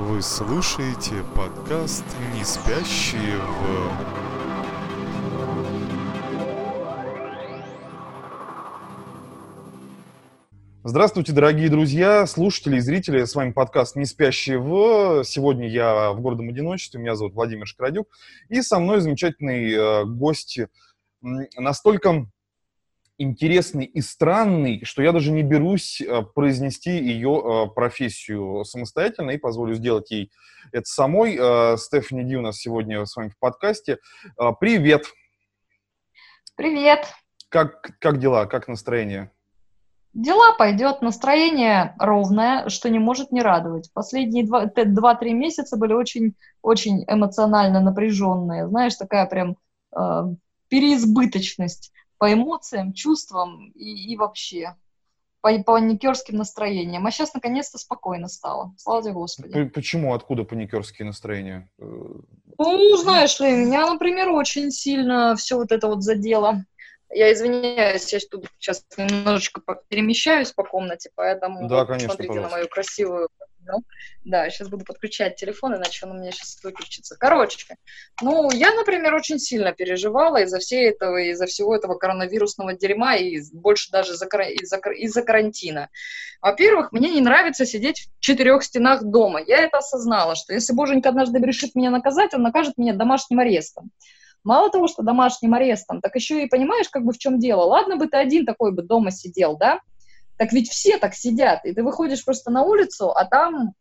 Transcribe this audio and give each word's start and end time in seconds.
Вы 0.00 0.22
слушаете 0.22 1.22
подкаст 1.36 2.06
«Не 2.34 2.42
спящие 2.42 3.36
в...» 3.36 3.92
Здравствуйте, 10.84 11.32
дорогие 11.32 11.68
друзья, 11.68 12.26
слушатели 12.26 12.78
и 12.78 12.80
зрители. 12.80 13.24
С 13.24 13.34
вами 13.34 13.52
подкаст 13.52 13.94
«Не 13.94 14.06
спящие 14.06 14.58
в...» 14.58 15.22
Сегодня 15.22 15.68
я 15.68 16.12
в 16.12 16.22
гордом 16.22 16.48
одиночестве. 16.48 16.98
Меня 16.98 17.14
зовут 17.14 17.34
Владимир 17.34 17.66
Шкрадюк. 17.66 18.08
И 18.48 18.62
со 18.62 18.78
мной 18.78 19.02
замечательный 19.02 19.70
э, 19.70 20.04
гость. 20.06 20.60
Настолько 21.20 22.26
интересный 23.20 23.84
и 23.84 24.00
странный, 24.00 24.82
что 24.84 25.02
я 25.02 25.12
даже 25.12 25.30
не 25.30 25.42
берусь 25.42 26.00
э, 26.00 26.22
произнести 26.22 26.90
ее 26.90 27.42
э, 27.44 27.70
профессию 27.74 28.64
самостоятельно 28.64 29.32
и 29.32 29.38
позволю 29.38 29.74
сделать 29.74 30.10
ей 30.10 30.32
это 30.72 30.86
самой. 30.86 31.36
Э, 31.38 31.76
Стефани 31.76 32.24
Ди 32.24 32.36
у 32.36 32.40
нас 32.40 32.56
сегодня 32.56 33.04
с 33.04 33.14
вами 33.14 33.28
в 33.28 33.38
подкасте. 33.38 33.98
Привет! 34.58 35.04
Привет! 36.56 37.06
Как, 37.50 37.98
как 37.98 38.18
дела, 38.18 38.46
как 38.46 38.68
настроение? 38.68 39.30
Дела 40.14 40.54
пойдет, 40.56 41.02
настроение 41.02 41.94
ровное, 41.98 42.68
что 42.70 42.88
не 42.88 42.98
может 42.98 43.32
не 43.32 43.42
радовать. 43.42 43.90
Последние 43.92 44.44
2-3 44.44 45.32
месяца 45.32 45.76
были 45.76 45.92
очень, 45.92 46.34
очень 46.62 47.04
эмоционально 47.06 47.80
напряженные. 47.80 48.66
Знаешь, 48.66 48.96
такая 48.96 49.26
прям 49.26 49.56
э, 49.94 50.22
переизбыточность 50.68 51.92
по 52.20 52.30
эмоциям, 52.30 52.92
чувствам 52.92 53.72
и, 53.74 54.12
и 54.12 54.16
вообще 54.16 54.76
по, 55.40 55.58
паникерским 55.62 56.36
настроениям. 56.36 57.06
А 57.06 57.10
сейчас 57.10 57.32
наконец-то 57.32 57.78
спокойно 57.78 58.28
стало. 58.28 58.74
Слава 58.76 59.02
тебе, 59.02 59.14
Господи. 59.14 59.64
Почему? 59.64 60.12
Откуда 60.12 60.44
паникерские 60.44 61.06
настроения? 61.06 61.70
Ну, 61.78 62.96
знаешь 62.98 63.40
ли, 63.40 63.50
меня, 63.50 63.90
например, 63.90 64.28
очень 64.28 64.70
сильно 64.70 65.34
все 65.34 65.56
вот 65.56 65.72
это 65.72 65.88
вот 65.88 66.02
задело. 66.02 66.62
Я 67.08 67.32
извиняюсь, 67.32 68.12
я 68.12 68.18
тут 68.30 68.46
сейчас 68.58 68.84
немножечко 68.98 69.62
перемещаюсь 69.88 70.52
по 70.52 70.62
комнате, 70.62 71.10
поэтому 71.14 71.66
да, 71.68 71.86
конечно, 71.86 72.10
смотрите 72.10 72.28
пожалуйста. 72.28 72.50
на 72.50 72.56
мою 72.58 72.68
красивую 72.68 73.28
ну, 73.66 73.82
да, 74.24 74.48
сейчас 74.50 74.68
буду 74.68 74.84
подключать 74.84 75.36
телефон, 75.36 75.74
иначе 75.74 76.06
он 76.06 76.12
у 76.12 76.20
меня 76.20 76.32
сейчас 76.32 76.58
выключится. 76.62 77.16
Короче, 77.18 77.58
ну, 78.22 78.50
я, 78.50 78.74
например, 78.74 79.14
очень 79.14 79.38
сильно 79.38 79.72
переживала 79.72 80.42
из-за 80.42 80.58
всей 80.58 80.90
этого, 80.90 81.18
из-за 81.18 81.46
всего 81.46 81.74
этого 81.74 81.94
коронавирусного 81.94 82.74
дерьма 82.74 83.16
и 83.16 83.40
больше 83.52 83.90
даже 83.90 84.12
из-за, 84.12 84.26
из-за, 84.26 84.78
из-за 84.78 85.22
карантина. 85.22 85.88
Во-первых, 86.40 86.92
мне 86.92 87.10
не 87.10 87.20
нравится 87.20 87.66
сидеть 87.66 88.08
в 88.18 88.20
четырех 88.20 88.62
стенах 88.62 89.02
дома. 89.04 89.40
Я 89.46 89.58
это 89.58 89.78
осознала, 89.78 90.34
что 90.36 90.54
если 90.54 90.72
Боженька 90.72 91.10
однажды 91.10 91.38
решит 91.38 91.74
меня 91.74 91.90
наказать, 91.90 92.34
он 92.34 92.42
накажет 92.42 92.78
меня 92.78 92.94
домашним 92.94 93.40
арестом. 93.40 93.90
Мало 94.42 94.70
того, 94.70 94.88
что 94.88 95.02
домашним 95.02 95.52
арестом, 95.52 96.00
так 96.00 96.14
еще 96.14 96.42
и 96.42 96.48
понимаешь, 96.48 96.88
как 96.88 97.04
бы 97.04 97.12
в 97.12 97.18
чем 97.18 97.38
дело. 97.38 97.62
Ладно 97.62 97.96
бы 97.96 98.06
ты 98.06 98.16
один 98.16 98.46
такой 98.46 98.72
бы 98.72 98.82
дома 98.82 99.10
сидел, 99.10 99.58
да? 99.58 99.80
Так 100.40 100.54
ведь 100.54 100.70
все 100.70 100.96
так 100.96 101.12
сидят, 101.12 101.66
и 101.66 101.74
ты 101.74 101.82
выходишь 101.82 102.24
просто 102.24 102.50
на 102.50 102.62
улицу, 102.62 103.10
а 103.10 103.26
там 103.26 103.74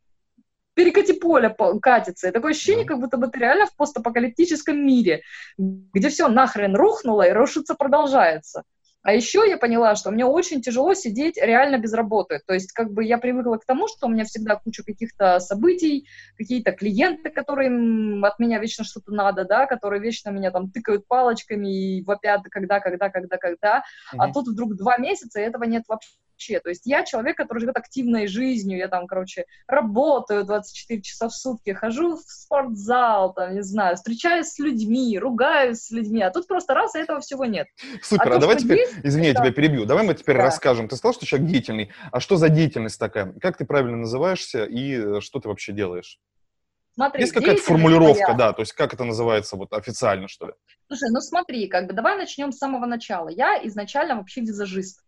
перекати 0.74 1.14
поле 1.14 1.56
катится. 1.82 2.28
И 2.28 2.32
такое 2.32 2.52
ощущение, 2.52 2.84
как 2.84 3.00
будто 3.00 3.16
бы 3.16 3.30
ты 3.30 3.40
реально 3.40 3.66
в 3.66 3.78
постапокалиптическом 3.78 4.78
мире, 4.78 5.22
где 5.58 6.10
все 6.10 6.28
нахрен 6.28 6.76
рухнуло 6.76 7.26
и 7.26 7.32
рушиться 7.32 7.76
продолжается. 7.76 8.64
А 9.04 9.14
еще 9.14 9.48
я 9.48 9.58
поняла, 9.58 9.96
что 9.96 10.12
мне 10.12 10.26
очень 10.26 10.62
тяжело 10.62 10.94
сидеть 10.96 11.38
реально 11.38 11.78
без 11.78 11.94
работы. 11.94 12.42
То 12.46 12.54
есть 12.54 12.74
как 12.74 12.92
бы 12.92 13.06
я 13.06 13.20
привыкла 13.20 13.56
к 13.56 13.66
тому, 13.66 13.88
что 13.88 14.08
у 14.08 14.10
меня 14.10 14.26
всегда 14.26 14.58
куча 14.58 14.84
каких-то 14.84 15.40
событий, 15.40 16.10
какие-то 16.38 16.74
клиенты, 16.74 17.30
которые 17.30 17.70
от 18.22 18.38
меня 18.38 18.60
вечно 18.60 18.84
что-то 18.84 19.14
надо, 19.14 19.46
да, 19.46 19.66
которые 19.66 20.02
вечно 20.02 20.30
меня 20.30 20.52
там 20.52 20.70
тыкают 20.70 21.08
палочками 21.08 22.00
и 22.00 22.04
вопят, 22.04 22.42
когда, 22.52 22.82
когда, 22.82 23.10
когда, 23.10 23.38
когда. 23.38 23.78
Mm-hmm. 23.78 24.18
А 24.18 24.34
тут 24.34 24.50
вдруг 24.50 24.76
два 24.76 24.98
месяца, 24.98 25.40
и 25.40 25.44
этого 25.44 25.64
нет 25.64 25.84
вообще 25.88 26.10
вообще. 26.40 26.60
То 26.60 26.70
есть 26.70 26.84
я 26.86 27.04
человек, 27.04 27.38
который 27.38 27.60
живет 27.60 27.78
активной 27.78 28.28
жизнью, 28.28 28.78
я 28.78 28.88
там, 28.88 29.08
короче, 29.08 29.46
работаю 29.68 30.46
24 30.46 31.02
часа 31.02 31.28
в 31.28 31.34
сутки, 31.34 31.72
хожу 31.72 32.16
в 32.16 32.22
спортзал, 32.22 33.34
там, 33.34 33.56
не 33.56 33.62
знаю, 33.62 33.98
встречаюсь 33.98 34.48
с 34.48 34.60
людьми, 34.60 35.20
ругаюсь 35.20 35.80
с 35.80 35.92
людьми, 35.92 36.22
а 36.22 36.32
тут 36.32 36.48
просто 36.48 36.74
раз, 36.74 36.96
и 36.96 37.00
этого 37.00 37.20
всего 37.20 37.46
нет. 37.46 37.68
Супер, 38.02 38.34
а, 38.34 38.36
а 38.38 38.40
давай 38.40 38.58
теперь, 38.58 38.80
есть, 38.80 38.94
извини, 39.04 39.28
это... 39.28 39.44
я 39.44 39.46
тебя 39.46 39.54
перебью, 39.54 39.86
давай 39.86 40.06
мы 40.06 40.14
теперь 40.14 40.38
да. 40.38 40.44
расскажем. 40.44 40.88
Ты 40.88 40.96
сказал, 40.96 41.14
что 41.14 41.26
человек 41.26 41.50
деятельный, 41.50 41.92
а 42.12 42.20
что 42.20 42.38
за 42.38 42.50
деятельность 42.50 43.00
такая? 43.00 43.34
Как 43.42 43.58
ты 43.58 43.66
правильно 43.66 43.98
называешься 43.98 44.64
и 44.64 45.18
э, 45.18 45.22
что 45.22 45.40
ты 45.40 45.50
вообще 45.50 45.74
делаешь? 45.74 46.20
Смотри, 46.96 47.22
Есть 47.22 47.34
какая-то 47.34 47.62
формулировка, 47.62 48.34
моя... 48.34 48.38
да, 48.38 48.54
то 48.54 48.62
есть 48.62 48.74
как 48.74 48.94
это 48.94 49.06
называется 49.06 49.56
вот 49.56 49.72
официально, 49.72 50.28
что 50.28 50.48
ли? 50.48 50.54
Слушай, 50.88 51.10
ну 51.12 51.22
смотри, 51.22 51.68
как 51.68 51.88
бы 51.88 51.94
давай 51.94 52.18
начнем 52.18 52.52
с 52.52 52.58
самого 52.58 52.86
начала. 52.86 53.30
Я 53.30 53.66
изначально 53.66 54.16
вообще 54.16 54.42
визажист 54.42 55.02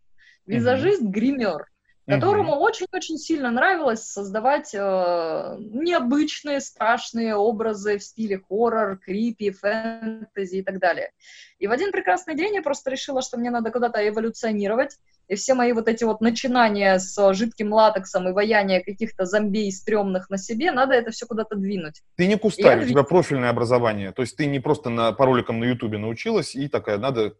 визажист-гример, 0.46 1.71
которому 2.06 2.56
очень-очень 2.56 3.16
сильно 3.16 3.50
нравилось 3.50 4.02
создавать 4.02 4.74
э, 4.74 5.56
необычные, 5.58 6.60
страшные 6.60 7.36
образы 7.36 7.98
в 7.98 8.02
стиле 8.02 8.40
хоррор, 8.48 8.98
крипи, 8.98 9.50
фэнтези 9.50 10.56
и 10.56 10.62
так 10.62 10.78
далее. 10.78 11.12
И 11.58 11.66
в 11.66 11.70
один 11.70 11.92
прекрасный 11.92 12.34
день 12.34 12.54
я 12.54 12.62
просто 12.62 12.90
решила, 12.90 13.22
что 13.22 13.38
мне 13.38 13.50
надо 13.50 13.70
куда-то 13.70 14.06
эволюционировать, 14.06 14.98
и 15.28 15.36
все 15.36 15.54
мои 15.54 15.72
вот 15.72 15.88
эти 15.88 16.02
вот 16.04 16.20
начинания 16.20 16.98
с 16.98 17.34
жидким 17.34 17.72
латексом 17.72 18.28
и 18.28 18.32
ваяние 18.32 18.82
каких-то 18.82 19.24
зомбей 19.24 19.70
стрёмных 19.70 20.28
на 20.28 20.38
себе, 20.38 20.72
надо 20.72 20.94
это 20.94 21.12
все 21.12 21.26
куда-то 21.26 21.54
двинуть. 21.54 22.02
Ты 22.16 22.26
не 22.26 22.36
кустарь, 22.36 22.80
я... 22.80 22.84
у 22.84 22.88
тебя 22.88 23.02
профильное 23.04 23.50
образование, 23.50 24.12
то 24.12 24.22
есть 24.22 24.36
ты 24.36 24.46
не 24.46 24.58
просто 24.58 24.90
на, 24.90 25.12
по 25.12 25.24
роликам 25.24 25.60
на 25.60 25.64
ютубе 25.64 25.98
научилась 25.98 26.56
и 26.56 26.68
такая, 26.68 26.98
надо 26.98 27.34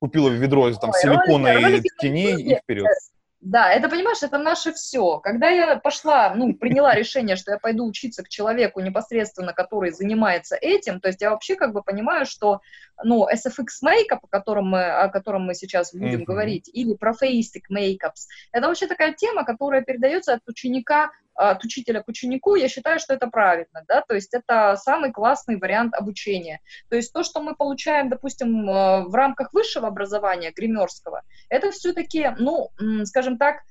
купила 0.00 0.28
ведро 0.30 0.72
там, 0.74 0.90
Ой, 0.90 1.00
силикона 1.00 1.54
ролики, 1.54 1.86
и 1.86 2.00
теней 2.00 2.42
и 2.42 2.56
вперед. 2.56 2.86
Да, 3.40 3.72
это, 3.72 3.88
понимаешь, 3.88 4.22
это 4.22 4.36
наше 4.36 4.72
все. 4.74 5.18
Когда 5.18 5.48
я 5.48 5.76
пошла, 5.76 6.34
ну, 6.34 6.54
приняла 6.54 6.94
решение, 6.94 7.36
что 7.36 7.52
я 7.52 7.58
пойду 7.58 7.86
учиться 7.86 8.22
к 8.22 8.28
человеку 8.28 8.80
непосредственно, 8.80 9.54
который 9.54 9.92
занимается 9.92 10.56
этим, 10.56 11.00
то 11.00 11.08
есть 11.08 11.22
я 11.22 11.30
вообще 11.30 11.56
как 11.56 11.72
бы 11.72 11.82
понимаю, 11.82 12.26
что, 12.26 12.60
ну, 13.02 13.26
SFX 13.26 13.82
Makeup, 13.82 14.18
о 14.22 14.28
котором 14.28 14.66
мы, 14.66 14.84
о 14.84 15.08
котором 15.08 15.44
мы 15.44 15.54
сейчас 15.54 15.94
будем 15.94 16.20
mm-hmm. 16.20 16.24
говорить, 16.24 16.70
или 16.70 16.94
Propheistic 16.94 17.62
Makeups, 17.72 18.28
это 18.52 18.66
вообще 18.68 18.86
такая 18.86 19.14
тема, 19.14 19.44
которая 19.44 19.80
передается 19.80 20.34
от 20.34 20.46
ученика 20.46 21.10
от 21.40 21.64
учителя 21.64 22.02
к 22.02 22.08
ученику, 22.08 22.54
я 22.54 22.68
считаю, 22.68 22.98
что 22.98 23.14
это 23.14 23.26
правильно, 23.26 23.84
да, 23.88 24.02
то 24.06 24.14
есть 24.14 24.34
это 24.34 24.76
самый 24.76 25.10
классный 25.10 25.56
вариант 25.56 25.94
обучения. 25.94 26.60
То 26.88 26.96
есть 26.96 27.12
то, 27.12 27.22
что 27.22 27.40
мы 27.40 27.54
получаем, 27.54 28.10
допустим, 28.10 28.68
э, 28.68 29.04
в 29.04 29.14
рамках 29.14 29.52
высшего 29.52 29.88
образования, 29.88 30.52
гримерского, 30.54 31.22
это 31.48 31.70
все-таки, 31.70 32.34
ну, 32.38 32.70
скажем 33.04 33.38
так, 33.38 33.62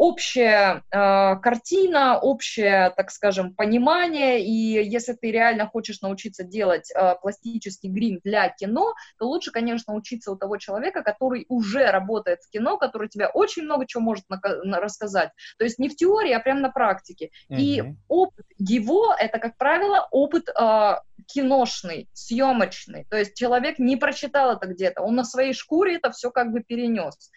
общая 0.00 0.82
э, 0.90 1.36
картина, 1.42 2.18
общее, 2.18 2.90
так 2.96 3.10
скажем, 3.10 3.54
понимание, 3.54 4.42
и 4.42 4.82
если 4.82 5.12
ты 5.12 5.30
реально 5.30 5.66
хочешь 5.66 6.00
научиться 6.00 6.42
делать 6.42 6.90
э, 6.90 7.16
пластический 7.20 7.90
грим 7.90 8.18
для 8.24 8.48
кино, 8.48 8.94
то 9.18 9.28
лучше, 9.28 9.50
конечно, 9.50 9.94
учиться 9.94 10.32
у 10.32 10.36
того 10.36 10.56
человека, 10.56 11.02
который 11.02 11.44
уже 11.50 11.90
работает 11.90 12.40
в 12.40 12.48
кино, 12.48 12.78
который 12.78 13.10
тебе 13.10 13.26
очень 13.26 13.64
много 13.64 13.86
чего 13.86 14.02
может 14.02 14.24
на, 14.30 14.40
на, 14.64 14.80
рассказать. 14.80 15.32
То 15.58 15.64
есть 15.64 15.78
не 15.78 15.90
в 15.90 15.96
теории, 15.96 16.32
а 16.32 16.40
прямо 16.40 16.60
на 16.60 16.70
практике. 16.70 17.28
Mm-hmm. 17.50 17.56
И 17.58 17.84
опыт 18.08 18.46
его, 18.56 19.14
это, 19.14 19.38
как 19.38 19.58
правило, 19.58 20.08
опыт 20.10 20.48
э, 20.48 20.94
киношный, 21.26 22.08
съемочный. 22.14 23.04
То 23.10 23.18
есть 23.18 23.36
человек 23.36 23.78
не 23.78 23.98
прочитал 23.98 24.56
это 24.56 24.66
где-то, 24.66 25.02
он 25.02 25.16
на 25.16 25.24
своей 25.24 25.52
шкуре 25.52 25.96
это 25.96 26.10
все 26.10 26.30
как 26.30 26.52
бы 26.52 26.62
перенес. 26.62 27.30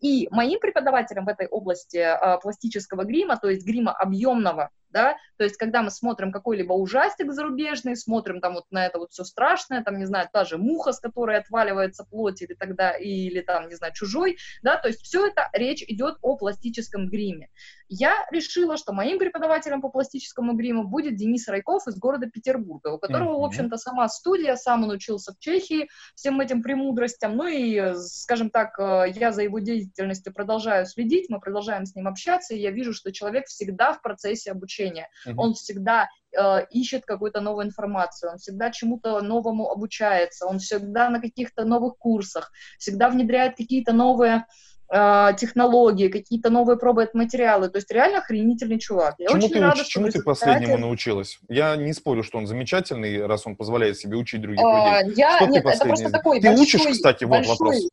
И 0.00 0.28
моим 0.30 0.60
преподавателем 0.60 1.24
в 1.24 1.28
этой 1.28 1.46
области 1.46 1.96
э, 1.96 2.38
пластического 2.40 3.04
грима, 3.04 3.38
то 3.38 3.48
есть 3.48 3.66
грима 3.66 3.92
объемного, 3.92 4.70
да, 4.90 5.16
то 5.36 5.44
есть 5.44 5.56
когда 5.56 5.82
мы 5.82 5.90
смотрим 5.90 6.32
какой-либо 6.32 6.72
ужастик 6.72 7.32
зарубежный, 7.32 7.96
смотрим 7.96 8.40
там 8.40 8.54
вот 8.54 8.64
на 8.70 8.86
это 8.86 8.98
вот 8.98 9.12
все 9.12 9.24
страшное, 9.24 9.82
там, 9.82 9.98
не 9.98 10.06
знаю, 10.06 10.28
та 10.32 10.44
же 10.44 10.58
муха, 10.58 10.92
с 10.92 11.00
которой 11.00 11.38
отваливается 11.38 12.04
плоть 12.04 12.42
или 12.42 12.54
тогда, 12.54 12.92
или 12.92 13.40
там, 13.40 13.68
не 13.68 13.74
знаю, 13.74 13.92
чужой, 13.94 14.38
да, 14.62 14.76
то 14.76 14.88
есть 14.88 15.02
все 15.02 15.26
это 15.26 15.48
речь 15.52 15.82
идет 15.82 16.16
о 16.22 16.36
пластическом 16.36 17.08
гриме. 17.08 17.50
Я 17.88 18.26
решила, 18.32 18.76
что 18.76 18.92
моим 18.92 19.18
преподавателем 19.18 19.80
по 19.80 19.88
пластическому 19.88 20.54
гриму 20.54 20.84
будет 20.84 21.16
Денис 21.16 21.46
Райков 21.46 21.86
из 21.86 21.96
города 21.96 22.26
Петербурга, 22.28 22.88
у 22.88 22.98
которого, 22.98 23.36
mm-hmm. 23.36 23.40
в 23.40 23.44
общем-то, 23.44 23.76
сама 23.76 24.08
студия, 24.08 24.56
сам 24.56 24.84
он 24.84 24.90
учился 24.90 25.32
в 25.32 25.38
Чехии 25.38 25.88
всем 26.14 26.40
этим 26.40 26.62
премудростям, 26.62 27.36
ну 27.36 27.46
и, 27.46 27.94
скажем 27.96 28.50
так, 28.50 28.78
э, 28.78 29.12
я 29.14 29.30
за 29.30 29.42
его 29.42 29.60
деятельностью 29.60 30.32
продолжаю 30.32 30.86
следить, 30.86 31.28
мы 31.28 31.38
продолжаем 31.38 31.86
с 31.86 31.94
ним 31.94 32.08
общаться, 32.08 32.54
и 32.54 32.58
я 32.58 32.70
вижу, 32.70 32.92
что 32.92 33.12
человек 33.12 33.46
всегда 33.46 33.92
в 33.92 34.02
процессе 34.02 34.50
обучения 34.50 34.75
обучения. 34.76 35.08
Mm-hmm. 35.26 35.34
Он 35.36 35.54
всегда 35.54 36.08
э, 36.36 36.66
ищет 36.70 37.04
какую-то 37.04 37.40
новую 37.40 37.66
информацию, 37.66 38.32
он 38.32 38.38
всегда 38.38 38.70
чему-то 38.70 39.20
новому 39.20 39.70
обучается, 39.70 40.46
он 40.46 40.58
всегда 40.58 41.10
на 41.10 41.20
каких-то 41.20 41.64
новых 41.64 41.98
курсах, 41.98 42.52
всегда 42.78 43.08
внедряет 43.08 43.56
какие-то 43.56 43.92
новые 43.92 44.46
э, 44.92 45.28
технологии, 45.38 46.08
какие-то 46.08 46.50
новые 46.50 46.78
пробует 46.78 47.14
материалы. 47.14 47.68
То 47.68 47.78
есть 47.78 47.90
реально 47.90 48.18
охренительный 48.18 48.78
чувак. 48.78 49.14
Я 49.18 49.28
чему 49.28 49.38
очень 49.38 49.52
ты, 49.52 49.60
рада, 49.60 49.80
уч, 49.80 49.86
чему 49.86 50.08
ты 50.08 50.22
последнему 50.22 50.78
научилась? 50.78 51.38
Я 51.48 51.76
не 51.76 51.92
спорю, 51.92 52.22
что 52.22 52.38
он 52.38 52.46
замечательный, 52.46 53.26
раз 53.26 53.46
он 53.46 53.56
позволяет 53.56 53.98
себе 53.98 54.16
учить 54.16 54.40
других 54.40 54.64
а, 54.64 55.02
людей. 55.02 55.16
Я, 55.16 55.36
что 55.36 55.46
нет, 55.46 55.64
ты 55.64 55.70
это 55.70 55.84
просто 55.84 56.10
такой 56.10 56.40
Ты 56.40 56.48
большой, 56.48 56.64
учишь, 56.64 56.86
кстати, 56.92 57.24
вот 57.24 57.38
большой, 57.38 57.56
вопрос. 57.56 57.88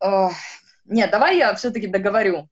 Uh, 0.00 0.30
нет, 0.84 1.10
давай 1.10 1.38
я 1.38 1.52
все-таки 1.56 1.88
договорю. 1.88 2.48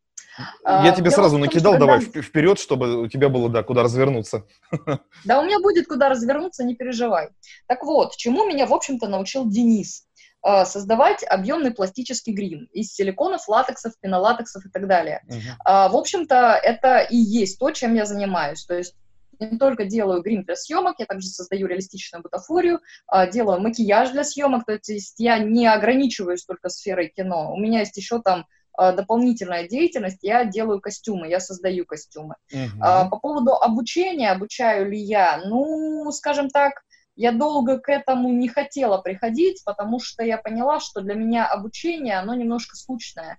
Я 0.65 0.93
тебе 0.93 1.11
сразу 1.11 1.39
накидал, 1.39 1.79
давай 1.79 2.01
вперед, 2.01 2.59
чтобы 2.59 3.03
у 3.03 3.09
тебя 3.09 3.29
было, 3.29 3.49
да, 3.49 3.63
куда 3.63 3.83
развернуться. 3.83 4.45
Да, 5.25 5.41
у 5.41 5.45
меня 5.45 5.59
будет 5.61 5.87
куда 5.87 6.09
развернуться, 6.09 6.65
не 6.65 6.75
переживай. 6.75 7.29
Так 7.67 7.83
вот, 7.83 8.17
чему 8.17 8.47
меня, 8.47 8.67
в 8.67 8.75
общем-то, 8.75 9.09
научил 9.09 9.49
Денис. 9.49 10.05
А, 10.43 10.65
создавать 10.65 11.25
объемный 11.25 11.73
пластический 11.73 12.33
грим 12.33 12.69
из 12.73 12.95
силиконов, 12.95 13.49
латексов, 13.49 13.95
пенолатексов 14.01 14.65
и 14.65 14.69
так 14.69 14.87
далее. 14.87 15.23
Uh-huh. 15.29 15.89
В 15.91 15.97
общем-то, 15.97 16.61
это 16.63 16.99
и 16.99 17.17
есть 17.17 17.59
то, 17.59 17.71
чем 17.73 17.95
я 17.95 18.05
занимаюсь. 18.05 18.65
То 18.65 18.75
есть 18.77 18.95
не 19.41 19.59
только 19.59 19.85
делаю 19.85 20.23
грим 20.23 20.45
для 20.45 20.57
съемок, 20.57 20.97
я 20.99 21.07
также 21.07 21.29
создаю 21.29 21.67
реалистичную 21.67 22.23
бутафорию, 22.23 22.81
а, 23.07 23.27
делаю 23.27 23.61
макияж 23.61 24.11
для 24.11 24.25
съемок, 24.25 24.65
то 24.65 24.73
есть 24.73 25.15
я 25.19 25.39
не 25.39 25.67
ограничиваюсь 25.67 26.45
только 26.45 26.69
сферой 26.69 27.09
кино. 27.09 27.53
У 27.53 27.59
меня 27.59 27.81
есть 27.81 27.97
еще 27.97 28.21
там 28.21 28.41
а, 28.41 28.45
дополнительная 28.79 29.69
деятельность, 29.69 30.19
я 30.23 30.45
делаю 30.45 30.81
костюмы, 30.81 31.29
я 31.29 31.41
создаю 31.41 31.85
костюмы. 31.87 32.37
Uh-huh. 32.53 33.09
По 33.11 33.19
поводу 33.19 33.53
обучения, 33.55 34.31
обучаю 34.31 34.91
ли 34.91 34.99
я, 34.99 35.43
ну, 35.45 36.11
скажем 36.13 36.51
так, 36.51 36.83
я 37.17 37.33
долго 37.33 37.79
к 37.79 37.89
этому 37.89 38.31
не 38.31 38.49
хотела 38.49 38.99
приходить, 38.99 39.63
потому 39.65 39.99
что 39.99 40.23
я 40.23 40.37
поняла, 40.37 40.81
что 40.81 41.01
для 41.01 41.15
меня 41.15 41.47
обучение, 41.47 42.19
оно 42.19 42.35
немножко 42.35 42.77
скучное. 42.77 43.39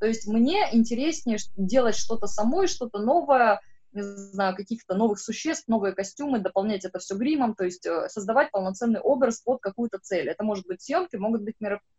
То 0.00 0.06
есть 0.06 0.26
мне 0.26 0.66
интереснее 0.72 1.38
делать 1.56 1.94
что-то 1.94 2.26
самой, 2.26 2.68
что-то 2.68 2.98
новое, 2.98 3.60
не 3.92 4.02
знаю, 4.02 4.56
каких-то 4.56 4.94
новых 4.94 5.20
существ, 5.20 5.68
новые 5.68 5.94
костюмы, 5.94 6.38
дополнять 6.38 6.86
это 6.86 6.98
все 6.98 7.16
гримом, 7.16 7.54
то 7.54 7.64
есть 7.64 7.84
э, 7.86 8.08
создавать 8.08 8.50
полноценный 8.50 9.00
образ 9.00 9.40
под 9.40 9.60
какую-то 9.60 9.98
цель. 9.98 10.28
Это 10.28 10.42
может 10.42 10.66
быть 10.66 10.82
съемки, 10.82 11.16
могут 11.16 11.42
быть 11.42 11.56
мероприятия. 11.60 11.97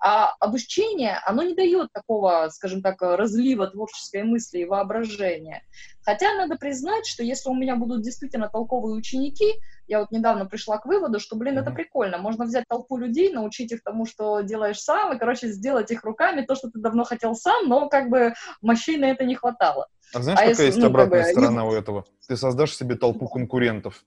А 0.00 0.34
обучение, 0.40 1.20
оно 1.24 1.42
не 1.42 1.54
дает 1.54 1.88
такого, 1.92 2.48
скажем 2.50 2.82
так, 2.82 3.00
разлива 3.00 3.66
творческой 3.68 4.24
мысли 4.24 4.58
и 4.58 4.64
воображения. 4.64 5.62
Хотя 6.02 6.34
надо 6.34 6.56
признать, 6.56 7.06
что 7.06 7.22
если 7.22 7.48
у 7.48 7.54
меня 7.54 7.76
будут 7.76 8.02
действительно 8.02 8.48
толковые 8.48 8.96
ученики, 8.96 9.54
я 9.86 10.00
вот 10.00 10.10
недавно 10.10 10.46
пришла 10.46 10.78
к 10.78 10.86
выводу, 10.86 11.20
что, 11.20 11.36
блин, 11.36 11.58
это 11.58 11.70
прикольно. 11.70 12.18
Можно 12.18 12.44
взять 12.44 12.64
толпу 12.68 12.96
людей, 12.96 13.32
научить 13.32 13.72
их 13.72 13.82
тому, 13.82 14.06
что 14.06 14.40
делаешь 14.40 14.80
сам, 14.80 15.12
и, 15.12 15.18
короче, 15.18 15.48
сделать 15.48 15.90
их 15.90 16.04
руками 16.04 16.42
то, 16.42 16.54
что 16.54 16.70
ты 16.70 16.78
давно 16.78 17.04
хотел 17.04 17.34
сам, 17.34 17.68
но 17.68 17.88
как 17.88 18.08
бы 18.08 18.34
мощей 18.62 18.96
на 18.96 19.06
это 19.06 19.24
не 19.24 19.34
хватало. 19.34 19.88
А 20.14 20.22
знаешь, 20.22 20.38
а 20.38 20.42
какая 20.42 20.50
если, 20.50 20.66
есть 20.66 20.78
ну, 20.78 20.86
обратная 20.86 21.24
как 21.24 21.34
бы, 21.34 21.40
сторона 21.40 21.64
у 21.64 21.72
этого? 21.72 22.04
Ты 22.26 22.36
создашь 22.36 22.74
себе 22.74 22.94
толпу 22.96 23.28
конкурентов. 23.28 24.04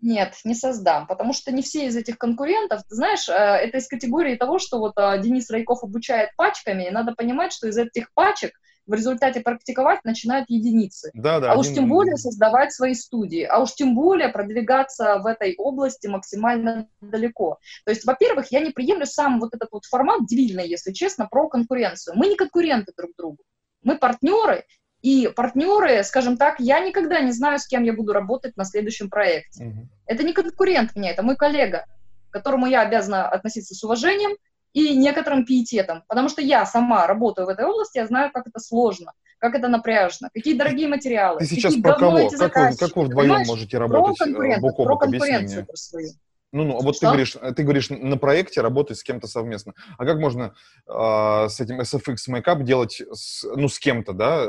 Нет, 0.00 0.34
не 0.44 0.54
создам, 0.54 1.06
потому 1.06 1.32
что 1.32 1.50
не 1.52 1.62
все 1.62 1.86
из 1.86 1.96
этих 1.96 2.18
конкурентов, 2.18 2.82
ты 2.88 2.94
знаешь, 2.94 3.28
э, 3.28 3.32
это 3.32 3.78
из 3.78 3.88
категории 3.88 4.36
того, 4.36 4.58
что 4.58 4.78
вот 4.78 4.92
э, 4.96 5.20
Денис 5.20 5.50
Райков 5.50 5.82
обучает 5.82 6.30
пачками, 6.36 6.84
и 6.84 6.90
надо 6.90 7.14
понимать, 7.14 7.52
что 7.52 7.66
из 7.66 7.76
этих 7.76 8.12
пачек 8.14 8.52
в 8.88 8.94
результате 8.94 9.40
практиковать 9.40 10.04
начинают 10.04 10.48
единицы. 10.48 11.10
Да, 11.14 11.40
да, 11.40 11.48
а 11.48 11.52
один... 11.52 11.60
уж 11.60 11.74
тем 11.74 11.88
более 11.88 12.16
создавать 12.16 12.72
свои 12.72 12.94
студии, 12.94 13.42
а 13.42 13.58
уж 13.58 13.74
тем 13.74 13.94
более 13.94 14.30
продвигаться 14.30 15.18
в 15.18 15.26
этой 15.26 15.54
области 15.56 16.06
максимально 16.06 16.88
далеко. 17.00 17.58
То 17.84 17.90
есть, 17.90 18.06
во-первых, 18.06 18.50
я 18.50 18.60
не 18.60 18.70
приемлю 18.70 19.04
сам 19.04 19.40
вот 19.40 19.54
этот 19.54 19.68
вот 19.72 19.84
формат 19.84 20.26
дебильный, 20.26 20.66
если 20.66 20.92
честно, 20.92 21.26
про 21.26 21.48
конкуренцию. 21.48 22.16
Мы 22.16 22.28
не 22.28 22.36
конкуренты 22.36 22.92
друг 22.96 23.12
другу. 23.16 23.38
Мы 23.82 23.98
партнеры, 23.98 24.64
и 25.02 25.28
партнеры, 25.34 26.02
скажем 26.02 26.36
так, 26.36 26.58
я 26.58 26.80
никогда 26.80 27.20
не 27.20 27.32
знаю, 27.32 27.58
с 27.58 27.66
кем 27.66 27.84
я 27.84 27.92
буду 27.92 28.12
работать 28.12 28.56
на 28.56 28.64
следующем 28.64 29.10
проекте. 29.10 29.64
Угу. 29.64 29.88
Это 30.06 30.22
не 30.24 30.32
конкурент 30.32 30.96
мне, 30.96 31.12
это 31.12 31.22
мой 31.22 31.36
коллега, 31.36 31.86
к 32.30 32.32
которому 32.32 32.66
я 32.66 32.82
обязана 32.82 33.28
относиться 33.28 33.74
с 33.74 33.84
уважением, 33.84 34.36
и 34.74 34.96
некоторым 34.96 35.44
пиететом, 35.44 36.04
потому 36.08 36.28
что 36.28 36.42
я 36.42 36.66
сама 36.66 37.06
работаю 37.06 37.46
в 37.46 37.48
этой 37.48 37.64
области, 37.64 37.98
я 37.98 38.06
знаю, 38.06 38.30
как 38.32 38.46
это 38.46 38.60
сложно, 38.60 39.12
как 39.38 39.54
это 39.54 39.68
напряжно, 39.68 40.28
какие 40.32 40.56
дорогие 40.56 40.88
материалы. 40.88 41.38
Ты 41.40 41.46
сейчас 41.46 41.74
про 41.76 41.94
кого? 41.94 42.28
Как 42.28 42.54
вы, 42.54 42.76
как 42.76 42.96
вы 42.96 43.04
вдвоем 43.04 43.28
Понимаешь? 43.28 43.48
можете 43.48 43.78
работать 43.78 44.18
про 44.18 44.26
бок 44.26 44.44
о 44.44 44.60
бок? 44.60 44.76
Про 44.76 44.96
конкуренцию 44.98 45.66
про 45.66 45.76
свою. 45.76 46.10
Ну, 46.50 46.64
ну, 46.64 46.78
а 46.78 46.82
вот 46.82 46.98
ты 46.98 47.06
говоришь, 47.06 47.36
ты 47.56 47.62
говоришь, 47.62 47.90
на 47.90 48.16
проекте 48.16 48.62
работать 48.62 48.96
с 48.96 49.02
кем-то 49.02 49.26
совместно. 49.26 49.74
А 49.98 50.06
как 50.06 50.18
можно 50.18 50.54
э, 50.86 51.48
с 51.48 51.60
этим 51.60 51.80
SFX 51.80 52.16
Makeup 52.30 52.62
делать, 52.62 53.02
с, 53.12 53.44
ну, 53.44 53.68
с 53.68 53.78
кем-то, 53.78 54.14
да? 54.14 54.46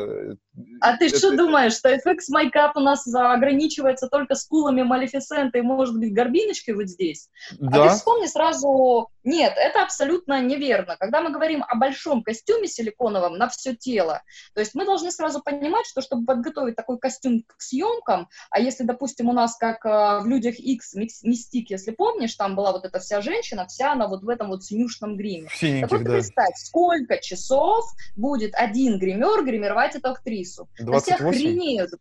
А 0.79 0.97
ты 0.97 1.09
что 1.09 1.35
думаешь, 1.35 1.73
что 1.73 1.93
FX 1.93 2.17
Makeup 2.33 2.71
у 2.75 2.79
нас 2.79 3.05
ограничивается 3.13 4.07
только 4.07 4.35
скулами 4.35 4.81
Малефисента 4.81 5.57
и, 5.57 5.61
может 5.61 5.99
быть, 5.99 6.13
горбиночкой 6.13 6.75
вот 6.75 6.87
здесь? 6.87 7.29
Да. 7.59 7.85
А 7.85 7.89
ты 7.89 7.95
вспомни 7.95 8.27
сразу... 8.27 9.09
Нет, 9.25 9.53
это 9.57 9.83
абсолютно 9.83 10.41
неверно. 10.41 10.95
Когда 10.97 11.21
мы 11.21 11.31
говорим 11.31 11.65
о 11.67 11.75
большом 11.75 12.23
костюме 12.23 12.67
силиконовом 12.67 13.37
на 13.37 13.49
все 13.49 13.75
тело, 13.75 14.23
то 14.53 14.61
есть 14.61 14.73
мы 14.73 14.85
должны 14.85 15.11
сразу 15.11 15.41
понимать, 15.43 15.85
что 15.85 16.01
чтобы 16.01 16.25
подготовить 16.25 16.77
такой 16.77 16.97
костюм 16.97 17.43
к 17.45 17.61
съемкам, 17.61 18.29
а 18.49 18.59
если, 18.61 18.85
допустим, 18.85 19.27
у 19.27 19.33
нас, 19.33 19.57
как 19.57 19.85
э, 19.85 20.21
в 20.21 20.27
«Людях 20.27 20.55
X», 20.57 20.93
«Мистик», 20.93 21.69
если 21.69 21.88
если 21.89 21.95
помнишь, 21.95 22.35
там 22.35 22.55
была 22.55 22.71
вот 22.71 22.85
эта 22.85 22.99
вся 22.99 23.21
женщина, 23.21 23.65
вся 23.67 23.93
она 23.93 24.07
вот 24.07 24.23
в 24.23 24.29
этом 24.29 24.49
вот 24.49 24.63
синюшном 24.63 25.17
гриме. 25.17 25.49
Синеньких, 25.53 25.89
так 25.89 25.91
вот 25.91 26.03
да. 26.03 26.11
представь, 26.13 26.55
сколько 26.57 27.19
часов 27.19 27.85
будет 28.15 28.53
один 28.55 28.99
гример 28.99 29.43
гримировать 29.43 29.95
эту 29.95 30.09
актрису. 30.09 30.67
28? 30.79 31.15
Все 31.15 31.27
охренеют. 31.27 31.91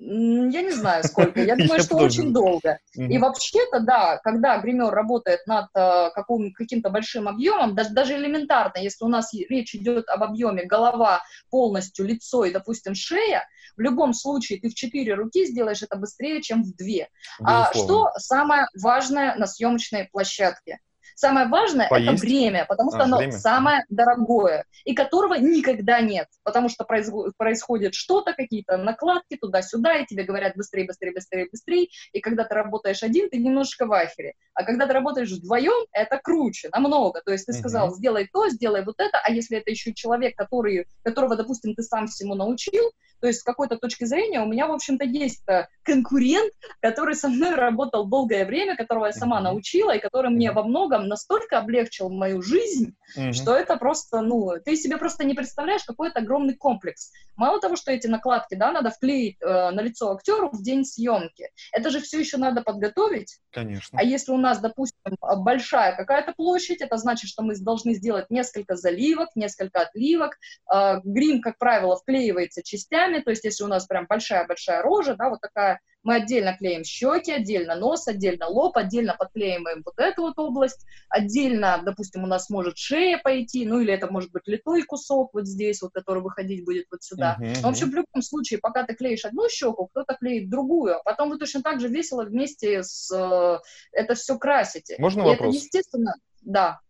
Я 0.00 0.62
не 0.62 0.70
знаю 0.70 1.02
сколько, 1.04 1.40
я 1.42 1.56
думаю, 1.56 1.82
что 1.82 1.96
очень 1.96 2.32
долго. 2.32 2.78
И 2.94 3.18
вообще-то, 3.18 3.80
да, 3.80 4.18
когда 4.18 4.58
гример 4.58 4.90
работает 4.90 5.46
над 5.46 5.66
э, 5.74 6.10
каким-то 6.54 6.90
большим 6.90 7.26
объемом, 7.28 7.74
даже, 7.74 7.90
даже 7.90 8.14
элементарно, 8.14 8.78
если 8.78 9.04
у 9.04 9.08
нас 9.08 9.32
речь 9.32 9.74
идет 9.74 10.08
об 10.08 10.22
объеме 10.22 10.64
голова 10.64 11.22
полностью, 11.50 12.06
лицо 12.06 12.44
и, 12.44 12.52
допустим, 12.52 12.94
шея, 12.94 13.46
в 13.76 13.80
любом 13.80 14.14
случае 14.14 14.60
ты 14.60 14.68
в 14.68 14.74
четыре 14.74 15.14
руки 15.14 15.46
сделаешь 15.46 15.82
это 15.82 15.96
быстрее, 15.96 16.42
чем 16.42 16.62
в 16.62 16.74
две. 16.76 17.08
А 17.42 17.72
что 17.72 18.10
самое 18.16 18.66
важное 18.80 19.34
на 19.36 19.46
съемочной 19.46 20.08
площадке? 20.12 20.78
Самое 21.18 21.48
важное 21.48 21.88
Поесть? 21.88 22.12
это 22.12 22.20
время, 22.20 22.64
потому 22.68 22.92
что 22.92 23.00
а, 23.00 23.02
оно 23.02 23.16
время. 23.16 23.32
самое 23.32 23.84
дорогое, 23.88 24.64
и 24.84 24.94
которого 24.94 25.34
никогда 25.34 26.00
нет, 26.00 26.28
потому 26.44 26.68
что 26.68 26.84
происходит 26.84 27.94
что-то, 27.94 28.34
какие-то 28.34 28.76
накладки 28.76 29.36
туда-сюда, 29.36 29.96
и 29.96 30.06
тебе 30.06 30.22
говорят 30.22 30.54
быстрее, 30.54 30.86
быстрее, 30.86 31.10
быстрее, 31.12 31.48
быстрее, 31.50 31.88
и 32.12 32.20
когда 32.20 32.44
ты 32.44 32.54
работаешь 32.54 33.02
один, 33.02 33.28
ты 33.30 33.38
немножко 33.38 33.86
в 33.86 33.92
ахере, 33.92 34.34
а 34.54 34.62
когда 34.62 34.86
ты 34.86 34.92
работаешь 34.92 35.32
вдвоем, 35.32 35.88
это 35.90 36.20
круче, 36.22 36.68
намного, 36.72 37.20
то 37.20 37.32
есть 37.32 37.46
ты 37.46 37.52
сказал, 37.52 37.92
сделай 37.96 38.28
то, 38.32 38.48
сделай 38.48 38.84
вот 38.84 39.00
это, 39.00 39.18
а 39.20 39.32
если 39.32 39.58
это 39.58 39.72
еще 39.72 39.92
человек, 39.94 40.36
который, 40.36 40.86
которого, 41.02 41.34
допустим, 41.34 41.74
ты 41.74 41.82
сам 41.82 42.06
всему 42.06 42.36
научил, 42.36 42.92
то 43.20 43.26
есть 43.26 43.40
с 43.40 43.42
какой-то 43.42 43.76
точки 43.76 44.04
зрения 44.04 44.40
у 44.40 44.46
меня, 44.46 44.66
в 44.66 44.72
общем-то, 44.72 45.04
есть 45.04 45.42
э, 45.48 45.66
конкурент, 45.82 46.52
который 46.80 47.14
со 47.14 47.28
мной 47.28 47.54
работал 47.54 48.06
долгое 48.06 48.44
время, 48.44 48.76
которого 48.76 49.06
я 49.06 49.12
сама 49.12 49.40
научила, 49.40 49.96
и 49.96 50.00
который 50.00 50.30
мне 50.30 50.52
во 50.52 50.62
многом 50.62 51.08
настолько 51.08 51.58
облегчил 51.58 52.10
мою 52.10 52.42
жизнь, 52.42 52.94
mm-hmm. 53.16 53.32
что 53.32 53.54
это 53.54 53.76
просто, 53.76 54.20
ну, 54.20 54.52
ты 54.64 54.76
себе 54.76 54.96
просто 54.96 55.24
не 55.24 55.34
представляешь, 55.34 55.84
какой 55.84 56.08
это 56.08 56.20
огромный 56.20 56.54
комплекс. 56.54 57.10
Мало 57.36 57.60
того, 57.60 57.76
что 57.76 57.92
эти 57.92 58.06
накладки, 58.06 58.54
да, 58.54 58.72
надо 58.72 58.90
вклеить 58.90 59.36
э, 59.40 59.70
на 59.70 59.80
лицо 59.80 60.12
актеру 60.12 60.50
в 60.52 60.62
день 60.62 60.84
съемки, 60.84 61.50
это 61.72 61.90
же 61.90 62.00
все 62.00 62.20
еще 62.20 62.36
надо 62.36 62.62
подготовить. 62.62 63.38
Конечно. 63.50 63.98
А 63.98 64.04
если 64.04 64.32
у 64.32 64.36
нас, 64.36 64.58
допустим, 64.58 65.16
большая 65.38 65.96
какая-то 65.96 66.32
площадь, 66.32 66.80
это 66.80 66.96
значит, 66.96 67.30
что 67.30 67.42
мы 67.42 67.56
должны 67.56 67.94
сделать 67.94 68.26
несколько 68.30 68.76
заливок, 68.76 69.30
несколько 69.34 69.80
отливок. 69.80 70.36
Э, 70.72 71.00
грим, 71.02 71.40
как 71.40 71.58
правило, 71.58 71.96
вклеивается 71.96 72.62
частями, 72.62 73.07
частями, 73.08 73.22
то 73.22 73.30
есть 73.30 73.44
если 73.44 73.64
у 73.64 73.68
нас 73.68 73.86
прям 73.86 74.06
большая-большая 74.06 74.82
рожа, 74.82 75.14
да, 75.16 75.28
вот 75.30 75.40
такая, 75.40 75.80
мы 76.02 76.16
отдельно 76.16 76.56
клеим 76.56 76.84
щеки, 76.84 77.32
отдельно 77.32 77.74
нос, 77.74 78.08
отдельно 78.08 78.46
лоб, 78.46 78.76
отдельно 78.76 79.14
подклеиваем 79.18 79.82
вот 79.84 79.98
эту 79.98 80.22
вот 80.22 80.38
область, 80.38 80.86
отдельно, 81.08 81.82
допустим, 81.84 82.24
у 82.24 82.26
нас 82.26 82.50
может 82.50 82.78
шея 82.78 83.18
пойти, 83.18 83.66
ну 83.66 83.80
или 83.80 83.92
это 83.92 84.10
может 84.10 84.30
быть 84.30 84.46
литой 84.46 84.82
кусок 84.82 85.34
вот 85.34 85.46
здесь, 85.46 85.82
вот 85.82 85.92
который 85.92 86.22
выходить 86.22 86.64
будет 86.64 86.86
вот 86.90 87.02
сюда. 87.02 87.36
Uh-huh, 87.40 87.60
в 87.60 87.66
общем, 87.66 87.90
в 87.90 87.94
любом 87.94 88.22
случае, 88.22 88.58
пока 88.60 88.84
ты 88.84 88.94
клеишь 88.94 89.24
одну 89.24 89.48
щеку, 89.48 89.86
кто-то 89.86 90.14
клеит 90.14 90.50
другую, 90.50 90.98
а 90.98 91.02
потом 91.02 91.30
вы 91.30 91.38
точно 91.38 91.62
так 91.62 91.80
же 91.80 91.88
весело 91.88 92.24
вместе 92.24 92.82
с 92.82 93.10
э, 93.12 93.58
это 93.92 94.14
все 94.14 94.38
красите. 94.38 94.96
Можно 94.98 95.22
И 95.22 95.24
вопрос? 95.24 95.54
Это, 95.54 95.64
естественно, 95.64 96.14
да. 96.42 96.80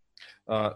А, 0.47 0.75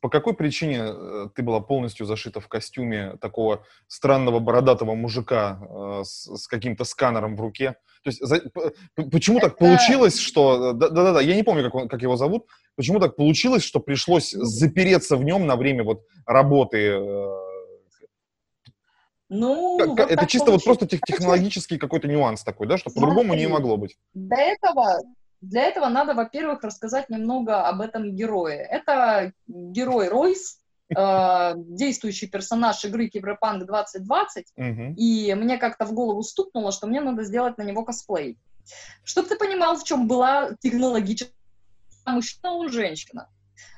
по 0.00 0.08
какой 0.08 0.34
причине 0.34 0.80
э, 0.82 1.28
ты 1.34 1.42
была 1.42 1.60
полностью 1.60 2.06
зашита 2.06 2.40
в 2.40 2.48
костюме 2.48 3.16
такого 3.20 3.64
странного 3.86 4.38
бородатого 4.38 4.94
мужика 4.94 5.60
э, 5.60 6.00
с, 6.04 6.36
с 6.36 6.46
каким-то 6.46 6.84
сканером 6.84 7.36
в 7.36 7.40
руке? 7.40 7.76
То 8.02 8.10
есть 8.10 8.20
за, 8.24 8.40
почему 9.10 9.38
Это... 9.38 9.48
так 9.48 9.58
получилось, 9.58 10.18
что... 10.18 10.72
Да-да-да, 10.72 11.20
я 11.20 11.34
не 11.34 11.42
помню, 11.42 11.64
как, 11.64 11.74
он, 11.74 11.88
как 11.88 12.02
его 12.02 12.16
зовут. 12.16 12.46
Почему 12.76 12.98
так 12.98 13.16
получилось, 13.16 13.62
что 13.62 13.80
пришлось 13.80 14.30
запереться 14.30 15.16
в 15.16 15.24
нем 15.24 15.46
на 15.46 15.56
время 15.56 15.84
вот 15.84 16.02
работы 16.26 16.98
ну, 19.30 19.78
как, 19.78 19.88
вот 19.90 20.10
это 20.10 20.26
чисто 20.26 20.46
получилось. 20.46 20.48
вот 20.48 20.64
просто 20.64 20.86
тех, 20.88 21.00
технологический 21.02 21.78
какой-то 21.78 22.08
нюанс 22.08 22.42
такой, 22.42 22.66
да, 22.66 22.76
что 22.76 22.90
по-другому 22.90 23.34
не 23.34 23.46
могло 23.46 23.76
быть. 23.76 23.96
Для 24.12 24.52
этого, 24.52 24.98
для 25.40 25.62
этого 25.62 25.88
надо, 25.88 26.14
во-первых, 26.14 26.62
рассказать 26.62 27.08
немного 27.08 27.66
об 27.66 27.80
этом 27.80 28.14
герое. 28.14 28.58
Это 28.58 29.32
герой 29.46 30.08
Ройс, 30.08 30.60
э, 30.96 31.52
действующий 31.56 32.26
персонаж 32.26 32.84
игры 32.84 33.08
Киберпанк 33.08 33.66
2020, 33.66 34.46
угу. 34.56 34.94
и 34.96 35.34
мне 35.34 35.58
как-то 35.58 35.84
в 35.84 35.92
голову 35.92 36.22
стукнуло, 36.22 36.72
что 36.72 36.86
мне 36.86 37.00
надо 37.00 37.24
сделать 37.24 37.58
на 37.58 37.62
него 37.62 37.84
косплей. 37.84 38.38
Чтобы 39.04 39.28
ты 39.28 39.36
понимал, 39.36 39.76
в 39.76 39.84
чем 39.84 40.06
была 40.06 40.50
технологическая 40.60 41.32
мужчина, 42.06 42.52
он 42.52 42.70
женщина. 42.70 43.28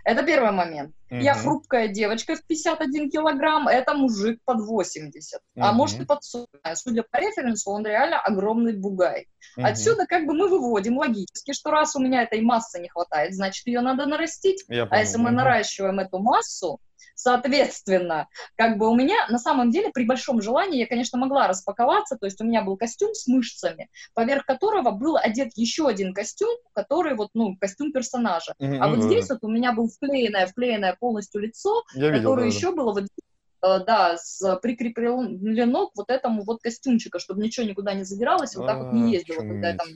Это 0.05 0.25
первый 0.25 0.51
момент. 0.51 0.95
Mm-hmm. 1.11 1.21
Я 1.21 1.35
хрупкая 1.35 1.89
девочка 1.89 2.35
в 2.35 2.45
51 2.45 3.11
килограмм, 3.11 3.69
это 3.69 3.95
мужик 3.95 4.41
под 4.45 4.61
80. 4.61 5.41
Mm-hmm. 5.41 5.61
А 5.61 5.73
может 5.73 6.01
и 6.01 6.05
под 6.05 6.25
40. 6.25 6.49
Судя 6.75 7.05
по 7.05 7.19
референсу, 7.19 7.71
он 7.71 7.87
реально 7.87 8.21
огромный 8.21 8.73
бугай. 8.73 9.29
Mm-hmm. 9.57 9.65
Отсюда 9.65 10.07
как 10.07 10.27
бы 10.27 10.35
мы 10.35 10.49
выводим 10.49 10.99
логически, 10.99 11.53
что 11.53 11.71
раз 11.71 11.95
у 11.95 12.01
меня 12.01 12.23
этой 12.23 12.41
массы 12.41 12.81
не 12.81 12.89
хватает, 12.89 13.35
значит 13.35 13.67
ее 13.67 13.81
надо 13.81 14.07
нарастить. 14.07 14.65
А 14.69 14.99
если 14.99 15.19
мы 15.19 15.31
наращиваем 15.31 16.01
эту 16.01 16.19
массу, 16.19 16.81
Соответственно, 17.15 18.29
как 18.57 18.79
бы 18.79 18.89
у 18.89 18.95
меня 18.95 19.17
на 19.29 19.39
самом 19.39 19.71
деле 19.71 19.91
при 19.91 20.05
большом 20.05 20.43
желании 20.43 20.81
я, 20.81 20.87
конечно, 20.87 21.19
могла 21.19 21.49
распаковаться, 21.49 22.17
то 22.17 22.27
есть 22.27 22.41
у 22.41 22.45
меня 22.45 22.63
был 22.63 22.77
костюм 22.77 23.15
с 23.15 23.27
мышцами, 23.27 23.89
поверх 24.15 24.45
которого 24.45 24.91
был 24.91 25.17
одет 25.17 25.51
еще 25.55 25.89
один 25.89 26.15
костюм, 26.15 26.51
который 26.75 27.15
вот, 27.15 27.31
ну, 27.35 27.57
костюм 27.61 27.93
персонажа. 27.93 28.55
Mm-hmm. 28.61 28.79
А 28.79 28.89
вот 28.89 29.03
здесь 29.05 29.29
вот 29.31 29.39
у 29.43 29.49
меня 29.49 29.73
был 29.73 29.89
вклеенное, 29.89 30.47
вклеенное 30.47 30.97
полностью 30.99 31.41
лицо, 31.41 31.83
я 31.95 32.13
которое 32.13 32.47
видел, 32.47 32.57
еще 32.57 32.73
было 32.73 32.93
вот 32.93 33.05
э, 33.05 33.85
да, 33.87 34.17
с, 34.17 34.57
прикреплено 34.57 35.87
к 35.89 35.97
вот 35.97 36.11
этому 36.11 36.45
вот 36.45 36.61
костюмчика, 36.61 37.19
чтобы 37.19 37.43
ничего 37.43 37.67
никуда 37.67 37.95
не 37.95 38.05
задиралось, 38.05 38.57
вот 38.57 38.67
так 38.67 38.79
вот 38.79 38.93
не 38.93 39.03
а, 39.03 39.07
ездила, 39.07 39.41
когда 39.41 39.69
я 39.71 39.77
там 39.77 39.89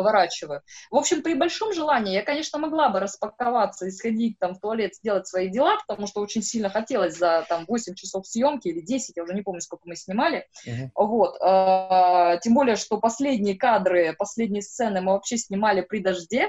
поворачиваю. 0.00 0.62
В 0.90 0.96
общем, 0.96 1.22
при 1.22 1.34
большом 1.34 1.74
желании 1.74 2.14
я, 2.14 2.22
конечно, 2.22 2.58
могла 2.58 2.88
бы 2.88 3.00
распаковаться 3.00 3.86
и 3.86 3.90
сходить 3.90 4.38
там 4.38 4.54
в 4.54 4.60
туалет, 4.60 4.94
сделать 4.94 5.26
свои 5.26 5.48
дела, 5.48 5.76
потому 5.86 6.06
что 6.06 6.22
очень 6.22 6.42
сильно 6.42 6.70
хотелось 6.70 7.18
за 7.18 7.44
там 7.48 7.66
8 7.68 7.94
часов 7.94 8.26
съемки 8.26 8.68
или 8.68 8.80
10, 8.80 9.16
я 9.16 9.22
уже 9.22 9.34
не 9.34 9.42
помню, 9.42 9.60
сколько 9.60 9.82
мы 9.84 9.96
снимали. 9.96 10.46
Uh-huh. 10.66 10.88
Вот. 10.94 11.36
А, 11.42 12.38
тем 12.38 12.54
более, 12.54 12.76
что 12.76 12.96
последние 12.98 13.56
кадры, 13.56 14.14
последние 14.18 14.62
сцены 14.62 15.02
мы 15.02 15.12
вообще 15.12 15.36
снимали 15.36 15.82
при 15.82 15.98
дожде, 15.98 16.48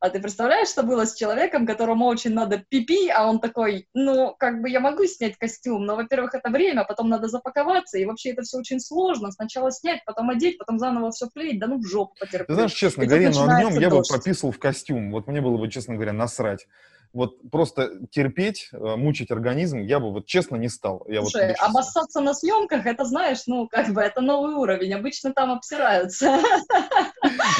а 0.00 0.08
ты 0.08 0.18
представляешь, 0.18 0.68
что 0.68 0.82
было 0.82 1.04
с 1.04 1.14
человеком, 1.14 1.66
которому 1.66 2.06
очень 2.06 2.32
надо 2.32 2.64
пипи, 2.68 3.08
а 3.10 3.28
он 3.28 3.38
такой, 3.38 3.86
ну, 3.92 4.34
как 4.38 4.62
бы 4.62 4.70
я 4.70 4.80
могу 4.80 5.04
снять 5.04 5.36
костюм, 5.36 5.84
но, 5.84 5.94
во-первых, 5.94 6.34
это 6.34 6.50
время, 6.50 6.84
потом 6.84 7.10
надо 7.10 7.28
запаковаться, 7.28 7.98
и 7.98 8.06
вообще 8.06 8.30
это 8.30 8.42
все 8.42 8.58
очень 8.58 8.80
сложно. 8.80 9.30
Сначала 9.30 9.70
снять, 9.70 10.02
потом 10.06 10.30
одеть, 10.30 10.58
потом 10.58 10.78
заново 10.78 11.10
все 11.10 11.28
клеить, 11.28 11.60
да 11.60 11.66
ну 11.66 11.78
в 11.78 11.86
жопу 11.86 12.14
потерпеть. 12.18 12.46
Ты 12.46 12.54
знаешь, 12.54 12.72
честно, 12.72 13.04
Гарину 13.06 13.42
огнем 13.42 13.78
я 13.78 13.90
бы 13.90 14.02
пописал 14.08 14.50
в 14.50 14.58
костюм. 14.58 15.12
Вот 15.12 15.26
мне 15.26 15.42
было 15.42 15.58
бы, 15.58 15.68
честно 15.68 15.94
говоря, 15.94 16.12
насрать 16.12 16.66
вот 17.12 17.50
просто 17.50 18.06
терпеть, 18.10 18.68
э, 18.72 18.96
мучить 18.96 19.30
организм, 19.30 19.78
я 19.78 19.98
бы 19.98 20.12
вот 20.12 20.26
честно 20.26 20.56
не 20.56 20.68
стал. 20.68 21.04
Я 21.08 21.22
Слушай, 21.22 21.48
вот 21.58 21.68
обоссаться 21.68 22.20
на 22.20 22.34
съемках, 22.34 22.86
это 22.86 23.04
знаешь, 23.04 23.42
ну, 23.46 23.68
как 23.68 23.88
бы, 23.88 24.00
это 24.00 24.20
новый 24.20 24.54
уровень, 24.54 24.94
обычно 24.94 25.32
там 25.32 25.50
обсираются. 25.50 26.40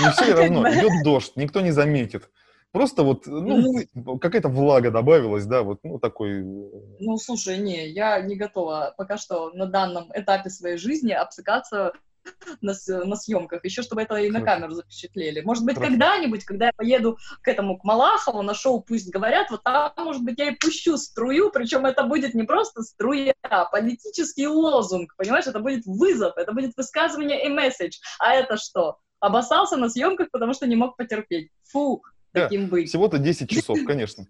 Ну, 0.02 0.12
все 0.12 0.34
равно, 0.34 0.68
идет 0.70 0.92
дождь, 1.04 1.32
никто 1.36 1.60
не 1.60 1.72
заметит. 1.72 2.30
Просто 2.72 3.02
вот, 3.02 3.26
ну, 3.26 3.82
ну 3.94 4.18
какая-то 4.18 4.48
влага 4.48 4.92
добавилась, 4.92 5.44
да, 5.44 5.62
вот, 5.62 5.80
ну, 5.82 5.98
такой... 5.98 6.40
Э, 6.40 6.70
ну, 7.00 7.16
слушай, 7.16 7.58
не, 7.58 7.88
я 7.88 8.20
не 8.20 8.36
готова 8.36 8.94
пока 8.96 9.16
что 9.16 9.50
на 9.50 9.66
данном 9.66 10.10
этапе 10.14 10.50
своей 10.50 10.76
жизни 10.76 11.10
обсыкаться 11.10 11.92
на, 12.60 12.74
на 12.86 13.16
съемках, 13.16 13.64
еще 13.64 13.82
чтобы 13.82 14.02
это 14.02 14.16
и 14.16 14.30
на 14.30 14.40
камеру 14.42 14.72
запечатлели. 14.72 15.40
Может 15.40 15.64
быть, 15.64 15.76
когда-нибудь, 15.76 16.44
когда 16.44 16.66
я 16.66 16.72
поеду 16.72 17.18
к 17.42 17.48
этому, 17.48 17.78
к 17.78 17.84
Малахову, 17.84 18.42
на 18.42 18.54
шоу 18.54 18.80
«Пусть 18.82 19.10
говорят», 19.10 19.50
вот 19.50 19.62
там, 19.62 19.92
может 19.96 20.22
быть, 20.22 20.38
я 20.38 20.50
и 20.50 20.56
пущу 20.56 20.96
струю, 20.96 21.50
причем 21.50 21.86
это 21.86 22.04
будет 22.04 22.34
не 22.34 22.44
просто 22.44 22.82
струя, 22.82 23.34
а 23.42 23.64
политический 23.66 24.46
лозунг, 24.46 25.14
понимаешь, 25.16 25.46
это 25.46 25.60
будет 25.60 25.84
вызов, 25.86 26.36
это 26.36 26.52
будет 26.52 26.76
высказывание 26.76 27.44
и 27.46 27.48
месседж. 27.48 27.98
А 28.18 28.34
это 28.34 28.56
что? 28.56 28.98
Обоссался 29.20 29.76
на 29.76 29.90
съемках, 29.90 30.30
потому 30.30 30.54
что 30.54 30.66
не 30.66 30.76
мог 30.76 30.96
потерпеть. 30.96 31.50
Фу, 31.72 32.02
таким 32.32 32.68
быть. 32.68 32.88
Всего-то 32.88 33.18
10 33.18 33.48
часов, 33.50 33.78
конечно. 33.86 34.26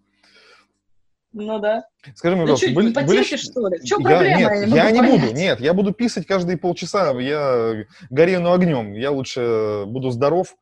Ну 1.32 1.60
да. 1.60 1.84
Скажи 2.14 2.34
мне, 2.34 2.44
ну, 2.44 2.52
пожалуйста, 2.52 2.74
были, 2.74 2.88
не 2.88 3.06
были... 3.06 3.22
что 3.36 3.68
ли? 3.68 3.78
В 3.78 3.84
чем 3.84 4.00
я, 4.00 4.08
проблема? 4.08 4.56
Нет, 4.56 4.68
я, 4.68 4.88
я 4.88 4.90
не 4.90 5.02
буду, 5.02 5.32
нет, 5.32 5.60
я 5.60 5.74
буду 5.74 5.92
писать 5.92 6.26
каждые 6.26 6.58
полчаса, 6.58 7.12
я 7.20 7.84
горею 8.10 8.40
на 8.40 8.52
огнем, 8.52 8.94
я 8.94 9.12
лучше 9.12 9.84
буду 9.86 10.10
здоров, 10.10 10.56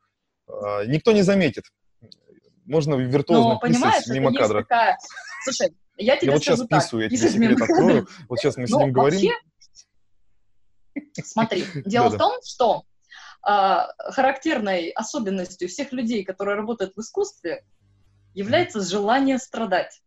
а, 0.46 0.84
никто 0.84 1.12
не 1.12 1.22
заметит. 1.22 1.64
Можно 2.66 2.96
виртуозно 2.96 3.54
Но, 3.54 3.60
писать 3.60 4.08
мимо 4.08 4.32
кадра. 4.34 4.60
Такая... 4.60 4.98
Слушай, 5.44 5.74
я 5.96 6.16
тебе 6.16 6.26
я 6.26 6.32
вот 6.34 6.42
сейчас 6.42 6.60
так. 6.60 6.68
писаю, 6.68 7.02
я 7.04 7.08
тебе 7.08 7.30
секрет 7.30 7.62
открою, 7.62 8.08
вот 8.28 8.38
сейчас 8.38 8.56
мы 8.58 8.66
с 8.66 8.70
ним 8.70 8.92
говорим. 8.92 9.32
Смотри, 11.24 11.64
дело 11.86 12.10
в 12.10 12.18
том, 12.18 12.32
что 12.44 12.82
а, 13.42 13.88
характерной 14.10 14.90
особенностью 14.90 15.68
всех 15.68 15.92
людей, 15.92 16.24
которые 16.24 16.56
работают 16.56 16.92
в 16.94 17.00
искусстве, 17.00 17.64
является 18.34 18.82
желание 18.82 19.38
страдать 19.38 20.02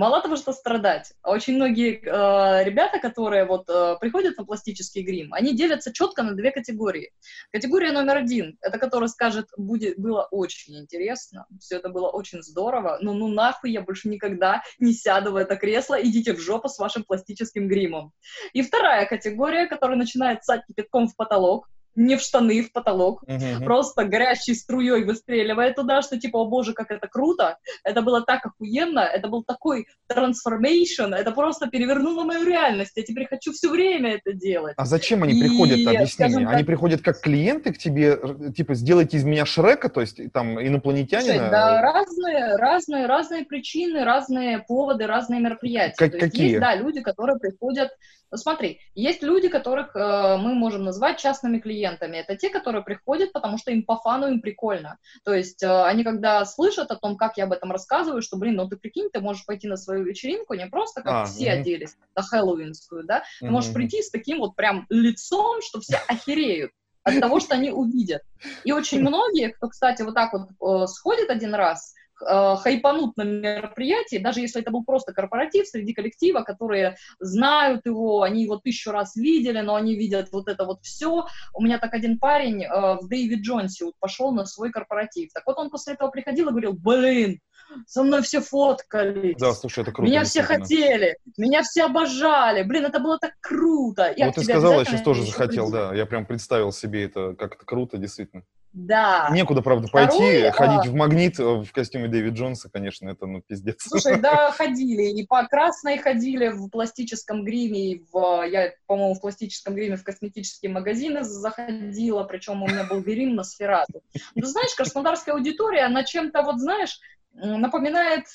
мало 0.00 0.22
того, 0.22 0.36
что 0.36 0.52
страдать, 0.52 1.12
очень 1.22 1.56
многие 1.56 2.00
э, 2.00 2.64
ребята, 2.64 2.98
которые 2.98 3.44
вот 3.44 3.68
э, 3.68 3.96
приходят 4.00 4.38
на 4.38 4.46
пластический 4.46 5.02
грим, 5.02 5.34
они 5.34 5.54
делятся 5.54 5.92
четко 5.92 6.22
на 6.22 6.32
две 6.32 6.52
категории. 6.52 7.12
Категория 7.52 7.92
номер 7.92 8.16
один, 8.16 8.56
это 8.62 8.78
который 8.78 9.10
скажет, 9.10 9.48
будет, 9.58 9.98
было 9.98 10.26
очень 10.30 10.78
интересно, 10.78 11.46
все 11.60 11.76
это 11.76 11.90
было 11.90 12.08
очень 12.08 12.42
здорово, 12.42 12.96
но 13.02 13.12
ну 13.12 13.28
нахуй 13.28 13.72
я 13.72 13.82
больше 13.82 14.08
никогда 14.08 14.62
не 14.78 14.94
сяду 14.94 15.32
в 15.32 15.36
это 15.36 15.56
кресло, 15.56 16.00
идите 16.02 16.32
в 16.32 16.40
жопу 16.40 16.70
с 16.70 16.78
вашим 16.78 17.04
пластическим 17.04 17.68
гримом. 17.68 18.12
И 18.54 18.62
вторая 18.62 19.04
категория, 19.04 19.66
которая 19.66 19.98
начинает 19.98 20.44
сать 20.44 20.64
кипятком 20.66 21.08
в 21.08 21.16
потолок, 21.16 21.68
не 21.94 22.16
в 22.16 22.20
штаны, 22.20 22.62
в 22.62 22.72
потолок, 22.72 23.24
uh-huh. 23.24 23.64
просто 23.64 24.04
горящей 24.04 24.54
струей 24.54 25.04
выстреливая 25.04 25.72
туда, 25.72 26.02
что 26.02 26.18
типа, 26.18 26.38
о 26.38 26.46
боже, 26.46 26.72
как 26.72 26.90
это 26.90 27.08
круто, 27.08 27.58
это 27.84 28.02
было 28.02 28.22
так 28.22 28.44
охуенно, 28.46 29.00
это 29.00 29.28
был 29.28 29.42
такой 29.42 29.86
трансформейшн, 30.06 31.14
это 31.14 31.32
просто 31.32 31.68
перевернуло 31.68 32.24
мою 32.24 32.44
реальность, 32.46 32.92
я 32.96 33.02
теперь 33.02 33.26
хочу 33.26 33.52
все 33.52 33.68
время 33.68 34.14
это 34.14 34.32
делать. 34.32 34.74
А 34.76 34.84
зачем 34.84 35.22
они 35.22 35.38
и, 35.38 35.40
приходят, 35.40 35.86
объясни 35.86 36.26
мне? 36.26 36.44
Так... 36.44 36.54
Они 36.54 36.64
приходят 36.64 37.02
как 37.02 37.20
клиенты 37.20 37.72
к 37.72 37.78
тебе, 37.78 38.18
типа, 38.56 38.74
сделайте 38.74 39.16
из 39.16 39.24
меня 39.24 39.44
Шрека, 39.44 39.88
то 39.88 40.00
есть 40.00 40.20
там 40.32 40.60
инопланетянина? 40.60 41.32
Слушай, 41.32 41.50
да, 41.50 41.82
разные, 41.82 42.56
разные, 42.56 43.06
разные 43.06 43.44
причины, 43.44 44.04
разные 44.04 44.58
поводы, 44.60 45.06
разные 45.06 45.40
мероприятия. 45.40 45.96
Как, 45.96 46.12
какие? 46.12 46.50
Есть, 46.50 46.60
да, 46.60 46.74
люди, 46.74 47.00
которые 47.00 47.38
приходят 47.38 47.90
ну, 48.30 48.36
смотри, 48.36 48.80
есть 48.94 49.22
люди, 49.22 49.48
которых 49.48 49.94
э, 49.96 50.36
мы 50.36 50.54
можем 50.54 50.84
назвать 50.84 51.18
частными 51.18 51.58
клиентами. 51.58 52.16
Это 52.16 52.36
те, 52.36 52.48
которые 52.48 52.84
приходят, 52.84 53.32
потому 53.32 53.58
что 53.58 53.72
им 53.72 53.82
по 53.82 53.96
фану, 53.96 54.28
им 54.28 54.40
прикольно. 54.40 54.98
То 55.24 55.34
есть 55.34 55.62
э, 55.62 55.84
они 55.84 56.04
когда 56.04 56.44
слышат 56.44 56.90
о 56.90 56.96
том, 56.96 57.16
как 57.16 57.36
я 57.36 57.44
об 57.44 57.52
этом 57.52 57.72
рассказываю, 57.72 58.22
что, 58.22 58.36
блин, 58.36 58.56
ну 58.56 58.68
ты 58.68 58.76
прикинь, 58.76 59.10
ты 59.12 59.20
можешь 59.20 59.44
пойти 59.44 59.66
на 59.66 59.76
свою 59.76 60.04
вечеринку 60.04 60.54
не 60.54 60.66
просто 60.66 61.02
как 61.02 61.12
а, 61.12 61.24
все 61.24 61.52
угу. 61.52 61.60
оделись, 61.60 61.96
на 62.14 62.22
хэллоуинскую, 62.22 63.04
да, 63.04 63.24
ты 63.40 63.46
угу. 63.46 63.54
можешь 63.54 63.72
прийти 63.72 64.02
с 64.02 64.10
таким 64.10 64.38
вот 64.38 64.54
прям 64.54 64.86
лицом, 64.88 65.60
что 65.62 65.80
все 65.80 65.98
охереют 66.08 66.72
от 67.02 67.18
того, 67.20 67.40
что 67.40 67.54
они 67.54 67.70
увидят. 67.70 68.22
И 68.64 68.72
очень 68.72 69.00
многие, 69.00 69.48
кто, 69.48 69.68
кстати, 69.68 70.02
вот 70.02 70.14
так 70.14 70.32
вот 70.32 70.50
э, 70.50 70.86
сходит 70.86 71.30
один 71.30 71.54
раз, 71.54 71.94
э, 72.22 72.56
хайпанут 72.56 73.16
на 73.16 73.22
мероприятии, 73.22 74.18
даже 74.18 74.40
если 74.40 74.60
это 74.60 74.70
был 74.70 74.84
просто 74.84 75.12
корпоратив 75.12 75.66
среди 75.66 75.92
коллектива, 75.92 76.40
которые 76.40 76.96
знают 77.18 77.86
его, 77.86 78.22
они 78.22 78.44
его 78.44 78.56
тысячу 78.56 78.90
раз 78.90 79.16
видели, 79.16 79.60
но 79.60 79.74
они 79.74 79.96
видят 79.96 80.30
вот 80.32 80.48
это 80.48 80.64
вот 80.64 80.82
все. 80.82 81.26
У 81.54 81.62
меня 81.62 81.78
так 81.78 81.94
один 81.94 82.18
парень 82.18 82.64
э, 82.64 82.68
в 83.00 83.08
Дэвид 83.08 83.40
Джонсе 83.40 83.86
вот 83.86 83.94
пошел 83.98 84.32
на 84.32 84.44
свой 84.44 84.70
корпоратив. 84.70 85.32
Так 85.32 85.44
вот 85.46 85.58
он 85.58 85.70
после 85.70 85.94
этого 85.94 86.10
приходил 86.10 86.48
и 86.48 86.50
говорил, 86.50 86.72
блин, 86.72 87.40
со 87.86 88.02
мной 88.02 88.22
все 88.22 88.40
фоткались. 88.40 89.36
Да, 89.38 89.52
слушай, 89.52 89.80
это 89.80 89.92
круто. 89.92 90.10
Меня 90.10 90.24
все 90.24 90.42
хотели, 90.42 91.16
меня 91.36 91.62
все 91.62 91.84
обожали. 91.84 92.62
Блин, 92.62 92.86
это 92.86 93.00
было 93.00 93.18
так 93.18 93.32
круто. 93.40 94.12
Я 94.16 94.26
вот 94.26 94.34
ты 94.34 94.42
сказала, 94.42 94.80
я 94.80 94.84
сейчас 94.84 95.02
тоже 95.02 95.24
захотел, 95.24 95.70
приду. 95.70 95.76
да. 95.76 95.94
Я 95.94 96.06
прям 96.06 96.26
представил 96.26 96.72
себе 96.72 97.04
это, 97.04 97.34
как 97.34 97.56
это 97.56 97.64
круто, 97.64 97.98
действительно. 97.98 98.44
Да. 98.72 99.28
Некуда, 99.32 99.62
правда, 99.62 99.88
Второе, 99.88 100.08
пойти, 100.08 100.42
а... 100.42 100.52
ходить 100.52 100.90
в 100.90 100.94
магнит 100.94 101.38
в 101.38 101.66
костюме 101.72 102.06
Дэвид 102.06 102.34
Джонса, 102.34 102.70
конечно, 102.70 103.08
это, 103.08 103.26
ну, 103.26 103.42
пиздец. 103.42 103.82
Слушай, 103.82 104.20
да, 104.20 104.52
ходили, 104.56 105.20
и 105.20 105.26
по 105.26 105.44
красной 105.46 105.98
ходили 105.98 106.48
в 106.48 106.68
пластическом 106.68 107.44
гриме, 107.44 107.92
и 107.92 108.04
в, 108.12 108.44
я, 108.46 108.72
по-моему, 108.86 109.14
в 109.14 109.20
пластическом 109.20 109.74
гриме 109.74 109.96
в 109.96 110.04
косметические 110.04 110.70
магазины 110.70 111.24
заходила, 111.24 112.22
причем 112.24 112.62
у 112.62 112.68
меня 112.68 112.84
был 112.84 113.00
грим 113.00 113.34
на 113.34 113.42
сферату. 113.42 114.02
Ну, 114.36 114.46
знаешь, 114.46 114.74
краснодарская 114.76 115.34
аудитория, 115.34 115.82
она 115.86 116.04
чем-то, 116.04 116.42
вот, 116.42 116.60
знаешь, 116.60 117.00
напоминает 117.32 118.26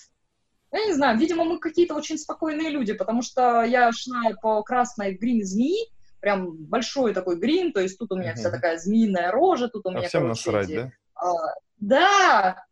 я 0.72 0.86
не 0.88 0.94
знаю, 0.94 1.18
видимо, 1.18 1.46
мы 1.46 1.60
какие-то 1.60 1.96
очень 1.96 2.18
спокойные 2.18 2.70
люди, 2.70 2.92
потому 2.92 3.22
что 3.22 3.64
я 3.64 3.92
шла 3.94 4.32
по 4.42 4.62
красной 4.62 5.14
гриме 5.14 5.46
змеи, 5.46 5.90
прям 6.26 6.56
большой 6.58 7.14
такой 7.14 7.38
грим, 7.38 7.72
то 7.72 7.80
есть 7.80 8.00
тут 8.00 8.12
у 8.12 8.16
меня 8.16 8.32
uh-huh. 8.32 8.38
вся 8.38 8.50
такая 8.50 8.80
змеиная 8.80 9.30
рожа, 9.30 9.68
тут 9.68 9.86
у 9.86 9.90
а 9.90 9.92
меня, 9.92 10.08
всем 10.08 10.24
короче, 10.24 10.50
насрать, 10.50 10.70
эти, 10.70 10.76
да? 10.76 10.92
А, 11.14 11.34
да! 11.78 12.66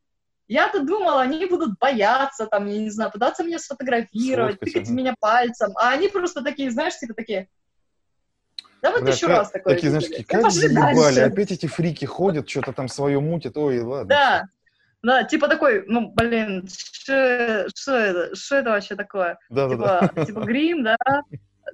Я-то 0.47 0.83
думала, 0.83 1.21
они 1.21 1.45
будут 1.45 1.77
бояться, 1.77 2.47
там, 2.47 2.65
я 2.65 2.79
не 2.79 2.89
знаю, 2.89 3.11
пытаться 3.11 3.43
меня 3.43 3.59
сфотографировать, 3.59 4.55
Сладко 4.55 4.65
тыкать 4.65 4.87
в 4.87 4.91
меня 4.91 5.13
пальцем, 5.19 5.69
а 5.75 5.91
они 5.91 6.07
просто 6.07 6.41
такие, 6.41 6.71
знаешь, 6.71 6.97
типа 6.97 7.13
такие, 7.13 7.47
да 8.81 8.89
вот 8.89 9.07
еще 9.07 9.27
раз 9.27 9.51
такое. 9.51 9.75
Такие, 9.75 9.91
знаешь, 9.91 10.07
такие, 10.07 10.25
как 10.25 10.49
заебали, 10.49 11.19
опять 11.19 11.51
эти 11.51 11.67
фрики 11.67 12.05
ходят, 12.05 12.49
что-то 12.49 12.73
там 12.73 12.87
свое 12.87 13.19
мутят, 13.19 13.55
ой, 13.55 13.81
ладно. 13.81 14.09
Да, 14.09 14.43
да, 15.03 15.23
типа 15.25 15.47
такой, 15.47 15.83
ну, 15.85 16.11
блин, 16.11 16.67
что 16.67 17.13
это, 17.13 18.35
что 18.35 18.55
это 18.55 18.71
вообще 18.71 18.95
такое? 18.95 19.37
Да, 19.51 19.69
типа, 19.69 19.83
да, 19.83 20.11
да. 20.15 20.25
Типа 20.25 20.39
грим, 20.39 20.83
да, 20.83 20.97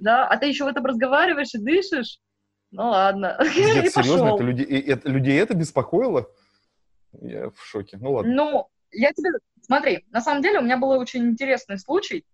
да, 0.00 0.26
а 0.26 0.36
ты 0.36 0.46
еще 0.46 0.64
в 0.64 0.68
этом 0.68 0.84
разговариваешь 0.86 1.54
и 1.54 1.58
дышишь? 1.58 2.18
Ну 2.70 2.90
ладно. 2.90 3.36
Нет, 3.56 3.86
и 3.86 3.90
серьезно, 3.90 4.34
это, 4.34 4.44
люди, 4.44 4.62
это, 4.62 5.08
людей 5.08 5.38
это 5.38 5.54
беспокоило? 5.54 6.28
Я 7.20 7.50
в 7.50 7.64
шоке. 7.64 7.98
Ну 8.00 8.12
ладно. 8.12 8.32
Ну, 8.32 8.66
я 8.92 9.12
тебе... 9.12 9.30
Смотри, 9.62 10.06
на 10.10 10.20
самом 10.20 10.42
деле 10.42 10.60
у 10.60 10.62
меня 10.62 10.76
был 10.76 10.90
очень 10.90 11.24
интересный 11.30 11.78
случай, 11.78 12.24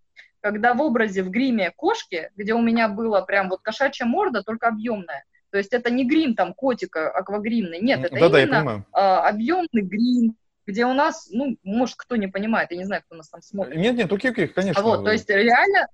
когда 0.41 0.75
в 0.75 0.81
образе 0.81 1.23
в 1.23 1.31
гриме 1.31 1.73
кошки, 1.75 2.31
где 2.37 2.55
у 2.55 2.61
меня 2.61 2.89
была 2.89 3.23
прям 3.23 3.49
вот 3.49 3.61
кошачья 3.63 4.07
морда, 4.07 4.43
только 4.43 4.69
объемная, 4.69 5.25
то 5.51 5.59
есть 5.59 5.73
это 5.73 5.91
не 5.91 6.07
грим 6.07 6.35
там 6.35 6.55
котика 6.55 7.11
аквагримный, 7.11 7.81
нет, 7.81 8.05
это 8.05 8.29
да, 8.29 8.43
именно 8.43 8.85
да, 8.93 9.27
объемный 9.27 9.83
грим, 9.83 10.37
где 10.67 10.85
у 10.85 10.93
нас, 10.93 11.29
ну, 11.31 11.57
может, 11.63 11.97
кто 11.97 12.17
не 12.17 12.27
понимает, 12.27 12.71
я 12.73 12.77
не 12.77 12.85
знаю, 12.85 13.03
кто 13.07 13.17
нас 13.17 13.29
там 13.29 13.41
смотрит. 13.41 13.77
Нет, 13.77 13.97
нет, 13.97 14.13
окей, 14.13 14.33
окей, 14.33 14.49
конечно. 14.49 14.83
Вот, 14.83 15.05
то 15.05 15.13
есть 15.13 15.29
реально, 15.31 15.87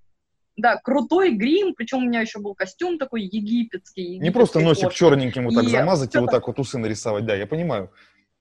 да, 0.62 0.76
крутой 0.76 1.32
грим, 1.32 1.74
причем 1.74 1.98
у 1.98 2.06
меня 2.06 2.20
еще 2.20 2.38
был 2.38 2.54
костюм 2.54 2.96
такой 2.96 3.22
египетский. 3.22 4.18
Не 4.18 4.30
просто 4.30 4.60
носик 4.60 4.84
кожи. 4.84 4.96
черненьким 4.96 5.44
вот 5.44 5.54
так 5.54 5.64
и 5.64 5.68
замазать 5.68 6.14
и 6.14 6.18
вот 6.18 6.30
так 6.30 6.46
вот 6.46 6.58
усы 6.58 6.78
нарисовать, 6.78 7.26
да, 7.26 7.34
я 7.34 7.46
понимаю. 7.46 7.90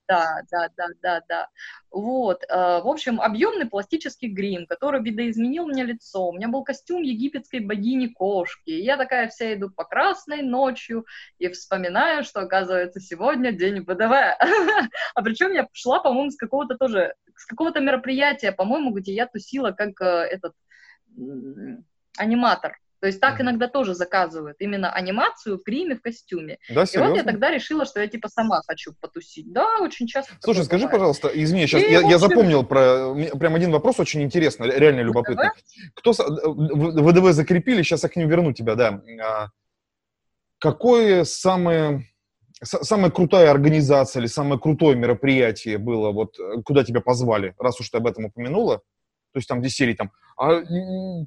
Да, 0.08 0.42
да, 0.50 0.68
да, 0.76 0.86
да, 1.00 1.22
да. 1.28 1.48
Вот, 1.90 2.42
э, 2.42 2.46
в 2.48 2.86
общем, 2.86 3.20
объемный 3.20 3.66
пластический 3.66 4.28
грим, 4.28 4.66
который 4.66 5.02
видоизменил 5.02 5.66
мне 5.66 5.84
лицо. 5.84 6.28
У 6.28 6.32
меня 6.32 6.48
был 6.48 6.64
костюм 6.64 7.02
египетской 7.02 7.60
богини 7.60 8.08
кошки. 8.08 8.70
Я 8.70 8.96
такая 8.96 9.28
вся 9.28 9.54
иду 9.54 9.70
по 9.70 9.84
красной 9.84 10.42
ночью 10.42 11.06
и 11.38 11.48
вспоминаю, 11.48 12.24
что, 12.24 12.40
оказывается, 12.40 13.00
сегодня 13.00 13.52
день 13.52 13.80
ВДВ. 13.80 14.12
А 15.14 15.22
причем 15.22 15.52
я 15.52 15.66
шла, 15.72 16.00
по-моему, 16.00 16.30
с 16.30 16.36
какого-то 16.36 16.76
тоже, 16.76 17.14
с 17.36 17.46
какого-то 17.46 17.80
мероприятия, 17.80 18.52
по-моему, 18.52 18.92
где 18.92 19.14
я 19.14 19.26
тусила 19.26 19.72
как 19.72 20.00
э, 20.00 20.04
этот 20.04 20.52
аниматор. 22.16 22.78
То 23.02 23.06
есть 23.08 23.18
так 23.18 23.40
иногда 23.40 23.66
тоже 23.66 23.96
заказывают 23.96 24.58
именно 24.60 24.92
анимацию 24.92 25.58
в 25.58 25.64
гриме, 25.64 25.96
в 25.96 26.02
костюме. 26.02 26.58
Да, 26.70 26.86
серьезно? 26.86 27.08
И 27.08 27.10
вот 27.10 27.16
я 27.16 27.24
тогда 27.24 27.50
решила, 27.50 27.84
что 27.84 28.00
я 28.00 28.06
типа 28.06 28.28
сама 28.28 28.60
хочу 28.64 28.92
потусить. 29.00 29.52
Да, 29.52 29.80
очень 29.80 30.06
часто. 30.06 30.34
Слушай, 30.40 30.64
скажи, 30.64 30.84
бывает. 30.84 30.92
пожалуйста, 30.92 31.28
извини, 31.34 31.66
сейчас 31.66 31.82
я, 31.82 31.98
общем... 31.98 32.10
я 32.10 32.18
запомнил 32.18 32.62
про 32.62 33.12
прям 33.36 33.56
один 33.56 33.72
вопрос 33.72 33.98
очень 33.98 34.22
интересный, 34.22 34.70
реально 34.70 35.00
любопытный. 35.00 35.48
Кто 35.96 36.12
ВДВ 36.12 37.32
закрепили, 37.32 37.82
сейчас 37.82 38.04
я 38.04 38.08
к 38.08 38.14
ним 38.14 38.28
верну 38.28 38.52
тебя, 38.52 38.76
да. 38.76 39.02
А, 39.20 39.48
какое 40.60 41.24
самое 41.24 42.06
самая 42.62 43.10
крутая 43.10 43.50
организация 43.50 44.20
или 44.20 44.28
самое 44.28 44.60
крутое 44.60 44.96
мероприятие 44.96 45.78
было, 45.78 46.12
вот 46.12 46.36
куда 46.64 46.84
тебя 46.84 47.00
позвали, 47.00 47.56
раз 47.58 47.80
уж 47.80 47.90
ты 47.90 47.96
об 47.96 48.06
этом 48.06 48.26
упомянула? 48.26 48.82
То 49.32 49.38
есть 49.38 49.48
там, 49.48 49.60
где 49.60 49.68
серии 49.68 49.94
там, 49.94 50.12
а 50.36 50.62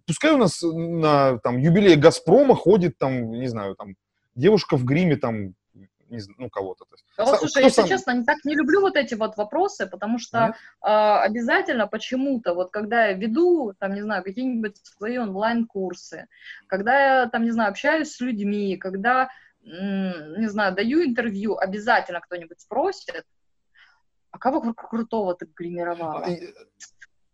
пускай 0.06 0.32
у 0.32 0.38
нас 0.38 0.62
на 0.62 1.40
там 1.40 1.58
юбилей 1.58 1.96
Газпрома 1.96 2.56
ходит 2.56 2.98
там, 2.98 3.32
не 3.32 3.48
знаю, 3.48 3.76
там 3.76 3.96
девушка 4.36 4.78
в 4.78 4.84
гриме 4.84 5.16
там, 5.16 5.56
не 6.10 6.20
знаю, 6.20 6.36
ну 6.40 6.50
кого-то. 6.50 6.86
А 7.18 7.26
вот, 7.26 7.40
слушай, 7.40 7.64
если 7.64 7.82
сам... 7.82 7.88
честно, 7.88 8.12
не 8.12 8.24
так 8.24 8.38
не 8.46 8.56
люблю 8.56 8.82
вот 8.82 8.96
эти 8.96 9.16
вот 9.16 9.38
вопросы, 9.38 9.88
потому 9.88 10.20
что 10.20 10.38
э, 10.38 10.88
обязательно 10.88 11.88
почему-то, 11.88 12.54
вот 12.54 12.72
когда 12.72 13.08
я 13.08 13.14
веду, 13.14 13.74
там, 13.80 13.94
не 13.94 14.02
знаю, 14.02 14.24
какие-нибудь 14.24 14.78
свои 14.84 15.18
онлайн-курсы, 15.18 16.28
когда 16.68 17.22
я, 17.22 17.30
там, 17.30 17.44
не 17.44 17.52
знаю, 17.52 17.72
общаюсь 17.72 18.12
с 18.12 18.20
людьми, 18.20 18.78
когда, 18.78 19.30
не 19.62 20.48
знаю, 20.48 20.76
даю 20.76 21.04
интервью, 21.04 21.58
обязательно 21.58 22.22
кто-нибудь 22.22 22.60
спросит, 22.62 23.26
а 24.32 24.38
кого 24.38 24.74
крутого 24.74 25.34
ты 25.34 25.48
гримировала? 25.56 26.28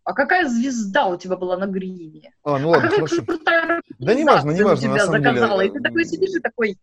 А, 0.04 0.12
а 0.12 0.14
какая 0.14 0.48
звезда 0.48 1.08
у 1.08 1.18
тебя 1.18 1.36
была 1.36 1.58
на 1.58 1.68
гриме? 1.68 2.34
А, 2.44 2.58
ну 2.58 2.70
ладно, 2.70 2.88
а 2.88 2.90
какая 2.90 3.08
хорошо. 3.08 3.26
крутая 3.26 3.82
Да 4.00 4.14
не 4.14 4.24
важно, 4.24 4.52
не 4.52 4.64
важно, 4.64 4.90
на 4.90 5.00
самом 5.00 5.24
заказала. 5.24 5.64
деле. 5.64 5.74
И 5.74 5.78
ты 5.78 5.84
такой 5.84 6.06
сидишь 6.06 6.36
и 6.36 6.40
такой... 6.40 6.78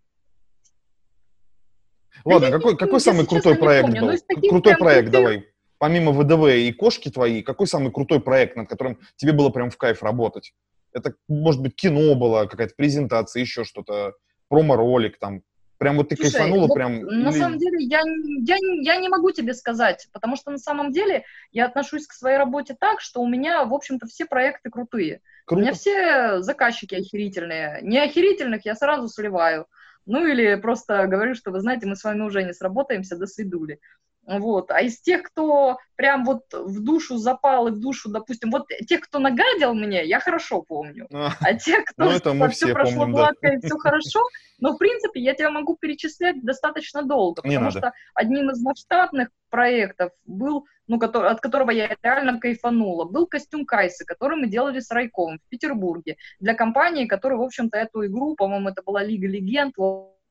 Ладно, 2.24 2.50
да 2.50 2.56
какой, 2.56 2.76
какой 2.76 3.00
самый 3.00 3.26
крутой 3.26 3.56
проект 3.56 3.86
помню, 3.86 4.02
был? 4.02 4.48
Крутой 4.50 4.76
проект, 4.76 5.10
давай. 5.10 5.46
Помимо 5.78 6.12
ВДВ 6.12 6.48
и 6.48 6.72
кошки 6.72 7.08
твои, 7.08 7.42
какой 7.42 7.68
самый 7.68 7.92
крутой 7.92 8.20
проект, 8.20 8.56
над 8.56 8.68
которым 8.68 8.98
тебе 9.16 9.32
было 9.32 9.50
прям 9.50 9.70
в 9.70 9.76
кайф 9.76 10.02
работать? 10.02 10.52
Это, 10.92 11.14
может 11.28 11.62
быть, 11.62 11.76
кино 11.76 12.16
было, 12.16 12.46
какая-то 12.46 12.74
презентация, 12.76 13.40
еще 13.40 13.62
что-то, 13.62 14.14
промо-ролик 14.48 15.18
там. 15.18 15.42
Прям 15.78 15.96
вот 15.96 16.08
ты 16.08 16.16
Слушай, 16.16 16.32
кайфанула, 16.32 16.66
вот 16.66 16.74
прям... 16.74 17.00
На 17.02 17.30
или... 17.30 17.38
самом 17.38 17.58
деле, 17.58 17.84
я, 17.84 18.00
я, 18.44 18.56
я 18.82 18.96
не 18.96 19.08
могу 19.08 19.30
тебе 19.30 19.54
сказать, 19.54 20.08
потому 20.12 20.34
что 20.34 20.50
на 20.50 20.58
самом 20.58 20.90
деле 20.90 21.24
я 21.52 21.66
отношусь 21.66 22.06
к 22.06 22.12
своей 22.12 22.36
работе 22.36 22.76
так, 22.78 23.00
что 23.00 23.20
у 23.20 23.28
меня, 23.28 23.64
в 23.64 23.72
общем-то, 23.72 24.06
все 24.06 24.26
проекты 24.26 24.70
крутые. 24.70 25.20
Круто. 25.46 25.60
У 25.60 25.62
меня 25.62 25.72
все 25.72 26.42
заказчики 26.42 26.96
охерительные. 26.96 27.78
Не 27.82 27.98
охерительных 27.98 28.66
я 28.66 28.74
сразу 28.74 29.08
сливаю. 29.08 29.66
Ну 30.04 30.26
или 30.26 30.56
просто 30.56 31.06
говорю, 31.06 31.34
что, 31.34 31.52
вы 31.52 31.60
знаете, 31.60 31.86
мы 31.86 31.94
с 31.94 32.02
вами 32.02 32.22
уже 32.22 32.42
не 32.42 32.52
сработаемся, 32.52 33.16
до 33.16 33.26
свидули. 33.26 33.78
Вот. 34.28 34.70
А 34.70 34.82
из 34.82 35.00
тех, 35.00 35.22
кто 35.22 35.78
прям 35.96 36.24
вот 36.24 36.42
в 36.52 36.84
душу 36.84 37.16
запал 37.16 37.68
и 37.68 37.70
в 37.70 37.80
душу, 37.80 38.10
допустим, 38.10 38.50
вот 38.50 38.66
тех, 38.86 39.00
кто 39.00 39.18
нагадил 39.18 39.72
мне, 39.72 40.04
я 40.04 40.20
хорошо 40.20 40.62
помню. 40.62 41.06
А, 41.18 41.32
а 41.40 41.54
тех, 41.54 41.84
кто 41.84 42.04
ну, 42.04 42.10
это 42.10 42.32
мы 42.32 42.48
все, 42.48 42.66
все 42.66 42.74
прошло 42.74 43.00
помним, 43.00 43.12
гладко 43.12 43.48
да. 43.48 43.54
и 43.54 43.58
все 43.58 43.76
хорошо, 43.76 44.20
но, 44.60 44.72
в 44.72 44.78
принципе, 44.78 45.20
я 45.20 45.34
тебя 45.34 45.50
могу 45.50 45.76
перечислять 45.76 46.42
достаточно 46.42 47.02
долго, 47.02 47.42
потому 47.42 47.60
надо. 47.60 47.78
что 47.78 47.92
одним 48.14 48.50
из 48.50 48.62
масштабных 48.62 49.28
проектов 49.50 50.12
был, 50.24 50.66
ну, 50.86 50.98
который, 50.98 51.30
от 51.30 51.40
которого 51.40 51.70
я 51.70 51.96
реально 52.02 52.38
кайфанула, 52.38 53.04
был 53.04 53.26
костюм 53.26 53.66
Кайсы, 53.66 54.04
который 54.04 54.36
мы 54.36 54.46
делали 54.46 54.80
с 54.80 54.90
Райком 54.90 55.38
в 55.38 55.48
Петербурге 55.48 56.16
для 56.38 56.54
компании, 56.54 57.06
которая, 57.06 57.38
в 57.38 57.42
общем-то, 57.42 57.76
эту 57.76 58.06
игру, 58.06 58.36
по-моему, 58.36 58.68
это 58.68 58.82
была 58.82 59.02
Лига 59.02 59.26
Легенд, 59.26 59.74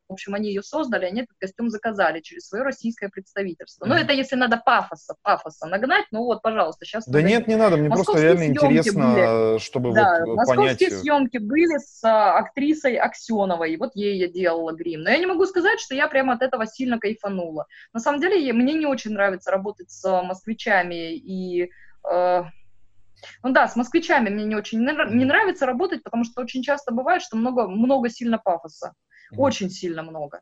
в 0.07 0.13
общем, 0.13 0.33
они 0.35 0.49
ее 0.49 0.63
создали, 0.63 1.05
они 1.05 1.21
этот 1.21 1.37
костюм 1.37 1.69
заказали 1.69 2.21
через 2.21 2.47
свое 2.47 2.63
российское 2.63 3.09
представительство. 3.09 3.85
Mm-hmm. 3.85 3.89
Ну, 3.89 3.95
это 3.95 4.13
если 4.13 4.35
надо 4.35 4.61
пафоса, 4.63 5.15
пафоса 5.21 5.67
нагнать, 5.67 6.05
ну 6.11 6.23
вот, 6.23 6.41
пожалуйста, 6.41 6.85
сейчас... 6.85 7.07
Да 7.07 7.21
нет, 7.21 7.47
не 7.47 7.55
надо, 7.55 7.77
мне 7.77 7.89
просто 7.89 8.21
реально 8.21 8.47
интересно, 8.47 9.13
были, 9.13 9.59
чтобы 9.59 9.93
да, 9.93 10.23
вот 10.25 10.37
понять... 10.37 10.57
московские 10.57 10.91
съемки 10.91 11.37
были 11.37 11.77
с 11.77 12.03
а, 12.03 12.37
актрисой 12.37 12.95
Аксеновой, 12.95 13.75
вот 13.77 13.95
ей 13.95 14.17
я 14.17 14.27
делала 14.27 14.71
грим. 14.71 15.01
Но 15.01 15.09
я 15.09 15.17
не 15.17 15.25
могу 15.25 15.45
сказать, 15.45 15.79
что 15.79 15.95
я 15.95 16.07
прямо 16.07 16.33
от 16.33 16.41
этого 16.41 16.65
сильно 16.65 16.99
кайфанула. 16.99 17.65
На 17.93 17.99
самом 17.99 18.21
деле, 18.21 18.53
мне 18.53 18.73
не 18.73 18.85
очень 18.85 19.11
нравится 19.11 19.51
работать 19.51 19.91
с 19.91 20.21
москвичами 20.23 21.15
и... 21.15 21.69
Э, 22.09 22.43
ну 23.43 23.51
да, 23.51 23.67
с 23.67 23.75
москвичами 23.75 24.29
мне 24.29 24.45
не 24.45 24.55
очень 24.55 24.79
не 24.79 25.25
нравится 25.25 25.65
работать, 25.65 26.03
потому 26.03 26.23
что 26.23 26.41
очень 26.41 26.61
часто 26.61 26.93
бывает, 26.93 27.21
что 27.21 27.35
много, 27.35 27.67
много 27.67 28.09
сильно 28.09 28.37
пафоса. 28.37 28.93
Очень 29.35 29.69
сильно 29.69 30.03
много. 30.03 30.41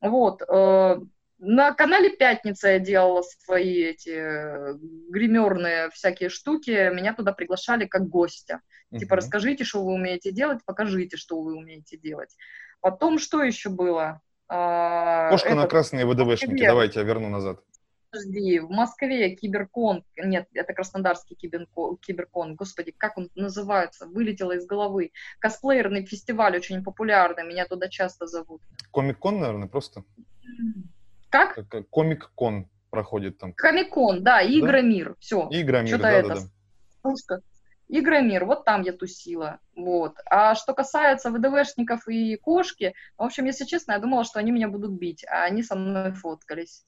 Вот. 0.00 0.42
Э, 0.42 1.00
на 1.38 1.72
канале 1.74 2.10
«Пятница» 2.10 2.68
я 2.68 2.78
делала 2.78 3.22
свои 3.22 3.82
эти 3.82 4.10
э, 4.10 4.74
гримерные 5.10 5.90
всякие 5.90 6.28
штуки. 6.28 6.92
Меня 6.94 7.14
туда 7.14 7.32
приглашали 7.32 7.86
как 7.86 8.08
гостя. 8.08 8.60
Uh-huh. 8.90 8.98
Типа, 8.98 9.16
расскажите, 9.16 9.64
что 9.64 9.84
вы 9.84 9.92
умеете 9.92 10.32
делать, 10.32 10.60
покажите, 10.64 11.16
что 11.16 11.40
вы 11.40 11.54
умеете 11.54 11.96
делать. 11.96 12.34
Потом, 12.80 13.18
что 13.18 13.42
еще 13.42 13.68
было? 13.68 14.20
А, 14.48 15.30
Кошка 15.30 15.48
Этот, 15.48 15.62
на 15.62 15.66
красные 15.68 16.06
ВДВшники. 16.06 16.66
Давайте 16.66 17.00
я 17.00 17.04
верну 17.04 17.28
назад 17.28 17.60
подожди, 18.16 18.60
в 18.60 18.70
Москве 18.70 19.34
киберкон, 19.34 20.04
нет, 20.16 20.48
это 20.54 20.72
краснодарский 20.72 21.36
киберкон, 21.36 21.96
киберкон, 21.98 22.54
господи, 22.54 22.92
как 22.96 23.18
он 23.18 23.30
называется, 23.34 24.06
вылетело 24.06 24.52
из 24.52 24.66
головы. 24.66 25.12
Косплеерный 25.38 26.04
фестиваль 26.04 26.56
очень 26.56 26.82
популярный, 26.82 27.44
меня 27.44 27.66
туда 27.66 27.88
часто 27.88 28.26
зовут. 28.26 28.62
Комик-кон, 28.90 29.40
наверное, 29.40 29.68
просто? 29.68 30.04
Как? 31.30 31.58
Комик-кон 31.90 32.68
проходит 32.90 33.38
там. 33.38 33.52
Комик-кон, 33.52 34.22
да, 34.22 34.42
Игромир, 34.42 35.10
да? 35.10 35.14
все. 35.18 35.48
Игромир, 35.50 35.98
да, 35.98 36.10
это, 36.10 36.28
да, 37.04 37.14
да. 37.28 37.40
Игромир, 37.88 38.46
вот 38.46 38.64
там 38.64 38.82
я 38.82 38.92
тусила, 38.92 39.60
вот. 39.76 40.16
А 40.28 40.56
что 40.56 40.74
касается 40.74 41.30
ВДВшников 41.30 42.08
и 42.08 42.34
кошки, 42.36 42.94
в 43.16 43.22
общем, 43.22 43.44
если 43.44 43.64
честно, 43.64 43.92
я 43.92 44.00
думала, 44.00 44.24
что 44.24 44.40
они 44.40 44.50
меня 44.50 44.68
будут 44.68 44.92
бить, 44.92 45.24
а 45.28 45.44
они 45.44 45.62
со 45.62 45.76
мной 45.76 46.12
фоткались. 46.12 46.84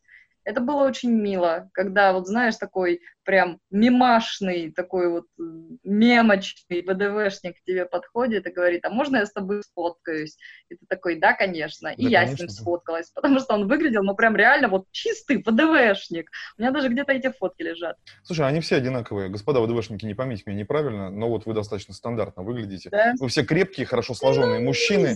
Это 0.49 0.63
было 0.63 0.85
очень 0.87 1.11
мило, 1.13 1.69
когда, 1.75 2.15
вот 2.15 2.27
знаешь, 2.27 2.57
такой 2.57 3.03
прям 3.29 3.59
мимашный, 3.71 4.73
такой 4.73 5.11
вот 5.11 5.25
э, 5.39 5.43
мемочный 5.85 6.81
ВДВшник 6.81 7.59
к 7.59 7.63
тебе 7.63 7.85
подходит 7.85 8.47
и 8.47 8.51
говорит, 8.51 8.87
а 8.87 8.89
можно 8.89 9.19
я 9.19 9.27
с 9.27 9.33
тобой 9.33 9.63
сфоткаюсь? 9.63 10.39
И 10.71 10.77
ты 10.77 10.87
такой, 10.89 11.21
да, 11.21 11.35
конечно. 11.35 11.89
И 11.89 12.05
да, 12.05 12.09
я 12.09 12.21
конечно. 12.21 12.37
с 12.37 12.41
ним 12.41 12.49
сфоткалась, 12.49 13.11
потому 13.11 13.39
что 13.41 13.53
он 13.53 13.69
выглядел, 13.69 14.03
ну, 14.03 14.15
прям 14.15 14.35
реально 14.35 14.69
вот 14.69 14.87
чистый 14.93 15.43
ВДВшник. 15.45 16.31
У 16.57 16.63
меня 16.63 16.71
даже 16.71 16.89
где-то 16.89 17.13
эти 17.13 17.31
фотки 17.31 17.61
лежат. 17.61 17.99
Слушай, 18.23 18.49
они 18.49 18.61
все 18.61 18.77
одинаковые. 18.77 19.29
Господа 19.29 19.61
ВДВшники, 19.61 20.07
не 20.07 20.15
поймите 20.15 20.45
меня 20.47 20.61
неправильно, 20.61 21.11
но 21.11 21.29
вот 21.29 21.45
вы 21.45 21.53
достаточно 21.53 21.93
стандартно 21.93 22.43
выглядите. 22.43 22.89
Да? 22.89 23.13
Вы 23.21 23.29
все 23.29 23.45
крепкие, 23.45 23.85
хорошо 23.85 24.15
сложенные 24.15 24.61
ну, 24.61 24.65
мужчины. 24.65 25.15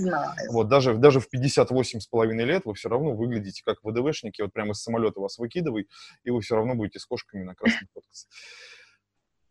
Вот 0.51 0.69
даже, 0.69 0.97
даже 0.97 1.19
в 1.19 1.31
58 1.31 2.01
с 2.01 2.07
половиной 2.09 2.45
лет 2.45 2.67
вы 2.67 2.75
все 2.75 2.91
равно 2.91 3.15
выглядите 3.15 3.63
как 3.65 3.79
ВДВшники. 3.83 4.43
Вот 4.43 4.53
прямо 4.53 4.73
из 4.73 4.83
самолета 4.83 5.19
вас 5.19 5.39
выкидывай, 5.39 5.89
и 6.25 6.31
вы 6.31 6.43
все 6.43 6.57
равно 6.57 6.75
будете 6.75 6.99
с 6.99 7.07
кошками 7.07 7.45
на 7.45 7.55
красных 7.55 7.89
фоткаться. 8.03 8.27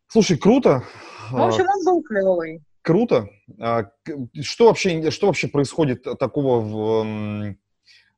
Слушай, 0.08 0.38
круто. 0.38 0.84
В 1.30 1.40
общем, 1.40 1.64
он 1.66 1.84
был 1.84 2.02
клевый. 2.02 2.62
Круто. 2.82 3.28
А, 3.60 3.90
что 4.40 4.66
вообще, 4.66 5.10
что 5.10 5.28
вообще 5.28 5.48
происходит 5.48 6.04
такого 6.18 6.60
в 6.60 7.56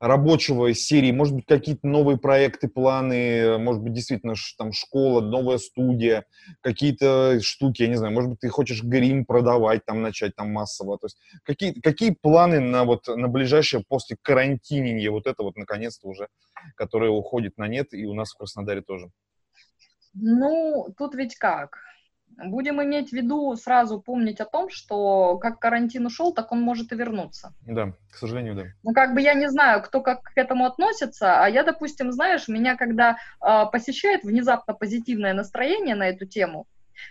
рабочего 0.00 0.72
из 0.72 0.84
серии? 0.84 1.12
Может 1.12 1.34
быть, 1.34 1.46
какие-то 1.46 1.86
новые 1.86 2.18
проекты, 2.18 2.68
планы? 2.68 3.58
Может 3.58 3.82
быть, 3.82 3.92
действительно, 3.92 4.34
там 4.58 4.72
школа, 4.72 5.20
новая 5.20 5.58
студия, 5.58 6.24
какие-то 6.62 7.40
штуки, 7.42 7.82
я 7.82 7.88
не 7.88 7.96
знаю. 7.96 8.14
Может 8.14 8.30
быть, 8.30 8.40
ты 8.40 8.48
хочешь 8.48 8.82
грим 8.82 9.26
продавать, 9.26 9.84
там 9.84 10.02
начать 10.02 10.34
там 10.34 10.50
массово. 10.50 10.98
То 10.98 11.06
есть 11.06 11.18
какие, 11.44 11.72
какие 11.80 12.10
планы 12.10 12.60
на 12.60 12.84
вот 12.84 13.06
на 13.06 13.28
ближайшее 13.28 13.84
после 13.86 14.16
карантинения, 14.20 15.10
вот 15.10 15.26
это 15.26 15.42
вот 15.42 15.56
наконец-то 15.56 16.08
уже, 16.08 16.28
которое 16.74 17.10
уходит 17.10 17.58
на 17.58 17.68
нет, 17.68 17.92
и 17.92 18.06
у 18.06 18.14
нас 18.14 18.32
в 18.32 18.38
Краснодаре 18.38 18.80
тоже? 18.80 19.10
Ну, 20.14 20.94
тут 20.96 21.14
ведь 21.14 21.36
как? 21.36 21.78
Будем 22.36 22.82
иметь 22.82 23.10
в 23.10 23.12
виду, 23.12 23.54
сразу 23.56 24.00
помнить 24.00 24.40
о 24.40 24.44
том, 24.44 24.68
что 24.68 25.38
как 25.38 25.60
карантин 25.60 26.06
ушел, 26.06 26.32
так 26.32 26.50
он 26.50 26.60
может 26.60 26.92
и 26.92 26.96
вернуться. 26.96 27.52
Да, 27.66 27.92
к 28.10 28.16
сожалению, 28.16 28.56
да. 28.56 28.64
Ну, 28.82 28.92
как 28.92 29.14
бы 29.14 29.20
я 29.20 29.34
не 29.34 29.48
знаю, 29.48 29.82
кто 29.82 30.00
как 30.00 30.22
к 30.22 30.36
этому 30.36 30.64
относится, 30.64 31.42
а 31.42 31.48
я, 31.48 31.62
допустим, 31.62 32.10
знаешь, 32.10 32.48
меня 32.48 32.76
когда 32.76 33.18
э, 33.40 33.64
посещает 33.70 34.24
внезапно 34.24 34.74
позитивное 34.74 35.32
настроение 35.32 35.94
на 35.94 36.08
эту 36.08 36.26
тему, 36.26 36.66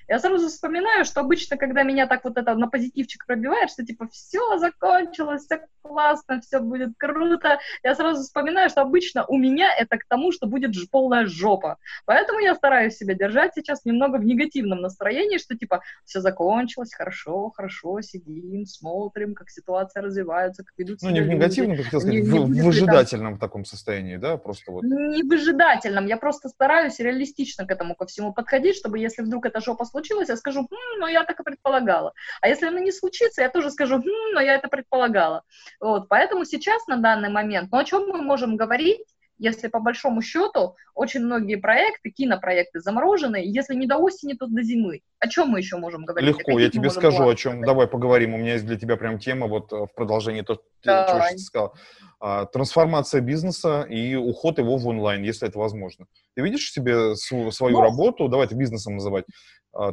я 0.08 0.20
сразу 0.20 0.48
вспоминаю, 0.48 1.06
что 1.06 1.22
обычно, 1.22 1.58
когда 1.58 1.84
меня 1.84 2.08
так 2.08 2.24
вот 2.24 2.38
это 2.38 2.56
на 2.56 2.68
позитивчик 2.68 3.26
пробивает, 3.26 3.70
что 3.70 3.86
типа 3.86 4.08
все 4.10 4.58
закончилось, 4.58 5.44
все 5.46 5.62
классно, 5.82 6.42
все 6.42 6.60
будет 6.60 6.92
круто, 6.98 7.60
я 7.84 7.96
сразу 7.96 8.24
вспоминаю, 8.24 8.70
что 8.70 8.82
обычно 8.82 9.26
у 9.26 9.38
меня 9.38 9.68
это 9.78 9.98
к 9.98 10.06
тому, 10.08 10.32
что 10.32 10.48
будет 10.48 10.74
полная 10.92 11.26
жопа. 11.26 11.78
Поэтому 12.06 12.40
я 12.40 12.56
стараюсь 12.56 12.96
себя 12.98 13.14
держать 13.14 13.52
сейчас 13.56 13.86
немного 13.86 14.18
в 14.18 14.26
негативном 14.26 14.82
настроении, 14.82 15.38
что 15.38 15.58
типа 15.58 15.82
все 16.06 16.22
закончилось, 16.22 16.94
хорошо, 16.94 17.52
хорошо, 17.56 18.02
сидим, 18.02 18.66
смотрим, 18.66 19.36
как 19.36 19.50
ситуация 19.50 20.02
развивается, 20.02 20.64
как 20.64 20.74
идут 20.78 21.00
Ну, 21.02 21.10
не 21.10 21.22
в 21.22 21.28
негативном, 21.28 21.78
как 21.78 21.86
хотел 21.86 22.02
сказать, 22.02 22.24
не, 22.24 22.30
в, 22.30 22.50
не 22.50 22.62
в 22.62 22.66
выжидательном 22.66 23.34
там... 23.34 23.40
таком 23.40 23.66
состоянии, 23.66 24.18
да, 24.18 24.38
просто 24.38 24.72
вот. 24.72 24.84
Не 24.84 25.24
в 25.24 25.28
выжидательном, 25.28 26.06
я 26.06 26.18
просто 26.18 26.50
стараюсь 26.50 27.00
реалистично 27.00 27.66
к 27.66 27.72
этому 27.72 27.96
ко 27.96 28.06
всему 28.06 28.34
подходить, 28.34 28.76
чтобы 28.76 29.00
если 29.00 29.22
вдруг 29.22 29.46
эта 29.46 29.60
жопа 29.60 29.73
случилась, 29.84 30.30
я 30.30 30.38
скажу, 30.38 30.62
хм, 30.62 31.00
но 31.00 31.08
я 31.08 31.24
так 31.24 31.40
и 31.40 31.44
предполагала. 31.44 32.14
А 32.42 32.48
если 32.48 32.68
она 32.68 32.80
не 32.80 32.92
случится, 32.92 33.42
я 33.42 33.50
тоже 33.50 33.72
скажу, 33.72 33.98
хм, 33.98 34.34
но 34.34 34.42
я 34.42 34.56
это 34.56 34.68
предполагала. 34.68 35.44
Вот, 35.80 36.08
поэтому 36.10 36.46
сейчас 36.46 36.88
на 36.88 36.98
данный 36.98 37.30
момент, 37.30 37.72
ну 37.72 37.78
о 37.78 37.84
чем 37.84 38.08
мы 38.08 38.22
можем 38.22 38.56
говорить, 38.56 39.06
если 39.40 39.68
по 39.68 39.80
большому 39.80 40.22
счету 40.22 40.76
очень 40.94 41.22
многие 41.22 41.56
проекты, 41.56 42.12
кинопроекты 42.12 42.80
заморожены, 42.80 43.42
если 43.44 43.76
не 43.76 43.88
до 43.88 43.98
осени, 43.98 44.34
то 44.34 44.48
до 44.48 44.62
зимы. 44.62 45.02
О 45.20 45.28
чем 45.28 45.50
мы 45.50 45.60
еще 45.60 45.78
можем 45.78 46.06
говорить? 46.06 46.30
Легко, 46.30 46.60
я 46.60 46.70
тебе 46.70 46.90
скажу, 46.90 47.28
о 47.28 47.36
чем. 47.36 47.62
Давай 47.62 47.88
поговорим. 47.88 48.36
У 48.36 48.38
меня 48.38 48.54
есть 48.54 48.66
для 48.66 48.78
тебя 48.78 48.96
прям 48.96 49.20
тема 49.20 49.48
вот 49.48 49.74
э, 49.74 49.76
в 49.76 49.94
продолжении 49.96 50.42
того, 50.42 50.62
что 50.82 51.30
ты 51.32 51.38
сказал. 51.40 51.74
А, 52.20 52.46
трансформация 52.46 53.20
бизнеса 53.20 53.82
и 53.90 54.16
уход 54.16 54.58
его 54.58 54.78
в 54.78 54.88
онлайн, 54.88 55.24
если 55.24 55.48
это 55.48 55.60
возможно. 55.60 56.06
Ты 56.36 56.42
видишь 56.42 56.72
себе 56.72 57.16
свою, 57.16 57.52
свою 57.52 57.78
ну, 57.78 57.82
работу, 57.82 58.30
давай 58.30 58.46
это 58.46 58.56
бизнесом 58.56 58.94
называть, 58.94 59.26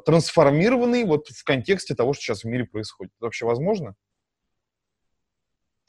трансформированный 0.04 1.04
вот 1.04 1.28
в 1.28 1.44
контексте 1.44 1.94
того, 1.94 2.12
что 2.12 2.22
сейчас 2.22 2.44
в 2.44 2.48
мире 2.48 2.64
происходит. 2.64 3.12
Это 3.16 3.26
вообще 3.26 3.46
возможно? 3.46 3.94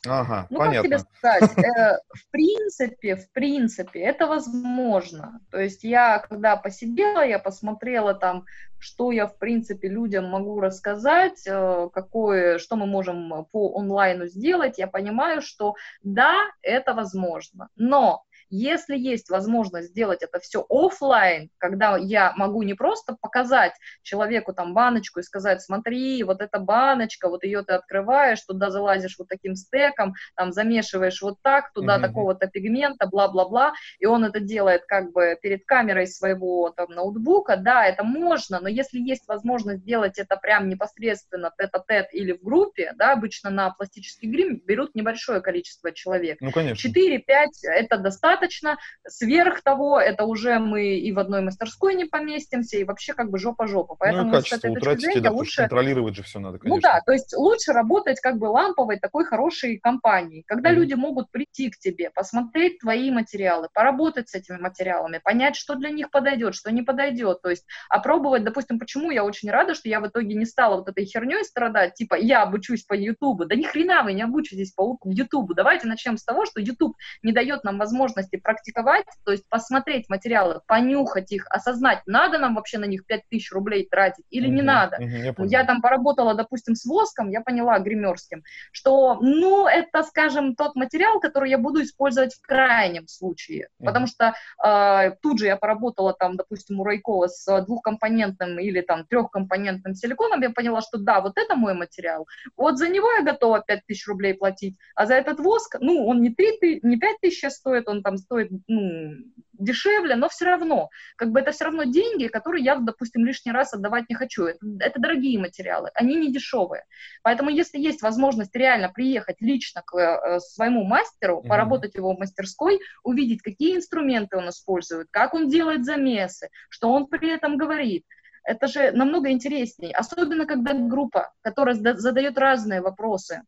Ага, 0.08 0.47
ну, 0.49 0.58
понятно. 0.58 0.89
как 0.89 0.99
тебе 0.99 1.10
сказать, 1.15 1.58
э, 1.77 1.97
в 2.10 2.32
принципе, 2.32 3.15
в 3.17 3.32
принципе, 3.32 3.99
это 3.99 4.25
возможно. 4.25 5.39
То 5.51 5.60
есть 5.60 5.84
я, 5.84 6.17
когда 6.17 6.56
посидела, 6.56 7.23
я 7.23 7.38
посмотрела 7.38 8.15
там, 8.15 8.45
что 8.80 9.12
я, 9.12 9.27
в 9.27 9.38
принципе, 9.38 9.89
людям 9.89 10.25
могу 10.25 10.60
рассказать, 10.60 11.45
э, 11.45 11.89
какое, 11.93 12.58
что 12.58 12.77
мы 12.77 12.88
можем 12.88 13.45
по 13.51 13.77
онлайну 13.77 14.25
сделать, 14.25 14.80
я 14.80 14.88
понимаю, 14.88 15.43
что 15.43 15.75
да, 16.01 16.36
это 16.63 16.95
возможно. 16.95 17.69
Но 17.75 18.23
если 18.52 18.98
есть 18.98 19.30
возможность 19.30 19.90
сделать 19.90 20.22
это 20.22 20.40
все 20.40 20.66
офлайн, 20.70 21.50
когда 21.58 21.98
я 21.98 22.34
могу 22.36 22.64
не 22.64 22.74
просто 22.74 23.16
показать 23.20 23.74
человеку 24.04 24.54
там 24.54 24.74
баночку 24.74 25.20
и 25.20 25.24
сказать, 25.24 25.62
смотри, 25.62 26.24
вот 26.24 26.42
эта 26.42 26.60
баночка, 26.60 27.30
вот 27.30 27.44
ее 27.44 27.64
ты 27.64 27.74
открываешь, 27.74 28.42
туда 28.42 28.70
залазишь 28.70 29.16
вот 29.18 29.30
таким 29.30 29.56
стеком, 29.56 30.14
там 30.36 30.52
замешиваешь 30.52 31.22
вот 31.22 31.38
так, 31.42 31.72
туда 31.74 31.98
mm-hmm. 31.98 32.02
такого-то 32.02 32.48
пигмента, 32.48 33.08
бла-бла-бла, 33.08 33.74
и 34.00 34.06
он 34.06 34.26
это 34.26 34.40
делает 34.40 34.84
как 34.86 35.12
бы 35.12 35.38
перед 35.42 35.66
камерой 35.66 36.08
своего 36.08 36.70
там 36.72 36.90
ноутбука, 36.90 37.56
да, 37.56 37.86
это 37.86 38.04
можно, 38.04 38.60
но 38.60 38.68
если 38.68 39.00
есть 39.00 39.28
возможность 39.28 39.82
сделать 39.82 40.20
это 40.20 40.36
прям 40.38 40.70
непосредственно 40.70 41.52
тет-а-тет 41.58 42.14
или 42.14 42.34
в 42.34 42.44
группе, 42.44 42.94
да, 42.98 43.14
обычно 43.14 43.50
на 43.50 43.70
пластический 43.72 44.30
грим 44.30 44.62
берут 44.66 44.96
небольшое 44.96 45.42
количество 45.42 45.92
человек. 45.92 46.38
Ну, 46.42 46.52
конечно. 46.52 46.90
4-5 46.90 47.22
это 47.64 47.98
достаточно, 47.98 48.40
достаточно. 48.41 48.77
Сверх 49.08 49.62
того, 49.62 49.99
это 49.99 50.25
уже 50.25 50.60
мы 50.60 50.97
и 50.97 51.12
в 51.12 51.19
одной 51.19 51.41
мастерской 51.41 51.95
не 51.95 52.06
поместимся, 52.06 52.77
и 52.77 52.84
вообще 52.84 53.13
как 53.13 53.30
бы 53.30 53.38
жопа-жопа. 53.38 53.95
Поэтому 53.99 54.25
ну, 54.25 54.32
качество 54.32 54.56
с 54.56 54.60
этой 54.60 54.71
утратите, 54.71 55.06
зрения, 55.08 55.21
да, 55.21 55.32
лучше... 55.32 55.62
контролировать 55.62 56.15
же 56.15 56.23
все 56.23 56.39
надо, 56.39 56.58
конечно. 56.58 56.75
Ну 56.75 56.82
да, 56.82 57.01
то 57.06 57.12
есть 57.12 57.36
лучше 57.36 57.73
работать 57.73 58.19
как 58.19 58.38
бы 58.38 58.45
ламповой 58.45 58.99
такой 58.99 59.25
хорошей 59.25 59.77
компанией, 59.77 60.43
когда 60.45 60.71
mm-hmm. 60.71 60.75
люди 60.75 60.93
могут 60.93 61.32
прийти 61.32 61.69
к 61.69 61.77
тебе, 61.77 62.10
посмотреть 62.10 62.80
твои 62.80 63.12
материалы, 63.12 63.67
поработать 63.73 64.30
с 64.30 64.36
этими 64.36 64.58
материалами, 64.58 65.19
понять, 65.23 65.56
что 65.56 65.75
для 65.75 65.89
них 65.89 66.10
подойдет, 66.12 66.56
что 66.56 66.71
не 66.71 66.82
подойдет, 66.82 67.41
то 67.41 67.49
есть 67.49 67.65
опробовать, 67.89 68.43
допустим, 68.43 68.80
почему 68.80 69.12
я 69.12 69.23
очень 69.23 69.49
рада, 69.49 69.73
что 69.75 69.89
я 69.89 69.99
в 69.99 70.08
итоге 70.08 70.36
не 70.36 70.45
стала 70.45 70.77
вот 70.77 70.89
этой 70.89 71.06
херней 71.06 71.43
страдать, 71.43 71.95
типа 71.95 72.15
я 72.15 72.43
обучусь 72.43 72.84
по 72.84 72.93
Ютубу, 72.93 73.45
да 73.45 73.56
ни 73.56 73.63
хрена 73.63 74.04
вы 74.04 74.13
не 74.13 74.21
обучитесь 74.21 74.71
по 74.71 74.97
Ютубу, 75.04 75.54
давайте 75.54 75.88
начнем 75.88 76.17
с 76.17 76.23
того, 76.23 76.45
что 76.45 76.60
Ютуб 76.60 76.95
не 77.23 77.32
дает 77.32 77.63
нам 77.63 77.77
возможности 77.77 78.31
возможности 78.32 78.38
практиковать, 78.38 79.06
то 79.26 79.32
есть 79.32 79.48
посмотреть 79.50 80.10
материалы, 80.10 80.62
понюхать 80.67 81.32
их, 81.32 81.46
осознать, 81.50 82.02
надо 82.06 82.38
нам 82.38 82.56
вообще 82.56 82.78
на 82.78 82.86
них 82.86 83.06
5000 83.06 83.52
рублей 83.52 83.88
тратить 83.89 84.26
или 84.30 84.48
угу, 84.48 84.56
не 84.56 84.62
надо. 84.62 84.98
Угу, 84.98 85.46
я, 85.46 85.60
я 85.62 85.65
там 85.65 85.82
поработала, 85.82 86.34
допустим, 86.34 86.76
с 86.76 86.86
воском, 86.86 87.30
я 87.30 87.41
поняла, 87.41 87.80
гримерским, 87.80 88.44
что, 88.72 89.17
ну, 89.22 89.67
это, 89.67 90.04
скажем, 90.04 90.56
тот 90.56 90.76
материал, 90.76 91.20
который 91.20 91.50
я 91.50 91.58
буду 91.58 91.82
использовать 91.82 92.36
в 92.36 92.41
крайнем 92.41 93.08
случае, 93.08 93.70
угу. 93.80 93.88
потому 93.88 94.08
что 94.08 94.34
э, 94.63 95.12
тут 95.22 95.39
же 95.39 95.46
я 95.46 95.58
поработала 95.58 96.13
там, 96.13 96.36
допустим, 96.36 96.80
у 96.80 96.84
Райкова 96.84 97.28
с 97.28 97.62
двухкомпонентным 97.65 98.60
или 98.60 98.82
там 98.82 99.06
трехкомпонентным 99.06 99.94
силиконом, 99.96 100.41
я 100.41 100.50
поняла, 100.50 100.82
что 100.82 100.98
да, 100.98 101.22
вот 101.22 101.38
это 101.38 101.56
мой 101.56 101.74
материал, 101.74 102.28
вот 102.58 102.78
за 102.78 102.89
него 102.89 103.12
я 103.12 103.24
готова 103.24 103.62
5000 103.62 104.08
рублей 104.08 104.34
платить, 104.34 104.76
а 104.96 105.06
за 105.06 105.15
этот 105.15 105.39
воск, 105.39 105.78
ну, 105.80 106.08
он 106.08 106.22
не, 106.22 106.34
3, 106.34 106.82
не 106.84 106.98
5000 106.98 107.52
стоит, 107.52 107.88
он 107.88 108.04
там 108.04 108.17
стоит 108.22 108.50
ну, 108.68 109.16
дешевле, 109.54 110.16
но 110.16 110.30
все 110.30 110.46
равно, 110.46 110.90
как 111.16 111.32
бы 111.32 111.40
это 111.40 111.52
все 111.52 111.66
равно 111.66 111.84
деньги, 111.84 112.28
которые 112.28 112.64
я, 112.64 112.76
допустим, 112.76 113.26
лишний 113.26 113.52
раз 113.52 113.74
отдавать 113.74 114.10
не 114.10 114.16
хочу. 114.16 114.46
Это, 114.46 114.60
это 114.80 115.00
дорогие 115.00 115.40
материалы, 115.40 115.92
они 115.94 116.16
не 116.16 116.32
дешевые. 116.32 116.86
Поэтому 117.24 117.50
если 117.50 117.80
есть 117.80 118.02
возможность 118.02 118.56
реально 118.56 118.90
приехать 118.90 119.42
лично 119.42 119.82
к 119.86 119.96
э, 119.98 120.40
своему 120.40 120.84
мастеру, 120.84 121.42
mm-hmm. 121.42 121.48
поработать 121.48 121.96
его 121.96 122.16
в 122.16 122.20
мастерской, 122.20 122.80
увидеть, 123.04 123.42
какие 123.42 123.76
инструменты 123.76 124.38
он 124.38 124.50
использует, 124.50 125.08
как 125.12 125.34
он 125.34 125.50
делает 125.50 125.86
замесы, 125.86 126.50
что 126.70 126.92
он 126.92 127.08
при 127.08 127.30
этом 127.30 127.58
говорит, 127.58 128.06
это 128.44 128.68
же 128.68 128.92
намного 128.92 129.32
интереснее, 129.32 129.94
особенно 129.94 130.46
когда 130.46 130.74
группа, 130.74 131.32
которая 131.42 131.76
задает 131.76 132.38
разные 132.38 132.82
вопросы, 132.82 133.44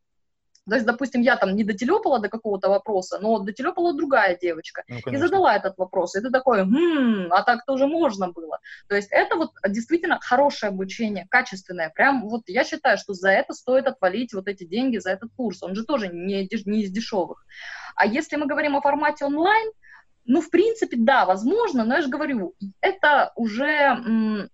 То 0.70 0.76
есть, 0.76 0.86
допустим, 0.86 1.22
я 1.22 1.36
там 1.36 1.56
не 1.56 1.64
дотелепала 1.64 2.20
до 2.20 2.30
какого-то 2.30 2.70
вопроса, 2.70 3.20
но 3.20 3.40
дотелепала 3.40 3.94
другая 3.94 4.38
девочка 4.38 4.84
ну, 4.88 4.98
и 5.12 5.18
задала 5.18 5.56
этот 5.56 5.78
вопрос. 5.78 6.16
И 6.16 6.22
ты 6.22 6.30
такой, 6.30 6.64
хм, 6.64 7.28
а 7.32 7.44
так 7.44 7.66
тоже 7.66 7.86
можно 7.86 8.32
было. 8.32 8.60
То 8.88 8.96
есть 8.96 9.10
это 9.12 9.36
вот 9.36 9.52
действительно 9.68 10.20
хорошее 10.22 10.70
обучение, 10.70 11.28
качественное. 11.30 11.90
Прям 11.90 12.30
вот 12.30 12.44
я 12.48 12.64
считаю, 12.64 12.98
что 12.98 13.14
за 13.14 13.30
это 13.30 13.54
стоит 13.54 13.88
отвалить 13.88 14.34
вот 14.34 14.48
эти 14.48 14.64
деньги 14.64 15.00
за 15.00 15.12
этот 15.12 15.32
курс. 15.36 15.62
Он 15.64 15.76
же 15.76 15.84
тоже 15.84 16.08
не, 16.08 16.48
не 16.66 16.84
из 16.84 16.92
дешевых. 16.92 17.46
А 17.96 18.06
если 18.06 18.38
мы 18.38 18.48
говорим 18.48 18.76
о 18.76 18.82
формате 18.82 19.26
онлайн, 19.26 19.70
ну, 20.26 20.42
в 20.42 20.50
принципе, 20.50 20.96
да, 20.98 21.26
возможно, 21.26 21.84
но 21.84 21.96
я 21.96 22.02
же 22.02 22.08
говорю, 22.08 22.56
это 22.80 23.34
уже 23.36 24.50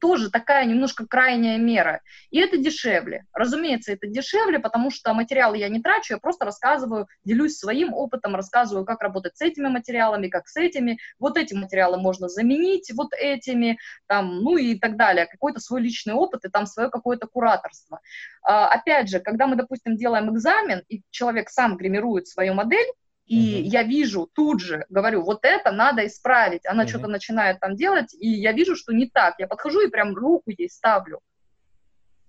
тоже 0.00 0.30
такая 0.30 0.64
немножко 0.64 1.06
крайняя 1.06 1.58
мера. 1.58 2.00
И 2.30 2.38
это 2.38 2.56
дешевле. 2.56 3.24
Разумеется, 3.32 3.92
это 3.92 4.06
дешевле, 4.06 4.58
потому 4.58 4.90
что 4.90 5.12
материалы 5.14 5.58
я 5.58 5.68
не 5.68 5.80
трачу, 5.80 6.14
я 6.14 6.18
просто 6.18 6.44
рассказываю, 6.44 7.06
делюсь 7.24 7.56
своим 7.56 7.92
опытом, 7.94 8.34
рассказываю, 8.34 8.84
как 8.84 9.02
работать 9.02 9.36
с 9.36 9.40
этими 9.40 9.68
материалами, 9.68 10.28
как 10.28 10.48
с 10.48 10.56
этими. 10.56 10.98
Вот 11.18 11.36
эти 11.36 11.54
материалы 11.54 11.98
можно 11.98 12.28
заменить 12.28 12.90
вот 12.94 13.12
этими, 13.12 13.78
там, 14.06 14.38
ну 14.40 14.56
и 14.56 14.78
так 14.78 14.96
далее. 14.96 15.26
Какой-то 15.26 15.60
свой 15.60 15.80
личный 15.80 16.14
опыт 16.14 16.44
и 16.44 16.48
там 16.48 16.66
свое 16.66 16.90
какое-то 16.90 17.26
кураторство. 17.26 18.00
А, 18.42 18.68
опять 18.68 19.08
же, 19.08 19.20
когда 19.20 19.46
мы, 19.46 19.56
допустим, 19.56 19.96
делаем 19.96 20.32
экзамен, 20.34 20.82
и 20.88 21.02
человек 21.10 21.50
сам 21.50 21.76
гримирует 21.76 22.28
свою 22.28 22.54
модель, 22.54 22.86
и 23.26 23.60
угу. 23.60 23.68
я 23.70 23.82
вижу 23.82 24.30
тут 24.32 24.60
же, 24.60 24.86
говорю, 24.88 25.22
вот 25.22 25.40
это 25.42 25.72
надо 25.72 26.06
исправить. 26.06 26.64
Она 26.66 26.84
угу. 26.84 26.88
что-то 26.88 27.08
начинает 27.08 27.60
там 27.60 27.74
делать, 27.74 28.14
и 28.14 28.28
я 28.28 28.52
вижу, 28.52 28.76
что 28.76 28.92
не 28.92 29.08
так. 29.08 29.34
Я 29.38 29.48
подхожу 29.48 29.80
и 29.80 29.90
прям 29.90 30.14
руку 30.14 30.50
ей 30.56 30.70
ставлю. 30.70 31.20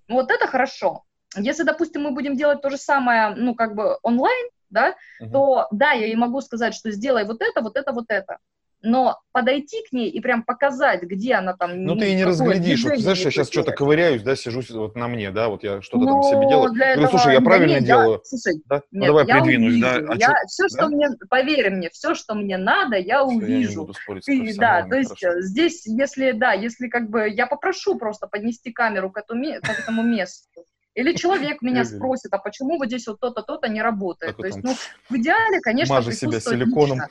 Вот 0.08 0.32
это 0.32 0.48
хорошо. 0.48 1.04
Если, 1.36 1.64
допустим, 1.64 2.02
мы 2.04 2.12
будем 2.12 2.36
делать 2.36 2.62
то 2.62 2.70
же 2.70 2.78
самое, 2.78 3.36
ну, 3.36 3.54
как 3.54 3.76
бы 3.76 3.98
онлайн, 4.02 4.50
да, 4.70 4.96
угу. 5.20 5.32
то 5.32 5.68
да, 5.72 5.92
я 5.92 6.08
ей 6.08 6.16
могу 6.16 6.42
сказать, 6.42 6.74
что 6.74 6.92
сделай 6.92 7.26
вот 7.26 7.42
это, 7.42 7.62
вот 7.62 7.78
это, 7.78 7.92
вот 7.92 8.06
это 8.10 8.38
но 8.82 9.20
подойти 9.32 9.84
к 9.88 9.92
ней 9.92 10.10
и 10.10 10.20
прям 10.20 10.44
показать, 10.44 11.04
где 11.04 11.36
она 11.36 11.56
там... 11.56 11.84
Ну, 11.84 11.96
ты 11.96 12.12
и 12.12 12.16
не 12.16 12.24
разглядишь. 12.24 12.84
Вот, 12.84 13.00
знаешь, 13.00 13.20
я 13.20 13.32
сейчас 13.32 13.50
что-то 13.50 13.72
ковыряюсь, 13.72 14.22
да, 14.22 14.36
сижу 14.36 14.62
вот 14.78 14.96
на 14.96 15.08
мне, 15.08 15.32
да, 15.32 15.50
вот 15.50 15.64
я 15.64 15.82
что-то 15.82 16.06
там 16.06 16.24
себе 16.24 16.48
делаю. 16.48 16.72
Для 16.74 16.96
Говорю, 16.96 17.10
слушай, 17.10 17.34
я 17.34 17.42
правильно 17.42 17.76
нет, 17.76 17.86
делаю? 17.86 18.12
Я, 18.12 18.20
слушай, 18.24 18.62
да? 18.66 18.82
Ну, 18.92 19.00
нет, 19.00 19.08
ну, 19.12 19.18
давай 19.18 19.28
я 19.28 19.42
придвинусь, 19.42 19.74
увижу. 19.74 19.82
да. 19.82 20.14
А 20.14 20.16
я, 20.16 20.28
что, 20.28 20.48
все, 20.48 20.64
да? 20.64 20.70
что 20.70 20.88
мне, 20.90 21.10
поверь 21.30 21.70
мне, 21.72 21.90
все, 21.90 22.16
что 22.16 22.36
мне 22.36 22.58
надо, 22.58 22.98
я 22.98 23.18
что 23.18 23.28
увижу. 23.28 23.90
Я 24.08 24.22
ты, 24.22 24.56
да, 24.58 24.88
то 24.88 24.96
есть 24.96 25.20
хорошо. 25.20 25.42
здесь, 25.42 25.86
если, 25.86 26.32
да, 26.32 26.54
если 26.54 26.88
как 26.88 27.10
бы, 27.10 27.30
я 27.30 27.48
попрошу 27.48 27.98
просто 27.98 28.28
поднести 28.28 28.72
камеру 28.72 29.12
к 29.12 29.18
этому, 29.18 29.44
к 29.62 29.70
этому 29.70 30.04
месту. 30.04 30.66
Или 30.98 31.14
человек 31.14 31.62
меня 31.62 31.86
спросит, 31.86 32.34
а 32.34 32.40
почему 32.40 32.80
вот 32.80 32.88
здесь 32.88 33.06
вот 33.06 33.20
то-то, 33.20 33.44
то-то 33.44 33.70
не 33.70 33.84
работает? 33.84 34.36
То 34.36 34.48
есть, 34.48 34.64
ну, 34.64 34.74
в 35.10 35.16
идеале, 35.16 35.60
конечно, 35.62 35.94
Мажи 35.94 36.12
себя 36.12 36.40
силиконом. 36.40 37.02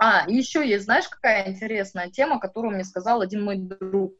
А, 0.00 0.24
еще 0.28 0.66
есть, 0.66 0.84
знаешь, 0.84 1.08
какая 1.08 1.48
интересная 1.48 2.08
тема, 2.08 2.38
которую 2.38 2.74
мне 2.74 2.84
сказал 2.84 3.20
один 3.20 3.42
мой 3.42 3.56
друг. 3.56 4.14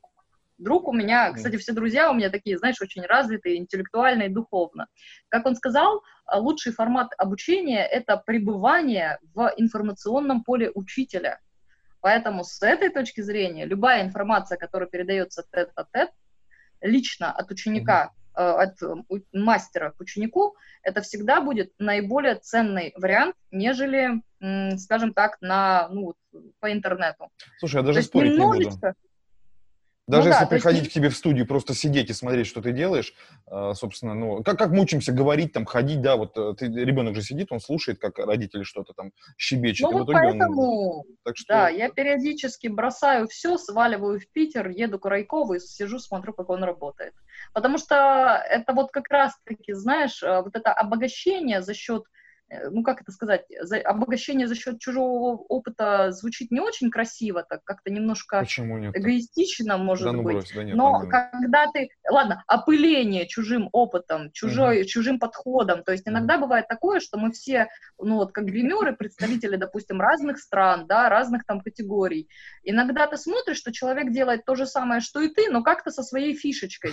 Друг 0.58 0.88
у 0.88 0.92
меня, 0.92 1.32
кстати, 1.32 1.56
все 1.56 1.72
друзья 1.72 2.10
у 2.10 2.14
меня 2.14 2.30
такие, 2.30 2.58
знаешь, 2.58 2.80
очень 2.80 3.02
развитые, 3.02 3.58
интеллектуально 3.58 4.24
и 4.24 4.28
духовно. 4.28 4.88
Как 5.28 5.46
он 5.46 5.54
сказал, 5.54 6.02
а, 6.26 6.40
лучший 6.40 6.72
формат 6.72 7.12
обучения— 7.16 7.86
это 7.86 8.16
пребывание 8.16 9.18
в 9.34 9.52
информационном 9.56 10.42
поле 10.42 10.72
учителя. 10.74 11.38
Поэтому 12.00 12.42
с 12.42 12.60
этой 12.60 12.88
точки 12.88 13.20
зрения 13.20 13.64
любая 13.64 14.02
информация, 14.02 14.58
которая 14.58 14.88
передается 14.88 15.44
тет-а-тет, 15.52 16.10
лично 16.80 17.30
от 17.30 17.50
ученика 17.52 18.12
Э, 18.27 18.27
от 18.38 18.78
мастера 19.32 19.90
к 19.90 20.00
ученику, 20.00 20.54
это 20.82 21.02
всегда 21.02 21.40
будет 21.40 21.72
наиболее 21.78 22.36
ценный 22.36 22.94
вариант, 22.96 23.34
нежели, 23.50 24.22
скажем 24.78 25.12
так, 25.12 25.38
на, 25.40 25.88
ну, 25.90 26.14
по 26.60 26.72
интернету. 26.72 27.30
Слушай, 27.58 27.76
я 27.76 27.82
даже 27.82 28.00
То 28.00 28.06
спорить 28.06 28.32
не 28.32 28.38
буду. 28.38 28.70
Даже 30.08 30.28
ну, 30.28 30.28
если 30.30 30.44
да, 30.44 30.48
приходить 30.48 30.80
есть... 30.80 30.90
к 30.90 30.94
тебе 30.94 31.10
в 31.10 31.14
студию, 31.14 31.46
просто 31.46 31.74
сидеть 31.74 32.08
и 32.08 32.14
смотреть, 32.14 32.46
что 32.46 32.62
ты 32.62 32.72
делаешь, 32.72 33.12
э, 33.46 33.72
собственно, 33.74 34.14
ну, 34.14 34.42
как, 34.42 34.58
как 34.58 34.70
мы 34.70 34.80
учимся 34.80 35.12
говорить, 35.12 35.52
там, 35.52 35.66
ходить, 35.66 36.00
да, 36.00 36.16
вот 36.16 36.36
э, 36.38 36.54
ты, 36.56 36.66
ребенок 36.66 37.14
же 37.14 37.22
сидит, 37.22 37.52
он 37.52 37.60
слушает, 37.60 37.98
как 37.98 38.18
родители 38.18 38.62
что-то 38.62 38.94
там 38.94 39.12
щебечет. 39.36 39.82
Ну, 39.82 39.98
вот 39.98 40.10
поэтому, 40.10 41.00
он... 41.00 41.04
так 41.24 41.36
что... 41.36 41.52
да, 41.52 41.68
я 41.68 41.90
периодически 41.90 42.68
бросаю 42.68 43.28
все, 43.28 43.58
сваливаю 43.58 44.18
в 44.18 44.26
Питер, 44.32 44.70
еду 44.70 44.98
к 44.98 45.04
Райкову 45.04 45.54
и 45.54 45.60
сижу, 45.60 45.98
смотрю, 45.98 46.32
как 46.32 46.48
он 46.48 46.64
работает. 46.64 47.12
Потому 47.52 47.76
что 47.76 48.42
это 48.48 48.72
вот 48.72 48.90
как 48.90 49.10
раз-таки, 49.10 49.74
знаешь, 49.74 50.22
э, 50.22 50.40
вот 50.40 50.56
это 50.56 50.72
обогащение 50.72 51.60
за 51.60 51.74
счет 51.74 52.04
ну 52.70 52.82
как 52.82 53.02
это 53.02 53.12
сказать, 53.12 53.44
за, 53.60 53.78
обогащение 53.78 54.46
за 54.46 54.54
счет 54.54 54.80
чужого 54.80 55.36
опыта 55.36 56.12
звучит 56.12 56.50
не 56.50 56.60
очень 56.60 56.90
красиво, 56.90 57.44
так 57.48 57.62
как-то 57.64 57.90
немножко 57.90 58.42
эгоистично, 58.42 59.76
может 59.76 60.06
да, 60.06 60.12
ну, 60.12 60.22
быть. 60.22 60.34
Брось, 60.34 60.52
да 60.54 60.64
нет, 60.64 60.76
Но 60.76 61.02
нет. 61.02 61.10
когда 61.10 61.66
ты, 61.72 61.90
ладно, 62.08 62.42
опыление 62.46 63.26
чужим 63.26 63.68
опытом, 63.72 64.30
чужой, 64.32 64.80
угу. 64.80 64.88
чужим 64.88 65.18
подходом, 65.18 65.84
то 65.84 65.92
есть 65.92 66.08
иногда 66.08 66.34
угу. 66.34 66.44
бывает 66.44 66.68
такое, 66.68 67.00
что 67.00 67.18
мы 67.18 67.32
все, 67.32 67.68
ну 67.98 68.16
вот 68.16 68.32
как 68.32 68.46
гримеры, 68.46 68.96
представители, 68.96 69.56
допустим, 69.56 70.00
разных 70.00 70.38
стран, 70.38 70.86
да, 70.86 71.08
разных 71.08 71.44
там 71.44 71.60
категорий. 71.60 72.28
Иногда 72.62 73.06
ты 73.06 73.16
смотришь, 73.16 73.58
что 73.58 73.72
человек 73.72 74.10
делает 74.10 74.44
то 74.44 74.54
же 74.54 74.66
самое, 74.66 75.00
что 75.00 75.20
и 75.20 75.28
ты, 75.28 75.50
но 75.50 75.62
как-то 75.62 75.90
со 75.90 76.02
своей 76.02 76.34
фишечкой. 76.34 76.92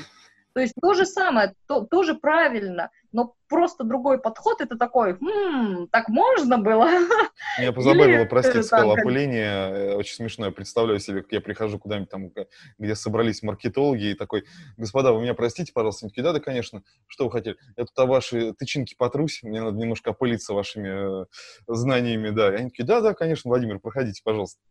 То 0.55 0.61
есть 0.61 0.73
то 0.81 0.93
же 0.93 1.05
самое, 1.05 1.53
то, 1.67 1.81
тоже 1.81 2.15
правильно, 2.15 2.89
но 3.11 3.35
просто 3.49 3.83
другой 3.83 4.21
подход, 4.21 4.61
это 4.61 4.77
такой, 4.77 5.17
хм, 5.19 5.89
так 5.91 6.07
можно 6.07 6.57
было? 6.57 6.87
Я 7.59 7.73
позабавила, 7.73 8.23
простите, 8.23 8.63
сказала 8.63 8.93
опыление, 8.93 9.45
э, 9.45 9.95
очень 9.95 10.15
смешно, 10.15 10.45
я 10.45 10.51
представляю 10.51 10.99
себе, 10.99 11.23
как 11.23 11.31
я 11.33 11.41
прихожу 11.41 11.77
куда-нибудь 11.77 12.09
там, 12.09 12.31
где 12.77 12.95
собрались 12.95 13.43
маркетологи, 13.43 14.11
и 14.11 14.13
такой, 14.15 14.45
господа, 14.77 15.11
вы 15.11 15.21
меня 15.21 15.33
простите, 15.33 15.73
пожалуйста, 15.73 16.05
они 16.05 16.11
такие, 16.11 16.23
да, 16.23 16.31
да, 16.31 16.39
конечно, 16.39 16.83
что 17.07 17.25
вы 17.25 17.31
хотели? 17.31 17.57
Я 17.75 17.85
тут 17.85 17.99
о 17.99 18.05
ваши 18.05 18.53
тычинки 18.53 18.95
потрусь, 18.97 19.43
мне 19.43 19.61
надо 19.61 19.77
немножко 19.77 20.11
опылиться 20.11 20.53
вашими 20.53 21.23
э, 21.23 21.25
знаниями, 21.67 22.29
да. 22.29 22.53
И 22.53 22.57
они 22.57 22.69
такие, 22.69 22.85
да, 22.85 23.01
да, 23.01 23.13
конечно, 23.13 23.49
Владимир, 23.49 23.79
проходите, 23.79 24.21
пожалуйста. 24.23 24.61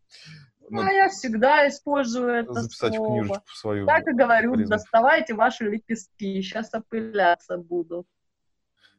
Ну, 0.69 0.81
а 0.81 0.91
я 0.91 1.09
всегда 1.09 1.67
использую 1.67 2.29
это 2.29 2.53
записать 2.53 2.95
слово. 2.95 3.19
книжечку 3.19 3.55
свою. 3.55 3.85
Так 3.85 4.07
и 4.07 4.13
говорю, 4.13 4.53
полезно. 4.53 4.77
доставайте 4.77 5.33
ваши 5.33 5.65
лепестки, 5.65 6.41
сейчас 6.41 6.73
опыляться 6.73 7.57
буду. 7.57 8.05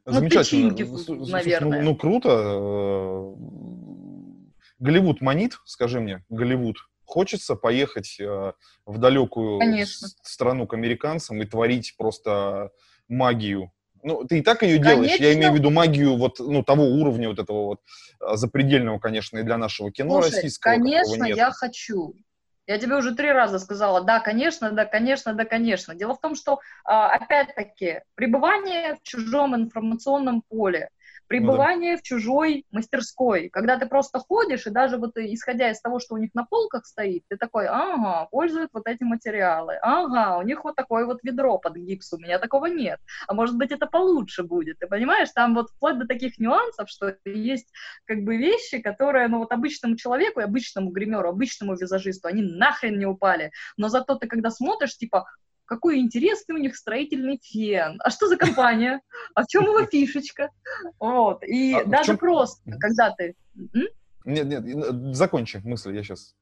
Ну, 0.04 0.12
Замечательно. 0.12 0.70
Ну, 0.70 0.76
тычинки, 0.76 1.30
наверное. 1.32 1.82
Ну, 1.82 1.90
ну, 1.90 1.96
круто. 1.96 2.28
Э, 2.30 3.34
Голливуд 4.78 5.20
манит, 5.20 5.58
скажи 5.64 6.00
мне, 6.00 6.24
Голливуд. 6.28 6.76
Хочется 7.04 7.56
поехать 7.56 8.16
э, 8.20 8.52
в 8.84 8.98
далекую 8.98 9.58
Конечно. 9.58 10.08
страну 10.22 10.66
к 10.66 10.74
американцам 10.74 11.42
и 11.42 11.46
творить 11.46 11.94
просто 11.96 12.70
магию 13.08 13.72
ну, 14.06 14.24
ты 14.24 14.38
и 14.38 14.42
так 14.42 14.62
ее 14.62 14.78
делаешь. 14.78 15.10
Конечно. 15.10 15.24
Я 15.24 15.34
имею 15.34 15.52
в 15.52 15.56
виду 15.56 15.70
магию 15.70 16.16
вот, 16.16 16.38
ну, 16.38 16.62
того 16.62 16.84
уровня 16.84 17.28
вот 17.28 17.40
этого 17.40 17.64
вот 17.66 17.80
а, 18.20 18.36
запредельного, 18.36 19.00
конечно, 19.00 19.38
и 19.38 19.42
для 19.42 19.58
нашего 19.58 19.90
кино 19.90 20.22
Слушай, 20.22 20.36
российского. 20.36 20.72
конечно, 20.74 21.24
я 21.24 21.50
хочу. 21.50 22.14
Я 22.68 22.78
тебе 22.78 22.96
уже 22.96 23.14
три 23.14 23.30
раза 23.30 23.58
сказала, 23.58 24.02
да, 24.02 24.20
конечно, 24.20 24.70
да, 24.70 24.84
конечно, 24.84 25.34
да, 25.34 25.44
конечно. 25.44 25.94
Дело 25.94 26.14
в 26.14 26.20
том, 26.20 26.36
что, 26.36 26.60
а, 26.84 27.10
опять-таки, 27.10 28.02
пребывание 28.14 28.94
в 28.94 29.02
чужом 29.02 29.56
информационном 29.56 30.42
поле, 30.48 30.90
пребывание 31.28 31.92
ну, 31.92 31.96
да. 31.96 32.00
в 32.00 32.02
чужой 32.02 32.64
мастерской, 32.70 33.48
когда 33.48 33.78
ты 33.78 33.86
просто 33.86 34.18
ходишь, 34.18 34.66
и 34.66 34.70
даже 34.70 34.96
вот 34.96 35.16
исходя 35.16 35.70
из 35.70 35.80
того, 35.80 35.98
что 35.98 36.14
у 36.14 36.18
них 36.18 36.30
на 36.34 36.44
полках 36.44 36.86
стоит, 36.86 37.24
ты 37.28 37.36
такой, 37.36 37.66
ага, 37.66 38.26
пользуют 38.30 38.70
вот 38.72 38.86
эти 38.86 39.02
материалы, 39.02 39.78
ага, 39.82 40.38
у 40.38 40.42
них 40.42 40.64
вот 40.64 40.76
такое 40.76 41.06
вот 41.06 41.22
ведро 41.22 41.58
под 41.58 41.76
гипс, 41.76 42.12
у 42.12 42.18
меня 42.18 42.38
такого 42.38 42.66
нет, 42.66 43.00
а 43.26 43.34
может 43.34 43.56
быть 43.56 43.72
это 43.72 43.86
получше 43.86 44.42
будет, 44.42 44.78
ты 44.78 44.86
понимаешь, 44.86 45.30
там 45.34 45.54
вот 45.54 45.70
вплоть 45.70 45.98
до 45.98 46.06
таких 46.06 46.38
нюансов, 46.38 46.88
что 46.88 47.16
есть 47.24 47.68
как 48.04 48.22
бы 48.22 48.36
вещи, 48.36 48.78
которые, 48.78 49.28
ну 49.28 49.38
вот 49.38 49.52
обычному 49.52 49.96
человеку, 49.96 50.40
обычному 50.40 50.90
гримеру, 50.90 51.28
обычному 51.28 51.74
визажисту, 51.74 52.28
они 52.28 52.42
нахрен 52.42 52.98
не 52.98 53.06
упали, 53.06 53.50
но 53.76 53.88
зато 53.88 54.14
ты 54.16 54.26
когда 54.26 54.50
смотришь, 54.50 54.96
типа, 54.96 55.26
какой 55.66 55.98
интересный 55.98 56.54
у 56.54 56.58
них 56.58 56.76
строительный 56.76 57.38
фен, 57.42 58.00
а 58.02 58.10
что 58.10 58.28
за 58.28 58.36
компания, 58.36 59.00
а 59.34 59.42
в 59.42 59.46
чем 59.48 59.64
его 59.64 59.84
фишечка, 59.90 60.50
вот, 60.98 61.42
и 61.42 61.74
а 61.74 61.84
даже 61.84 62.12
чем... 62.12 62.18
просто, 62.18 62.62
когда 62.78 63.10
ты... 63.10 63.34
Нет, 64.24 64.46
нет, 64.46 65.14
закончи 65.14 65.60
мысль, 65.64 65.94
я 65.94 66.02
сейчас... 66.02 66.34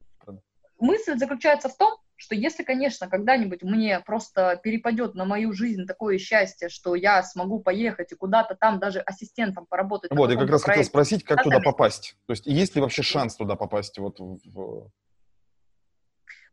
Мысль 0.78 1.16
заключается 1.16 1.68
в 1.68 1.76
том, 1.76 1.98
что 2.16 2.34
если, 2.34 2.62
конечно, 2.62 3.08
когда-нибудь 3.08 3.62
мне 3.62 4.00
просто 4.00 4.60
перепадет 4.62 5.14
на 5.14 5.24
мою 5.24 5.52
жизнь 5.52 5.86
такое 5.86 6.18
счастье, 6.18 6.68
что 6.68 6.94
я 6.94 7.22
смогу 7.22 7.60
поехать 7.60 8.12
и 8.12 8.14
куда-то 8.14 8.54
там 8.54 8.78
даже 8.78 9.00
ассистентом 9.00 9.66
поработать. 9.66 10.10
Вот, 10.12 10.30
я 10.30 10.36
как 10.36 10.50
раз 10.50 10.62
проекте, 10.62 10.82
хотел 10.82 10.84
спросить, 10.84 11.24
как 11.24 11.42
туда 11.42 11.60
попасть. 11.60 12.16
То 12.26 12.32
есть 12.32 12.46
есть 12.46 12.74
ли 12.74 12.80
вообще 12.80 13.02
шанс 13.02 13.36
туда 13.36 13.56
попасть? 13.56 13.98
Вот 13.98 14.18
в... 14.20 14.90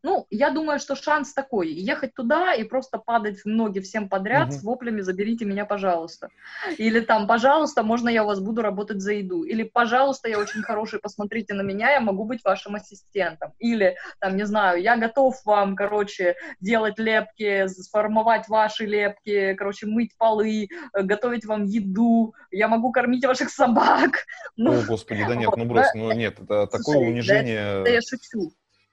Ну, 0.02 0.26
я 0.30 0.50
думаю, 0.50 0.80
что 0.80 0.96
шанс 0.96 1.32
такой, 1.32 1.72
ехать 1.72 2.14
туда 2.14 2.54
и 2.54 2.64
просто 2.64 2.98
падать 2.98 3.40
в 3.40 3.46
ноги 3.46 3.78
всем 3.78 4.08
подряд 4.08 4.48
угу. 4.48 4.54
с 4.54 4.62
воплями 4.62 5.00
«заберите 5.00 5.44
меня, 5.44 5.64
пожалуйста». 5.64 6.28
Или 6.76 7.00
там 7.00 7.28
«пожалуйста, 7.28 7.84
можно 7.84 8.08
я 8.08 8.24
у 8.24 8.26
вас 8.26 8.40
буду 8.40 8.62
работать 8.62 9.00
за 9.00 9.12
еду?» 9.12 9.44
Или 9.44 9.62
«пожалуйста, 9.62 10.28
я 10.28 10.38
очень 10.38 10.62
хороший, 10.62 10.98
посмотрите 10.98 11.54
на 11.54 11.62
меня, 11.62 11.90
я 11.90 12.00
могу 12.00 12.24
быть 12.24 12.42
вашим 12.44 12.74
ассистентом». 12.74 13.52
Или 13.60 13.96
там, 14.18 14.36
не 14.36 14.44
знаю, 14.44 14.82
«я 14.82 14.96
готов 14.96 15.40
вам, 15.44 15.76
короче, 15.76 16.34
делать 16.60 16.98
лепки, 16.98 17.68
сформовать 17.68 18.48
ваши 18.48 18.86
лепки, 18.86 19.54
короче, 19.54 19.86
мыть 19.86 20.16
полы, 20.18 20.68
готовить 20.92 21.44
вам 21.44 21.64
еду, 21.64 22.34
я 22.50 22.66
могу 22.66 22.90
кормить 22.90 23.24
ваших 23.24 23.50
собак». 23.50 24.24
Ну, 24.56 24.78
О, 24.78 24.82
господи, 24.86 25.24
да 25.26 25.34
нет, 25.34 25.50
ну 25.56 25.64
брось, 25.64 25.94
ну 25.94 26.12
нет, 26.12 26.38
это 26.38 26.66
такое 26.66 26.98
унижение. 26.98 27.82
Да, 27.84 27.90
я 27.90 28.00
шучу 28.02 28.52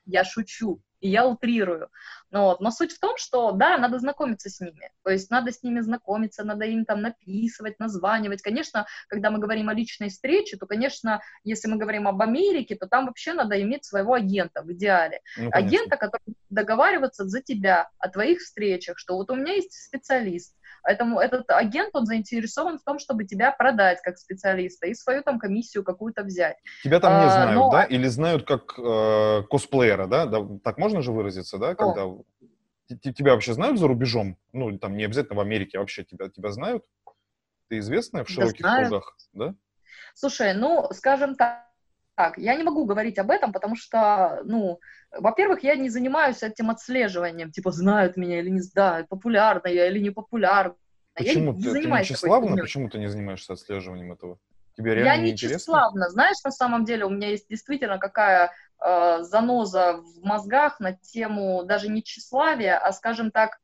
я 0.09 0.23
шучу, 0.23 0.81
и 0.99 1.09
я 1.09 1.25
утрирую. 1.25 1.89
Ну, 2.31 2.41
вот. 2.43 2.59
Но 2.59 2.71
суть 2.71 2.91
в 2.91 2.99
том, 2.99 3.15
что, 3.17 3.51
да, 3.51 3.77
надо 3.77 3.99
знакомиться 3.99 4.49
с 4.49 4.59
ними. 4.59 4.91
То 5.03 5.11
есть 5.11 5.31
надо 5.31 5.51
с 5.51 5.63
ними 5.63 5.79
знакомиться, 5.79 6.43
надо 6.43 6.65
им 6.65 6.85
там 6.85 7.01
написывать, 7.01 7.79
названивать. 7.79 8.41
Конечно, 8.41 8.85
когда 9.07 9.31
мы 9.31 9.39
говорим 9.39 9.69
о 9.69 9.73
личной 9.73 10.09
встрече, 10.09 10.57
то, 10.57 10.65
конечно, 10.65 11.21
если 11.43 11.69
мы 11.69 11.77
говорим 11.77 12.07
об 12.07 12.21
Америке, 12.21 12.75
то 12.75 12.87
там 12.87 13.05
вообще 13.05 13.33
надо 13.33 13.61
иметь 13.61 13.85
своего 13.85 14.13
агента 14.13 14.61
в 14.61 14.71
идеале. 14.73 15.21
Ну, 15.37 15.49
агента, 15.51 15.97
который 15.97 16.35
договариваться 16.49 17.25
за 17.27 17.41
тебя 17.41 17.89
о 17.97 18.09
твоих 18.09 18.39
встречах, 18.39 18.97
что 18.97 19.15
вот 19.15 19.31
у 19.31 19.35
меня 19.35 19.53
есть 19.53 19.73
специалист, 19.73 20.55
Поэтому 20.83 21.19
этот 21.19 21.49
агент, 21.49 21.95
он 21.95 22.05
заинтересован 22.05 22.79
в 22.79 22.83
том, 22.83 22.99
чтобы 22.99 23.25
тебя 23.25 23.51
продать 23.51 23.99
как 24.01 24.17
специалиста 24.17 24.87
и 24.87 24.93
свою 24.93 25.23
там 25.23 25.39
комиссию 25.39 25.83
какую-то 25.83 26.23
взять. 26.23 26.57
Тебя 26.83 26.99
там 26.99 27.19
не 27.19 27.27
а, 27.27 27.29
знают, 27.29 27.55
но... 27.55 27.71
да? 27.71 27.83
Или 27.83 28.07
знают 28.07 28.45
как 28.45 28.77
э, 28.77 29.43
косплеера, 29.49 30.07
да? 30.07 30.25
да? 30.25 30.39
Так 30.63 30.77
можно 30.77 31.01
же 31.01 31.11
выразиться, 31.11 31.57
да? 31.57 31.75
Когда... 31.75 32.05
О. 32.05 32.23
Тебя 32.87 33.33
вообще 33.33 33.53
знают 33.53 33.77
за 33.77 33.87
рубежом? 33.87 34.35
Ну, 34.51 34.75
там 34.79 34.97
не 34.97 35.05
обязательно 35.05 35.37
в 35.37 35.41
Америке, 35.41 35.77
вообще 35.77 36.03
тебя, 36.03 36.27
тебя 36.29 36.51
знают? 36.51 36.85
Ты 37.67 37.77
известная 37.77 38.23
в 38.23 38.29
широких 38.29 38.63
да 38.63 38.81
кругах, 38.81 39.15
да? 39.33 39.53
Слушай, 40.15 40.55
ну, 40.55 40.87
скажем 40.91 41.35
так, 41.35 41.68
так, 42.19 42.37
я 42.37 42.53
не 42.55 42.63
могу 42.63 42.83
говорить 42.83 43.17
об 43.17 43.31
этом, 43.31 43.53
потому 43.53 43.77
что, 43.77 44.41
ну, 44.43 44.81
во-первых, 45.09 45.63
я 45.63 45.75
не 45.75 45.87
занимаюсь 45.87 46.43
этим 46.43 46.69
отслеживанием, 46.69 47.49
типа, 47.49 47.71
знают 47.71 48.17
меня 48.17 48.41
или 48.41 48.49
не 48.49 48.59
знают, 48.59 49.07
популярна 49.07 49.69
я 49.69 49.87
или 49.87 49.99
не 49.99 50.09
популярна. 50.09 50.75
Почему? 51.13 51.53
Я 51.53 51.57
не, 51.57 51.63
ты, 51.63 51.69
занимаюсь 51.69 52.07
ты 52.07 52.11
не 52.11 52.17
тщеславна? 52.17 52.57
Почему 52.57 52.89
ты 52.89 52.97
не 52.97 53.07
занимаешься 53.07 53.53
отслеживанием 53.53 54.11
этого? 54.11 54.37
Тебе 54.75 54.95
реально 54.95 55.09
я 55.09 55.17
не, 55.17 55.31
не 55.31 55.37
тщеславна. 55.37 56.09
Знаешь, 56.09 56.43
на 56.43 56.51
самом 56.51 56.83
деле 56.83 57.05
у 57.05 57.09
меня 57.09 57.29
есть 57.29 57.47
действительно 57.47 57.99
какая 57.99 58.51
э, 58.85 59.19
заноза 59.21 60.01
в 60.01 60.21
мозгах 60.21 60.81
на 60.81 60.91
тему 60.91 61.63
даже 61.63 61.87
не 61.87 62.03
тщеславия, 62.03 62.77
а, 62.77 62.91
скажем 62.91 63.31
так, 63.31 63.61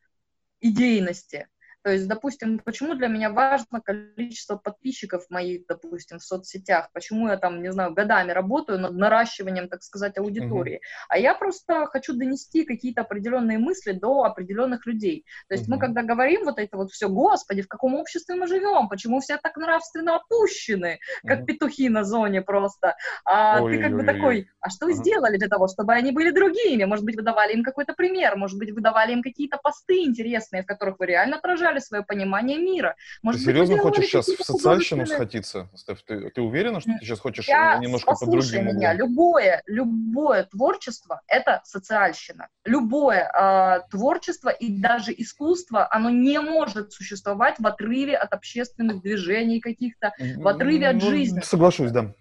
идейности. 0.62 1.50
То 1.86 1.92
есть, 1.92 2.08
допустим, 2.08 2.58
почему 2.58 2.96
для 2.96 3.08
меня 3.08 3.30
важно 3.30 3.80
количество 3.80 4.56
подписчиков 4.56 5.30
моих, 5.30 5.68
допустим, 5.68 6.18
в 6.18 6.24
соцсетях, 6.24 6.90
почему 6.94 7.28
я 7.28 7.38
там, 7.38 7.62
не 7.62 7.72
знаю, 7.72 7.94
годами 7.94 8.32
работаю 8.32 8.80
над 8.80 8.94
наращиванием, 8.94 9.70
так 9.70 9.84
сказать, 9.84 10.18
аудитории. 10.18 10.78
Uh-huh. 10.78 11.06
А 11.10 11.20
я 11.20 11.36
просто 11.36 11.86
хочу 11.86 12.14
донести 12.14 12.66
какие-то 12.66 13.02
определенные 13.02 13.60
мысли 13.60 13.92
до 13.92 14.24
определенных 14.24 14.88
людей. 14.88 15.26
То 15.48 15.54
есть 15.54 15.68
uh-huh. 15.68 15.76
мы 15.76 15.80
когда 15.80 16.02
говорим 16.02 16.46
вот 16.46 16.58
это 16.58 16.76
вот 16.76 16.90
все, 16.90 17.08
господи, 17.08 17.62
в 17.62 17.68
каком 17.68 17.94
обществе 17.94 18.34
мы 18.34 18.48
живем, 18.48 18.90
почему 18.90 19.20
все 19.20 19.38
так 19.38 19.56
нравственно 19.56 20.16
опущены, 20.16 20.98
как 21.24 21.42
uh-huh. 21.42 21.46
петухи 21.46 21.90
на 21.90 22.04
зоне 22.04 22.42
просто. 22.42 22.96
А 23.26 23.62
ой, 23.62 23.78
ты 23.78 23.84
как 23.84 23.92
ой, 23.92 23.98
бы 23.98 24.00
ой, 24.00 24.06
такой, 24.08 24.50
а 24.60 24.72
что 24.72 24.88
вы 24.88 24.94
uh-huh. 24.94 24.96
сделали 24.96 25.38
для 25.38 25.50
того, 25.50 25.68
чтобы 25.68 25.94
они 25.94 26.12
были 26.12 26.32
другими? 26.32 26.86
Может 26.86 27.06
быть, 27.06 27.16
вы 27.16 27.22
давали 27.22 27.54
им 27.54 27.64
какой-то 27.64 27.94
пример, 27.94 28.38
может 28.38 28.58
быть, 28.58 28.72
вы 28.72 28.82
давали 28.82 29.12
им 29.12 29.22
какие-то 29.22 29.60
посты 29.62 30.04
интересные, 30.04 30.64
в 30.64 30.66
которых 30.66 30.98
вы 30.98 31.06
реально 31.06 31.38
отражали 31.38 31.75
потеряли 31.76 31.80
свое 31.80 32.04
понимание 32.04 32.58
мира. 32.58 32.96
Может 33.22 33.42
ты 33.42 33.48
серьезно 33.48 33.78
хочешь 33.78 34.06
сейчас 34.06 34.28
в 34.28 34.44
социальщину 34.44 35.06
схватиться, 35.06 35.70
Стеф? 35.76 36.02
Ты, 36.04 36.30
ты 36.30 36.42
уверена, 36.42 36.80
что 36.80 36.92
ты 36.92 37.06
сейчас 37.06 37.20
хочешь 37.20 37.48
Я, 37.48 37.78
немножко 37.78 38.14
по-другому? 38.14 38.74
меня, 38.74 38.94
любое, 38.94 39.62
любое 39.66 40.44
творчество— 40.44 41.22
это 41.28 41.62
социальщина. 41.64 42.48
Любое 42.66 43.30
э, 43.30 43.90
творчество 43.90 44.50
и 44.50 44.70
даже 44.70 45.14
искусство, 45.16 45.88
оно 45.92 46.10
не 46.10 46.40
может 46.40 46.92
существовать 46.92 47.56
в 47.60 47.68
отрыве 47.68 48.16
от 48.16 48.34
общественных 48.34 49.02
движений 49.02 49.60
каких-то, 49.60 50.14
в 50.38 50.48
отрыве 50.48 50.90
от 50.90 50.96
ну, 50.96 51.10
жизни. 51.10 51.42
Соглашусь, 51.42 51.92
да. 51.92 52.14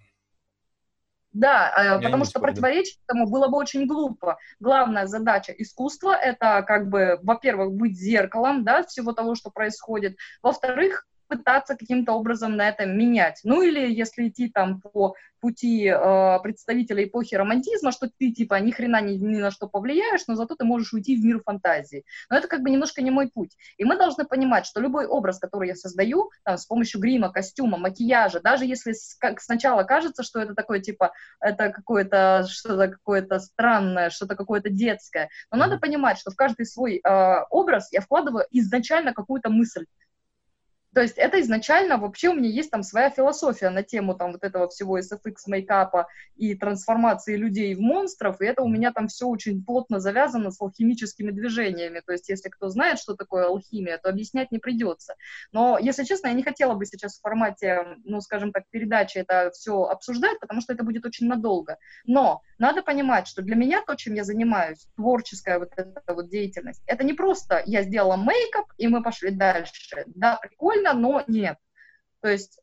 Да, 1.34 1.74
э, 1.76 1.84
Я 1.84 1.98
потому 1.98 2.24
что 2.24 2.38
противоречить 2.38 3.00
этому 3.08 3.28
было 3.28 3.48
бы 3.48 3.58
очень 3.58 3.86
глупо. 3.86 4.38
Главная 4.60 5.06
задача 5.06 5.52
искусства— 5.52 6.14
это 6.22 6.62
как 6.62 6.88
бы, 6.88 7.18
во-первых, 7.22 7.72
быть 7.72 7.98
зеркалом, 7.98 8.64
да, 8.64 8.84
всего 8.84 9.12
того, 9.12 9.34
что 9.34 9.50
происходит. 9.50 10.16
Во-вторых, 10.42 11.06
пытаться 11.28 11.76
каким-то 11.76 12.12
образом 12.12 12.56
на 12.56 12.68
это 12.68 12.86
менять. 12.86 13.40
Ну 13.44 13.62
или 13.62 13.92
если 13.92 14.28
идти 14.28 14.48
там 14.48 14.80
по 14.80 15.14
пути 15.44 15.86
э, 15.86 16.38
представителя 16.42 17.04
эпохи 17.04 17.34
романтизма, 17.34 17.92
что 17.92 18.08
ты 18.18 18.32
типа 18.32 18.54
ни 18.60 18.70
хрена 18.70 19.02
ни, 19.02 19.12
ни 19.16 19.36
на 19.36 19.50
что 19.50 19.68
повлияешь, 19.68 20.22
но 20.26 20.36
зато 20.36 20.54
ты 20.54 20.64
можешь 20.64 20.94
уйти 20.94 21.16
в 21.16 21.22
мир 21.22 21.42
фантазии. 21.42 22.04
Но 22.30 22.38
это 22.38 22.48
как 22.48 22.62
бы 22.62 22.70
немножко 22.70 23.02
не 23.02 23.10
мой 23.10 23.28
путь. 23.28 23.50
И 23.76 23.84
мы 23.84 23.98
должны 23.98 24.24
понимать, 24.24 24.64
что 24.64 24.80
любой 24.80 25.04
образ, 25.04 25.38
который 25.38 25.68
я 25.68 25.74
создаю, 25.74 26.30
там, 26.44 26.56
с 26.56 26.64
помощью 26.64 26.98
грима, 26.98 27.30
костюма, 27.30 27.76
макияжа, 27.76 28.40
даже 28.40 28.64
если 28.64 28.92
с, 28.92 29.16
как 29.16 29.38
сначала 29.42 29.82
кажется, 29.82 30.22
что 30.22 30.40
это 30.40 30.54
такое 30.54 30.80
типа, 30.80 31.12
это 31.40 31.68
какое-то 31.70 32.46
что-то 32.48 32.88
какое-то 32.88 33.38
странное, 33.38 34.08
что-то 34.08 34.36
какое-то 34.36 34.70
детское, 34.70 35.28
но 35.50 35.58
надо 35.58 35.78
понимать, 35.78 36.16
что 36.16 36.30
в 36.30 36.36
каждый 36.36 36.64
свой 36.64 37.02
э, 37.04 37.40
образ 37.50 37.92
я 37.92 38.00
вкладываю 38.00 38.46
изначально 38.50 39.12
какую-то 39.12 39.50
мысль. 39.50 39.84
То 40.94 41.02
есть 41.02 41.18
это 41.18 41.40
изначально 41.40 41.98
вообще 41.98 42.28
у 42.28 42.34
меня 42.34 42.48
есть 42.48 42.70
там 42.70 42.82
своя 42.82 43.10
философия 43.10 43.70
на 43.70 43.82
тему 43.82 44.14
там 44.14 44.32
вот 44.32 44.44
этого 44.44 44.68
всего 44.68 44.98
SFX 44.98 45.34
мейкапа 45.46 46.06
и 46.36 46.54
трансформации 46.54 47.36
людей 47.36 47.74
в 47.74 47.80
монстров, 47.80 48.40
и 48.40 48.46
это 48.46 48.62
у 48.62 48.68
меня 48.68 48.92
там 48.92 49.08
все 49.08 49.26
очень 49.26 49.64
плотно 49.64 50.00
завязано 50.00 50.50
с 50.50 50.60
алхимическими 50.60 51.30
движениями. 51.30 52.00
То 52.04 52.12
есть 52.12 52.28
если 52.28 52.48
кто 52.48 52.68
знает, 52.68 52.98
что 52.98 53.14
такое 53.14 53.46
алхимия, 53.46 53.98
то 53.98 54.08
объяснять 54.08 54.52
не 54.52 54.58
придется. 54.58 55.14
Но, 55.52 55.78
если 55.78 56.04
честно, 56.04 56.28
я 56.28 56.34
не 56.34 56.42
хотела 56.42 56.74
бы 56.74 56.86
сейчас 56.86 57.18
в 57.18 57.20
формате, 57.20 57.98
ну, 58.04 58.20
скажем 58.20 58.52
так, 58.52 58.64
передачи 58.70 59.18
это 59.18 59.50
все 59.52 59.84
обсуждать, 59.84 60.38
потому 60.40 60.60
что 60.60 60.72
это 60.72 60.84
будет 60.84 61.04
очень 61.06 61.26
надолго. 61.26 61.78
Но 62.06 62.42
надо 62.58 62.82
понимать, 62.82 63.26
что 63.26 63.42
для 63.42 63.56
меня 63.56 63.82
то, 63.86 63.94
чем 63.94 64.14
я 64.14 64.24
занимаюсь, 64.24 64.86
творческая 64.96 65.58
вот 65.58 65.70
эта 65.76 66.14
вот 66.14 66.28
деятельность, 66.28 66.82
это 66.86 67.04
не 67.04 67.14
просто 67.14 67.62
я 67.66 67.82
сделала 67.82 68.16
мейкап, 68.16 68.66
и 68.78 68.86
мы 68.86 69.02
пошли 69.02 69.30
дальше. 69.30 70.04
Да, 70.06 70.38
прикольно, 70.40 70.83
прикольно, 70.84 70.92
но 70.92 71.24
нет. 71.26 71.56
То 72.20 72.28
есть 72.28 72.60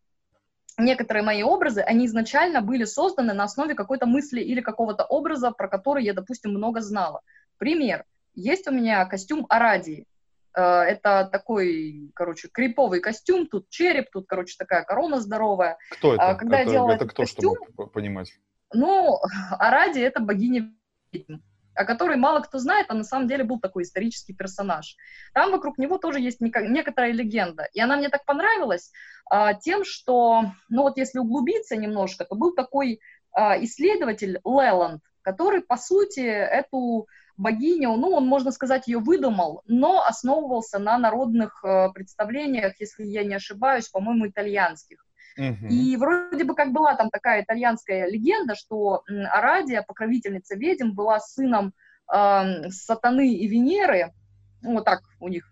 некоторые 0.77 1.23
мои 1.23 1.43
образы, 1.43 1.81
они 1.81 2.05
изначально 2.05 2.62
были 2.62 2.86
созданы 2.86 3.34
на 3.34 3.43
основе 3.43 3.75
какой-то 3.75 4.05
мысли 4.05 4.41
или 4.41 4.62
какого-то 4.62 5.03
образа, 5.05 5.51
про 5.51 5.67
который 5.67 6.03
я, 6.03 6.13
допустим, 6.13 6.51
много 6.51 6.81
знала. 6.81 7.21
Пример. 7.57 8.05
Есть 8.34 8.67
у 8.67 8.71
меня 8.71 9.05
костюм 9.05 9.45
Арадии. 9.49 10.05
Э, 10.55 10.81
это 10.81 11.29
такой, 11.31 12.12
короче, 12.15 12.47
криповый 12.51 13.01
костюм, 13.01 13.47
тут 13.47 13.69
череп, 13.69 14.10
тут, 14.12 14.25
короче, 14.27 14.55
такая 14.57 14.84
корона 14.84 15.19
здоровая. 15.19 15.77
Кто 15.91 16.15
это? 16.15 16.23
А 16.23 16.36
когда 16.36 16.62
это, 16.62 16.69
я 16.69 16.75
делала 16.77 16.91
это 16.91 17.07
кто, 17.07 17.23
костюм, 17.23 17.55
чтобы 17.73 17.89
понимать? 17.89 18.34
Ну, 18.73 19.19
Арадия— 19.60 20.07
это 20.07 20.21
богиня 20.21 20.73
ведьм 21.12 21.41
о 21.82 21.86
которой 21.86 22.17
мало 22.17 22.39
кто 22.41 22.60
знает, 22.60 22.88
а 22.89 22.94
на 22.94 23.04
самом 23.04 23.28
деле 23.28 23.44
был 23.44 23.60
такой 23.60 23.84
исторический 23.84 24.34
персонаж. 24.34 24.96
Там 25.34 25.52
вокруг 25.52 25.78
него 25.78 25.98
тоже 25.98 26.20
есть 26.20 26.41
некоторая 26.41 27.12
легенда. 27.12 27.67
И 27.74 27.82
она 27.82 27.98
мне 27.98 28.10
так 28.10 28.26
понравилась 28.26 28.91
а, 29.30 29.54
тем, 29.54 29.84
что, 29.84 30.46
ну 30.70 30.84
вот 30.84 30.98
если 30.98 31.20
углубиться 31.20 31.76
немножко, 31.76 32.26
то 32.26 32.36
был 32.36 32.54
такой 32.54 33.00
а, 33.32 33.62
исследователь 33.63 34.39
Леланд, 34.46 35.02
который, 35.22 35.62
по 35.62 35.78
сути, 35.78 36.22
эту 36.22 37.08
богиню, 37.38 37.96
ну, 37.96 38.12
он, 38.12 38.26
можно 38.28 38.52
сказать, 38.52 38.88
ее 38.88 39.00
выдумал, 39.00 39.63
но 39.65 40.04
основывался 40.06 40.80
на 40.80 40.98
народных 40.98 41.63
э, 41.63 41.89
представлениях, 41.94 42.80
если 42.80 43.04
я 43.06 43.24
не 43.24 43.36
ошибаюсь, 43.36 43.89
по-моему, 43.89 44.28
итальянских. 44.28 45.06
И 45.70 45.96
вроде 45.98 46.44
бы 46.44 46.56
как 46.56 46.72
была 46.72 46.96
там 46.96 47.10
такая 47.10 47.44
итальянская 47.44 48.08
легенда, 48.10 48.56
что 48.56 49.04
Арадия, 49.08 49.82
покровительница 49.82 50.56
ведьм, 50.56 50.91
была 50.91 51.20
сыном 51.20 51.74
э, 52.13 52.70
Сатаны 52.70 53.34
и 53.34 53.48
Венеры, 53.48 54.13
вот 54.62 54.86
так 54.86 55.02
у 55.20 55.28
них 55.28 55.52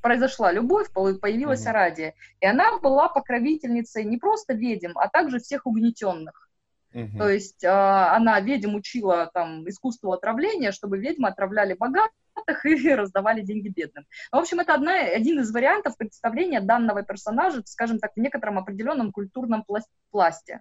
произошла 0.00 0.52
любовь, 0.52 0.90
появилась 0.92 1.66
mm-hmm. 1.66 1.70
Арадия. 1.70 2.14
И 2.40 2.46
она 2.46 2.78
была 2.78 3.08
покровительницей 3.08 4.04
не 4.04 4.16
просто 4.16 4.54
ведьм, 4.54 4.96
а 4.96 5.08
также 5.08 5.38
всех 5.38 5.66
угнетенных. 5.66 6.48
Mm-hmm. 6.92 7.18
То 7.18 7.28
есть 7.28 7.64
э, 7.64 7.68
она 7.68 8.40
ведьм 8.40 8.74
учила 8.74 9.30
там 9.34 9.68
искусству 9.68 10.12
отравления, 10.12 10.72
чтобы 10.72 10.98
ведьмы 10.98 11.28
отравляли 11.28 11.74
богатых 11.74 12.14
и 12.64 12.88
раздавали 12.94 13.42
деньги 13.42 13.68
бедным. 13.68 14.06
В 14.32 14.36
общем, 14.36 14.60
это 14.60 14.74
одна, 14.74 14.94
один 14.94 15.40
из 15.40 15.52
вариантов 15.52 15.96
представления 15.96 16.60
данного 16.60 17.02
персонажа, 17.02 17.62
скажем 17.66 17.98
так, 17.98 18.12
в 18.14 18.20
некотором 18.20 18.58
определенном 18.58 19.12
культурном 19.12 19.64
пласте. 19.64 19.92
пласте. 20.10 20.60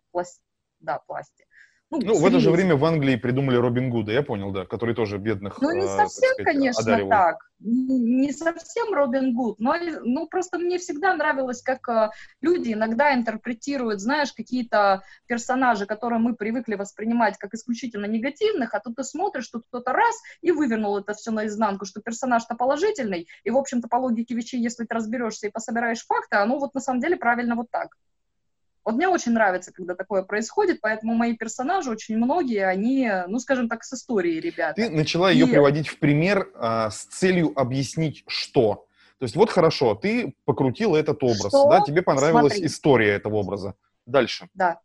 Да, 0.79 0.99
пласте. 0.99 1.45
Ну, 1.93 2.01
ну 2.01 2.19
в 2.19 2.25
это 2.25 2.39
же 2.39 2.49
время 2.49 2.75
в 2.75 2.83
Англии 2.85 3.15
придумали 3.15 3.55
Робин 3.55 3.91
Гуда, 3.91 4.11
я 4.11 4.23
понял, 4.23 4.51
да, 4.51 4.65
который 4.65 4.95
тоже 4.95 5.19
бедных 5.19 5.61
Ну, 5.61 5.71
не 5.71 5.85
совсем, 5.85 5.99
так 5.99 6.09
сказать, 6.09 6.45
конечно, 6.45 6.81
одаривал. 6.81 7.09
так. 7.09 7.37
Не 7.59 8.31
совсем 8.31 8.93
Робин 8.93 9.33
Гуд, 9.33 9.59
но 9.59 9.75
ну, 10.03 10.27
просто 10.27 10.57
мне 10.57 10.79
всегда 10.79 11.13
нравилось, 11.13 11.61
как 11.61 11.87
э, 11.87 12.09
люди 12.41 12.73
иногда 12.73 13.13
интерпретируют, 13.13 14.01
знаешь, 14.01 14.33
какие-то 14.33 15.03
персонажи, 15.27 15.85
которые 15.85 16.19
мы 16.19 16.35
привыкли 16.35 16.75
воспринимать 16.75 17.37
как 17.37 17.53
исключительно 17.53 18.05
негативных, 18.05 18.73
а 18.73 18.79
тут 18.79 18.95
ты 18.95 19.03
смотришь, 19.03 19.45
что 19.45 19.61
кто-то 19.61 19.93
раз 19.93 20.15
и 20.41 20.51
вывернул 20.51 20.97
это 20.97 21.13
все 21.13 21.31
наизнанку, 21.31 21.85
что 21.85 22.01
персонаж-то 22.01 22.55
положительный, 22.55 23.27
и, 23.43 23.49
в 23.49 23.57
общем-то, 23.57 23.87
по 23.87 23.97
логике 23.97 24.35
вещей, 24.35 24.59
если 24.59 24.83
ты 24.83 24.93
разберешься 24.93 25.47
и 25.47 25.51
пособираешь 25.51 26.05
факты, 26.05 26.37
оно 26.37 26.59
вот 26.59 26.73
на 26.73 26.81
самом 26.81 26.99
деле 26.99 27.15
правильно 27.15 27.55
вот 27.55 27.67
так. 27.71 27.95
Вот 28.85 28.95
мне 28.95 29.07
очень 29.07 29.31
нравится, 29.31 29.71
когда 29.71 29.95
такое 29.95 30.23
происходит, 30.23 30.79
поэтому 30.81 31.13
мои 31.13 31.35
персонажи, 31.35 31.89
очень 31.89 32.17
многие, 32.17 32.65
они, 32.65 33.09
ну, 33.27 33.39
скажем 33.39 33.69
так, 33.69 33.83
с 33.83 33.93
историей, 33.93 34.39
ребята. 34.39 34.73
Ты 34.75 34.89
начала 34.89 35.31
ее 35.31 35.47
приводить 35.47 35.87
в 35.87 35.99
пример 35.99 36.49
а, 36.55 36.89
с 36.89 37.05
целью 37.05 37.53
объяснить, 37.55 38.23
что. 38.27 38.87
То 39.19 39.25
есть 39.25 39.35
вот 39.35 39.49
хорошо, 39.49 39.95
ты 39.95 40.35
покрутила 40.43 40.97
этот 40.97 41.23
образ, 41.23 41.49
что? 41.49 41.69
да, 41.69 41.81
тебе 41.81 42.01
понравилась 42.01 42.53
Смотри. 42.53 42.67
история 42.67 43.11
этого 43.11 43.35
образа. 43.35 43.75
Дальше. 44.05 44.49
Да. 44.53 44.79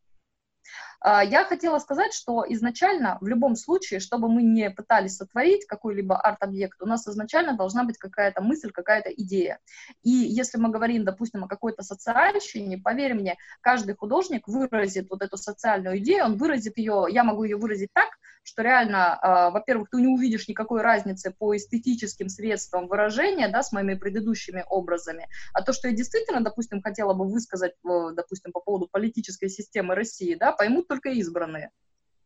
А, 1.00 1.22
я 1.22 1.44
хотела 1.44 1.78
сказать, 1.78 2.12
что 2.12 2.44
изначально, 2.48 3.18
в 3.20 3.26
любом 3.26 3.56
случае, 3.56 4.00
чтобы 4.00 4.28
мы 4.28 4.42
не 4.42 4.70
пытались 4.70 5.16
сотворить 5.16 5.66
какой-либо 5.66 6.16
арт-объект, 6.16 6.82
у 6.82 6.86
нас 6.86 7.06
изначально 7.06 7.56
должна 7.56 7.84
быть 7.84 7.98
какая-то 7.98 8.42
мысль, 8.42 8.70
какая-то 8.70 9.10
идея. 9.10 9.60
И 10.02 10.10
если 10.10 10.58
мы 10.58 10.70
говорим, 10.70 11.04
допустим, 11.04 11.44
о 11.44 11.48
какой-то 11.48 11.82
социальщине, 11.82 12.78
поверь 12.78 13.14
мне, 13.14 13.36
каждый 13.60 13.94
художник 13.94 14.48
выразит 14.48 15.08
вот 15.10 15.22
эту 15.22 15.36
социальную 15.36 15.98
идею, 15.98 16.24
он 16.24 16.36
выразит 16.36 16.76
ее, 16.78 17.06
я 17.10 17.22
могу 17.22 17.44
ее 17.44 17.56
выразить 17.56 17.90
так, 17.92 18.08
что 18.48 18.62
реально, 18.62 19.18
э, 19.22 19.50
во-первых, 19.52 19.90
ты 19.90 19.98
не 19.98 20.08
увидишь 20.08 20.48
никакой 20.48 20.80
разницы 20.80 21.30
по 21.30 21.54
эстетическим 21.54 22.28
средствам 22.28 22.88
выражения, 22.88 23.48
да, 23.48 23.62
с 23.62 23.72
моими 23.72 23.94
предыдущими 23.94 24.64
образами, 24.68 25.28
а 25.52 25.62
то, 25.62 25.72
что 25.72 25.88
я 25.88 25.94
действительно, 25.94 26.40
допустим, 26.40 26.82
хотела 26.82 27.12
бы 27.12 27.28
высказать, 27.28 27.72
э, 27.72 28.10
допустим, 28.14 28.52
по 28.52 28.60
поводу 28.60 28.88
политической 28.90 29.48
системы 29.48 29.94
России, 29.94 30.34
да, 30.34 30.52
поймут 30.52 30.88
только 30.88 31.10
избранные. 31.10 31.70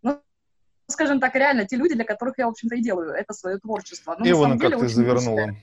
Ну, 0.02 0.22
скажем 0.86 1.18
так, 1.18 1.34
реально, 1.34 1.66
те 1.66 1.76
люди, 1.76 1.94
для 1.94 2.04
которых 2.04 2.38
я, 2.38 2.46
в 2.46 2.50
общем-то, 2.50 2.76
и 2.76 2.82
делаю 2.82 3.10
это 3.10 3.32
свое 3.32 3.58
творчество. 3.58 4.14
Но, 4.18 4.28
Ивана, 4.30 4.58
как 4.58 4.78
ты 4.78 4.88
завернула. 4.88 5.56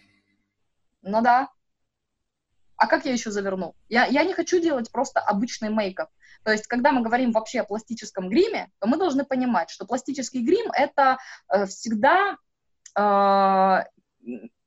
Ну 1.01 1.21
да. 1.21 1.49
А 2.75 2.87
как 2.87 3.05
я 3.05 3.13
еще 3.13 3.31
заверну? 3.31 3.75
Я, 3.87 4.05
я 4.05 4.23
не 4.23 4.33
хочу 4.33 4.59
делать 4.59 4.91
просто 4.91 5.19
обычный 5.19 5.69
мейкап. 5.69 6.09
То 6.43 6.51
есть, 6.51 6.67
когда 6.67 6.91
мы 6.91 7.01
говорим 7.01 7.31
вообще 7.31 7.61
о 7.61 7.65
пластическом 7.65 8.29
гриме, 8.29 8.69
то 8.79 8.87
мы 8.87 8.97
должны 8.97 9.25
понимать, 9.25 9.69
что 9.69 9.85
пластический 9.85 10.41
грим— 10.41 10.71
это 10.73 11.17
э, 11.51 11.65
всегда 11.65 12.37
э, 12.97 13.83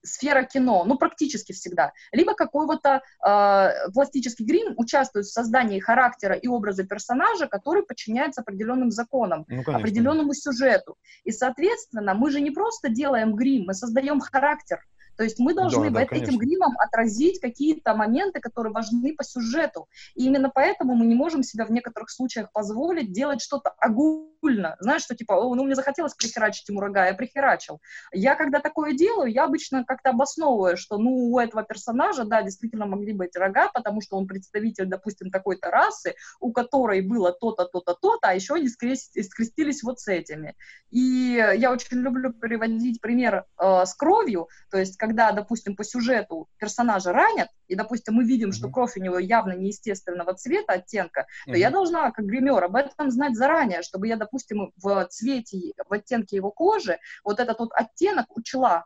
сфера 0.03 0.43
кино, 0.45 0.85
ну, 0.85 0.97
практически 0.99 1.53
всегда. 1.53 1.93
Либо 2.13 2.35
какой-то 2.35 3.03
э, 3.25 3.91
пластический 3.93 4.45
грим 4.45 4.75
участвует 4.77 5.27
в 5.27 5.33
создании 5.33 5.79
характера 5.79 6.35
и 6.35 6.49
образа 6.49 6.85
персонажа, 6.85 7.47
который 7.47 7.85
подчиняется 7.85 8.41
определенным 8.41 8.91
законам, 8.91 9.45
ну, 9.49 9.63
определенному 9.67 10.35
сюжету. 10.35 10.97
И, 11.25 11.33
соответственно, 11.33 12.15
мы 12.15 12.31
же 12.31 12.41
не 12.41 12.51
просто 12.51 12.89
делаем 12.89 13.35
грим, 13.35 13.65
мы 13.67 13.75
создаем 13.75 14.21
характер. 14.21 14.81
То 15.17 15.25
есть 15.25 15.39
мы 15.39 15.55
должны 15.55 15.91
да, 15.91 16.01
да, 16.01 16.17
этим 16.17 16.39
гримом 16.39 16.77
отразить 16.79 17.41
какие-то 17.41 17.95
моменты, 17.95 18.41
которые 18.41 18.73
важны 18.73 19.15
по 19.15 19.25
сюжету. 19.25 19.89
И 20.15 20.27
именно 20.27 20.51
поэтому 20.53 20.95
мы 20.95 21.07
не 21.07 21.15
можем 21.15 21.43
себя 21.43 21.65
в 21.65 21.71
некоторых 21.71 22.11
случаях 22.11 22.51
позволить 22.53 23.13
делать 23.13 23.43
что-то 23.43 23.71
огульно. 23.79 24.77
Знаешь, 24.81 25.03
что 25.03 25.15
типа, 25.15 25.35
ну, 25.35 25.65
мне 25.65 25.75
захотелось 25.75 26.15
прихерачить 26.15 26.69
ему 26.69 26.81
рога, 26.81 27.07
я 27.07 27.15
прихерачил. 27.15 27.81
Я, 28.13 28.35
когда 28.35 28.61
такое 28.61 28.93
делаю, 28.93 29.31
я 29.31 29.45
обычно 29.45 29.85
как-то 29.85 30.11
обосновываю, 30.11 30.77
что, 30.77 30.99
ну, 30.99 31.33
у 31.33 31.39
этого 31.39 31.63
персонажа, 31.63 32.25
да, 32.25 32.43
действительно 32.43 32.87
могли 32.87 33.13
быть 33.13 33.37
рога, 33.37 33.71
потому 33.73 34.01
что 34.01 34.17
он 34.17 34.27
представитель, 34.27 34.87
допустим, 34.87 35.31
такой-то 35.31 35.71
расы, 35.71 36.15
у 36.41 36.53
которой 36.53 37.01
было 37.03 37.33
то-то, 37.33 37.65
то-то, 37.65 37.95
то-то, 37.95 38.29
а 38.29 38.35
еще 38.35 38.55
они 38.55 38.69
скрестились 38.69 39.83
вот 39.83 40.01
с 40.01 40.09
этими. 40.09 40.55
И 40.91 41.35
я 41.57 41.73
очень 41.73 41.99
люблю 41.99 42.33
приводить 42.33 43.01
пример 43.01 43.45
э, 43.59 43.85
с 43.85 43.95
кровью, 43.95 44.49
то 44.71 44.79
есть 44.79 44.97
когда, 45.03 45.33
допустим, 45.33 45.75
по 45.75 45.83
сюжету 45.83 46.49
персонажа 46.59 47.13
ранят, 47.13 47.49
и, 47.67 47.75
допустим, 47.75 48.15
мы 48.15 48.23
видим, 48.23 48.51
mm-hmm. 48.51 48.53
что 48.53 48.71
кровь 48.71 48.97
у 48.97 49.01
него 49.01 49.19
явно 49.19 49.51
неестественного 49.57 50.35
цвета, 50.35 50.75
оттенка, 50.75 51.23
mm-hmm. 51.23 51.51
то 51.51 51.59
я 51.59 51.71
должна, 51.71 52.13
как 52.13 52.25
гример, 52.25 52.63
об 52.63 52.77
этом 52.77 53.11
знать 53.11 53.35
заранее, 53.35 53.83
чтобы 53.83 54.07
я, 54.07 54.17
допустим, 54.17 54.71
в 54.77 55.05
цвете, 55.11 55.73
в 55.89 55.93
оттенке 55.93 56.37
его 56.37 56.53
кожи 56.53 57.01
вот 57.25 57.41
этот 57.41 57.59
вот 57.59 57.71
оттенок 57.73 58.27
учла, 58.37 58.85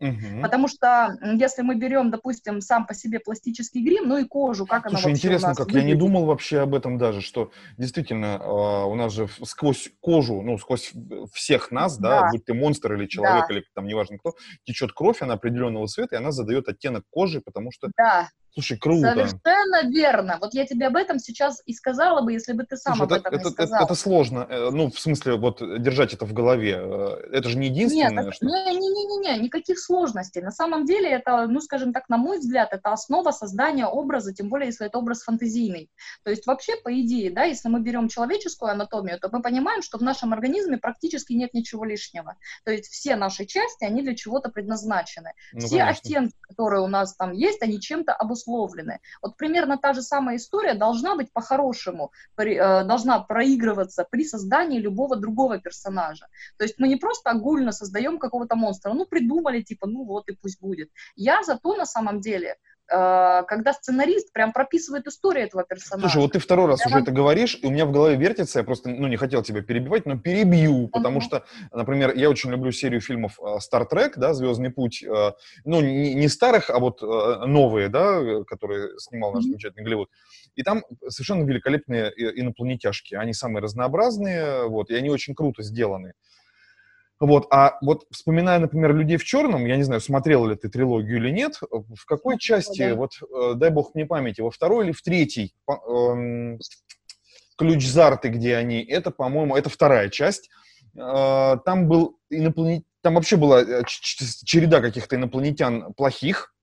Угу. 0.00 0.42
Потому 0.42 0.68
что 0.68 1.18
если 1.34 1.62
мы 1.62 1.74
берем, 1.74 2.10
допустим, 2.10 2.60
сам 2.60 2.86
по 2.86 2.94
себе 2.94 3.18
пластический 3.18 3.82
грим, 3.82 4.08
ну 4.08 4.18
и 4.18 4.24
кожу, 4.24 4.64
как 4.64 4.82
Слушай, 4.82 4.92
она 4.92 5.02
вообще 5.02 5.10
интересно, 5.10 5.54
как 5.54 5.66
выглядит. 5.66 5.82
я 5.82 5.94
не 5.94 5.98
думал 5.98 6.24
вообще 6.24 6.60
об 6.60 6.74
этом 6.74 6.98
даже, 6.98 7.20
что 7.20 7.50
действительно 7.76 8.38
а, 8.40 8.84
у 8.84 8.94
нас 8.94 9.12
же 9.12 9.28
сквозь 9.44 9.90
кожу, 10.00 10.40
ну 10.42 10.56
сквозь 10.58 10.92
всех 11.32 11.72
нас, 11.72 11.98
да, 11.98 12.22
да 12.22 12.30
будь 12.30 12.44
ты 12.44 12.54
монстр 12.54 12.94
или 12.94 13.06
человек 13.06 13.46
да. 13.48 13.54
или 13.54 13.64
там 13.74 13.86
неважно 13.86 14.18
кто, 14.18 14.34
течет 14.64 14.92
кровь, 14.92 15.20
она 15.20 15.34
определенного 15.34 15.88
цвета, 15.88 16.14
и 16.14 16.18
она 16.18 16.30
задает 16.30 16.68
оттенок 16.68 17.04
кожи, 17.10 17.40
потому 17.40 17.72
что 17.72 17.90
да. 17.96 18.28
Слушай, 18.58 18.76
круто. 18.76 19.12
Совершенно 19.12 19.88
верно. 19.88 20.38
Вот 20.40 20.52
я 20.52 20.66
тебе 20.66 20.88
об 20.88 20.96
этом 20.96 21.20
сейчас 21.20 21.62
и 21.64 21.72
сказала 21.72 22.22
бы, 22.22 22.32
если 22.32 22.54
бы 22.54 22.64
ты 22.64 22.76
сам 22.76 22.96
Слушай, 22.96 23.06
об 23.06 23.12
этом 23.20 23.34
это, 23.34 23.44
не 23.44 23.50
сказал. 23.52 23.76
Это, 23.76 23.84
это 23.84 23.94
сложно. 23.94 24.46
Э, 24.50 24.70
ну, 24.72 24.90
в 24.90 24.98
смысле, 24.98 25.36
вот 25.36 25.62
держать 25.80 26.12
это 26.12 26.26
в 26.26 26.32
голове. 26.32 26.76
Э, 26.76 27.20
это 27.30 27.50
же 27.50 27.56
не 27.56 27.68
единственное. 27.68 28.24
Нет, 28.24 28.34
что... 28.34 28.46
не, 28.46 28.76
не, 28.76 28.88
не, 28.88 29.04
не, 29.06 29.18
не, 29.18 29.44
никаких 29.44 29.78
сложностей. 29.78 30.42
На 30.42 30.50
самом 30.50 30.86
деле 30.86 31.08
это, 31.08 31.46
ну, 31.46 31.60
скажем 31.60 31.92
так, 31.92 32.08
на 32.08 32.16
мой 32.16 32.40
взгляд, 32.40 32.72
это 32.72 32.90
основа 32.90 33.30
создания 33.30 33.86
образа, 33.86 34.34
тем 34.34 34.48
более, 34.48 34.66
если 34.66 34.88
это 34.88 34.98
образ 34.98 35.22
фантазийный. 35.22 35.88
То 36.24 36.30
есть 36.30 36.44
вообще, 36.48 36.74
по 36.82 36.92
идее, 37.00 37.30
да, 37.30 37.44
если 37.44 37.68
мы 37.68 37.78
берем 37.78 38.08
человеческую 38.08 38.72
анатомию, 38.72 39.20
то 39.20 39.28
мы 39.30 39.40
понимаем, 39.40 39.82
что 39.82 39.98
в 39.98 40.02
нашем 40.02 40.32
организме 40.32 40.78
практически 40.78 41.32
нет 41.32 41.54
ничего 41.54 41.84
лишнего. 41.84 42.34
То 42.64 42.72
есть 42.72 42.88
все 42.88 43.14
наши 43.14 43.46
части, 43.46 43.84
они 43.84 44.02
для 44.02 44.16
чего-то 44.16 44.48
предназначены. 44.50 45.34
Ну, 45.52 45.60
все 45.60 45.78
конечно. 45.78 46.00
оттенки, 46.02 46.34
которые 46.40 46.82
у 46.82 46.88
нас 46.88 47.14
там 47.14 47.30
есть, 47.30 47.62
они 47.62 47.80
чем-то 47.80 48.12
обусловлены. 48.12 48.47
Вот 49.22 49.36
примерно 49.36 49.76
та 49.76 49.92
же 49.92 50.02
самая 50.02 50.36
история 50.36 50.74
должна 50.74 51.16
быть 51.16 51.32
по-хорошему, 51.32 52.12
э, 52.36 52.84
должна 52.84 53.20
проигрываться 53.20 54.06
при 54.10 54.24
создании 54.24 54.80
любого 54.80 55.16
другого 55.16 55.58
персонажа. 55.58 56.26
То 56.56 56.64
есть 56.64 56.78
мы 56.78 56.88
не 56.88 56.96
просто 56.96 57.30
огульно 57.30 57.72
создаем 57.72 58.18
какого-то 58.18 58.56
монстра, 58.56 58.92
ну 58.92 59.06
придумали, 59.06 59.62
типа, 59.62 59.86
ну 59.86 60.04
вот 60.04 60.28
и 60.28 60.36
пусть 60.36 60.60
будет. 60.60 60.90
Я 61.16 61.42
зато 61.42 61.76
на 61.76 61.86
самом 61.86 62.20
деле 62.20 62.56
когда 62.88 63.72
сценарист 63.74 64.32
прям 64.32 64.52
прописывает 64.52 65.06
историю 65.06 65.44
этого 65.46 65.62
персонажа. 65.62 66.08
Слушай, 66.08 66.22
вот 66.22 66.32
ты 66.32 66.38
второй 66.38 66.66
раз 66.66 66.80
Прямо... 66.80 66.96
уже 66.96 67.02
это 67.02 67.12
говоришь, 67.12 67.58
и 67.60 67.66
у 67.66 67.70
меня 67.70 67.84
в 67.84 67.92
голове 67.92 68.16
вертится, 68.16 68.60
я 68.60 68.64
просто, 68.64 68.88
ну, 68.88 69.08
не 69.08 69.16
хотел 69.16 69.42
тебя 69.42 69.62
перебивать, 69.62 70.06
но 70.06 70.18
перебью, 70.18 70.88
потому 70.88 71.18
uh-huh. 71.18 71.22
что, 71.22 71.44
например, 71.70 72.14
я 72.16 72.30
очень 72.30 72.50
люблю 72.50 72.72
серию 72.72 73.00
фильмов 73.00 73.38
э, 73.40 73.58
Star 73.58 73.86
Trek, 73.90 74.14
да, 74.16 74.32
«Звездный 74.32 74.70
путь», 74.70 75.02
э, 75.02 75.32
ну, 75.64 75.80
не, 75.82 76.14
не 76.14 76.28
старых, 76.28 76.70
а 76.70 76.78
вот 76.78 77.02
новые, 77.02 77.88
да, 77.88 78.44
которые 78.44 78.98
снимал 78.98 79.32
наш 79.32 79.44
uh-huh. 79.44 79.48
замечательный 79.48 79.84
Голливуд. 79.84 80.08
И 80.54 80.62
там 80.62 80.82
совершенно 81.08 81.44
великолепные 81.44 82.10
инопланетяшки, 82.16 83.14
они 83.14 83.34
самые 83.34 83.62
разнообразные, 83.62 84.66
вот, 84.66 84.90
и 84.90 84.94
они 84.94 85.10
очень 85.10 85.34
круто 85.34 85.62
сделаны. 85.62 86.14
Вот, 87.20 87.48
а 87.50 87.78
вот 87.82 88.04
вспоминая, 88.12 88.60
например, 88.60 88.94
«Людей 88.94 89.16
в 89.16 89.24
черном», 89.24 89.66
я 89.66 89.76
не 89.76 89.82
знаю, 89.82 90.00
смотрел 90.00 90.46
ли 90.46 90.54
ты 90.54 90.68
трилогию 90.68 91.16
или 91.16 91.30
нет, 91.30 91.58
в 91.70 92.04
какой 92.06 92.38
части, 92.38 92.90
да. 92.90 92.94
вот, 92.94 93.10
э, 93.22 93.54
дай 93.54 93.70
бог 93.70 93.94
мне 93.94 94.06
памяти, 94.06 94.40
во 94.40 94.52
второй 94.52 94.84
или 94.84 94.92
в 94.92 95.02
третьей, 95.02 95.52
эм, 95.68 96.60
«Ключ 97.56 97.86
Зарты», 97.86 98.28
где 98.28 98.54
они, 98.56 98.84
это, 98.84 99.10
по-моему, 99.10 99.56
это 99.56 99.68
вторая 99.68 100.10
часть, 100.10 100.48
э, 100.96 101.56
там 101.64 101.88
был 101.88 102.20
инопланет... 102.30 102.84
там 103.02 103.16
вообще 103.16 103.36
была 103.36 103.62
э, 103.62 103.82
череда 103.86 104.80
каких-то 104.80 105.16
инопланетян 105.16 105.92
плохих, 105.94 106.54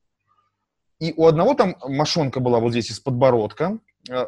и 1.00 1.14
у 1.18 1.28
одного 1.28 1.54
там 1.56 1.76
мошонка 1.84 2.40
была 2.40 2.62
вот 2.62 2.72
здесь 2.72 2.92
из 2.92 3.02
подбородка, 3.02 3.78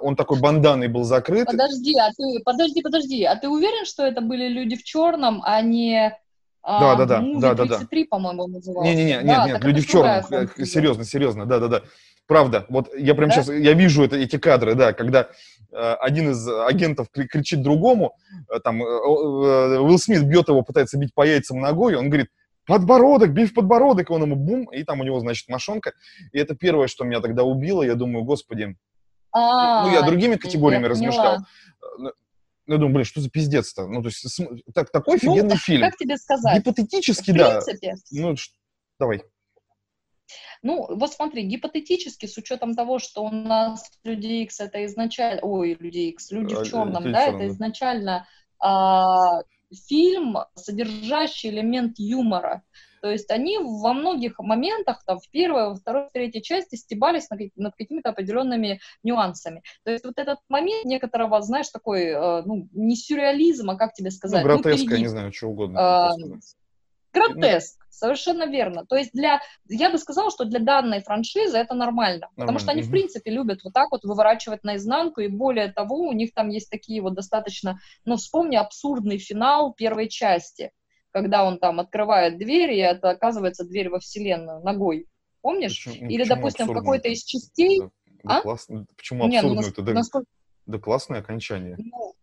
он 0.02 0.16
такой 0.16 0.40
банданой 0.40 0.88
был 0.88 1.04
закрыт. 1.04 1.46
Подожди, 1.48 1.96
а 1.98 2.10
ты, 2.16 2.40
подожди, 2.44 2.82
подожди, 2.82 3.24
а 3.24 3.36
ты 3.36 3.48
уверен, 3.48 3.86
что 3.86 4.04
это 4.06 4.22
были 4.22 4.48
люди 4.48 4.76
в 4.76 4.84
черном, 4.84 5.42
а 5.46 5.62
не 5.62 6.18
да, 6.68 6.96
да, 6.96 7.06
да, 7.06 7.22
да, 7.22 7.54
да, 7.54 7.66
да. 7.66 7.78
33, 7.78 8.06
по-моему, 8.06 8.48
назывался. 8.48 8.90
Не-не-не, 8.90 9.22
да, 9.22 9.46
нет, 9.46 9.54
нет, 9.54 9.64
люди 9.64 9.82
в 9.82 9.88
черном, 9.88 10.24
серьезно, 10.66 11.06
серьезно, 11.06 11.46
да, 11.46 11.60
да, 11.60 11.68
да. 11.68 11.82
Правда, 12.28 12.66
вот 12.68 12.94
я 12.94 13.16
прям 13.16 13.30
да? 13.30 13.36
сейчас, 13.36 13.48
я 13.48 13.72
вижу 13.72 14.04
это, 14.04 14.18
эти 14.18 14.38
кадры, 14.38 14.76
да, 14.76 14.92
когда 14.92 15.30
э, 15.72 15.78
один 15.78 16.32
из 16.32 16.46
агентов 16.46 17.08
кричит 17.10 17.62
другому, 17.62 18.16
э, 18.54 18.60
там, 18.60 18.84
э, 18.84 18.86
э, 18.86 19.80
Уилл 19.80 19.98
Смит 19.98 20.24
бьет 20.24 20.50
его, 20.50 20.62
пытается 20.62 20.98
бить 20.98 21.14
по 21.14 21.26
яйцам 21.26 21.62
ногой, 21.62 21.96
он 21.96 22.10
говорит, 22.10 22.28
подбородок, 22.66 23.32
бей 23.32 23.46
в 23.46 23.54
подбородок, 23.54 24.10
и 24.10 24.14
он 24.14 24.24
ему 24.24 24.36
бум, 24.36 24.66
и 24.66 24.84
там 24.84 25.00
у 25.00 25.06
него, 25.06 25.22
значит, 25.22 25.48
мошонка. 25.48 25.94
И 26.34 26.38
это 26.38 26.54
первое, 26.54 26.88
что 26.88 27.06
меня 27.06 27.22
тогда 27.22 27.44
убило, 27.44 27.82
я 27.82 27.96
думаю, 27.96 28.26
господи, 28.26 28.76
а, 29.32 29.86
ну, 29.86 29.94
я 29.94 30.02
другими 30.02 30.36
категориями 30.36 30.86
размышлял. 30.86 31.40
Я 32.68 32.76
думаю, 32.76 32.96
блин, 32.96 33.06
что 33.06 33.22
за 33.22 33.30
пиздец-то? 33.30 33.88
Ну, 33.88 34.02
то 34.02 34.10
есть, 34.10 34.26
так, 34.74 34.92
такой 34.92 35.18
ну, 35.22 35.32
офигенный 35.32 35.54
ну, 35.54 35.58
фильм. 35.66 35.82
Как 35.82 35.96
тебе 35.96 36.18
сказать? 36.18 36.58
Гипотетически, 36.58 37.32
в 37.32 37.38
да. 37.38 37.62
Принципе, 37.62 37.96
ну, 38.12 38.36
давай. 39.00 39.24
Ну, 40.64 40.86
вот 40.90 41.14
смотри, 41.14 41.44
гипотетически, 41.44 42.26
с 42.26 42.38
учетом 42.38 42.76
того, 42.76 43.00
что 43.00 43.24
у 43.24 43.30
нас 43.30 43.90
Люди 44.04 44.44
X 44.44 44.60
это 44.60 44.86
изначально, 44.86 45.42
ой, 45.44 45.78
Люди 45.80 46.10
X, 46.10 46.32
Люди 46.32 46.56
в 46.56 46.64
черном, 46.64 47.08
а, 47.08 47.12
да, 47.12 47.26
черном. 47.26 47.42
это 47.42 47.48
изначально 47.48 48.28
а, 48.60 49.44
фильм, 49.88 50.38
содержащий 50.56 51.50
элемент 51.50 52.00
юмора. 52.00 52.64
То 53.02 53.10
есть 53.10 53.30
они 53.32 53.58
во 53.58 53.94
многих 53.94 54.40
моментах, 54.40 55.04
там, 55.06 55.20
в 55.20 55.30
первой, 55.30 55.70
во 55.70 55.76
второй, 55.76 56.08
в 56.08 56.12
третьей 56.12 56.42
части 56.42 56.76
стебались 56.76 57.30
над, 57.30 57.40
над 57.56 57.76
какими-то 57.76 58.10
определенными 58.10 58.80
нюансами. 59.04 59.64
То 59.84 59.92
есть 59.92 60.06
вот 60.06 60.18
этот 60.18 60.40
момент 60.50 60.86
некоторого, 60.86 61.42
знаешь, 61.42 61.70
такой, 61.70 62.06
э, 62.06 62.42
ну, 62.46 62.68
не 62.74 62.96
сюрреализм, 62.96 63.70
а 63.70 63.76
как 63.76 63.94
тебе 63.94 64.12
сказать? 64.12 64.44
Ну, 64.44 64.48
гротеска, 64.48 64.94
ну, 64.94 65.00
не 65.00 65.08
знаю, 65.08 65.34
что 65.34 65.48
угодно. 65.48 65.78
Э, 65.78 66.38
гротеск, 67.18 67.78
совершенно 67.90 68.46
верно. 68.46 68.86
То 68.86 68.96
есть 68.96 69.12
для, 69.14 69.42
я 69.68 69.90
бы 69.90 69.98
сказала, 69.98 70.32
что 70.32 70.46
для 70.46 70.60
данной 70.60 71.02
франшизы 71.02 71.58
это 71.58 71.74
нормально, 71.74 72.28
нормально. 72.28 72.36
потому 72.36 72.60
что 72.60 72.72
они, 72.72 72.82
в 72.82 72.92
принципе, 72.92 73.32
любят 73.32 73.64
вот 73.64 73.74
так 73.74 73.92
вот 73.92 74.04
выворачивать 74.04 74.64
наизнанку, 74.64 75.22
и 75.22 75.28
более 75.28 75.72
того, 75.72 75.98
у 75.98 76.14
них 76.14 76.34
там 76.34 76.50
есть 76.50 76.70
такие 76.70 77.02
вот 77.02 77.14
достаточно, 77.14 77.80
ну, 78.06 78.18
вспомни 78.18 78.56
абсурдный 78.56 79.18
финал 79.18 79.74
первой 79.74 80.10
части, 80.10 80.72
когда 81.18 81.44
он 81.44 81.58
там 81.58 81.80
открывает 81.80 82.38
дверь, 82.38 82.74
и 82.74 82.78
это 82.78 83.10
оказывается 83.10 83.66
дверь 83.66 83.90
во 83.90 84.00
вселенную 84.00 84.62
ногой. 84.64 85.08
Помнишь? 85.42 85.84
Почему, 85.84 86.10
Или, 86.10 86.22
почему 86.22 86.36
допустим, 86.36 86.68
в 86.68 86.74
какой-то 86.74 87.10
из 87.10 87.24
частей... 87.24 87.80
Да, 87.80 87.90
да 88.24 88.38
а? 88.38 88.42
классно. 88.42 88.86
Почему 88.96 89.26
абсурдную? 89.26 89.56
Не, 89.56 89.62
ну, 89.62 89.68
это 89.68 89.94
насколько... 89.94 90.28
да, 90.68 90.78
классное 90.78 91.20
окончание. 91.22 91.76
Ну, 91.80 92.14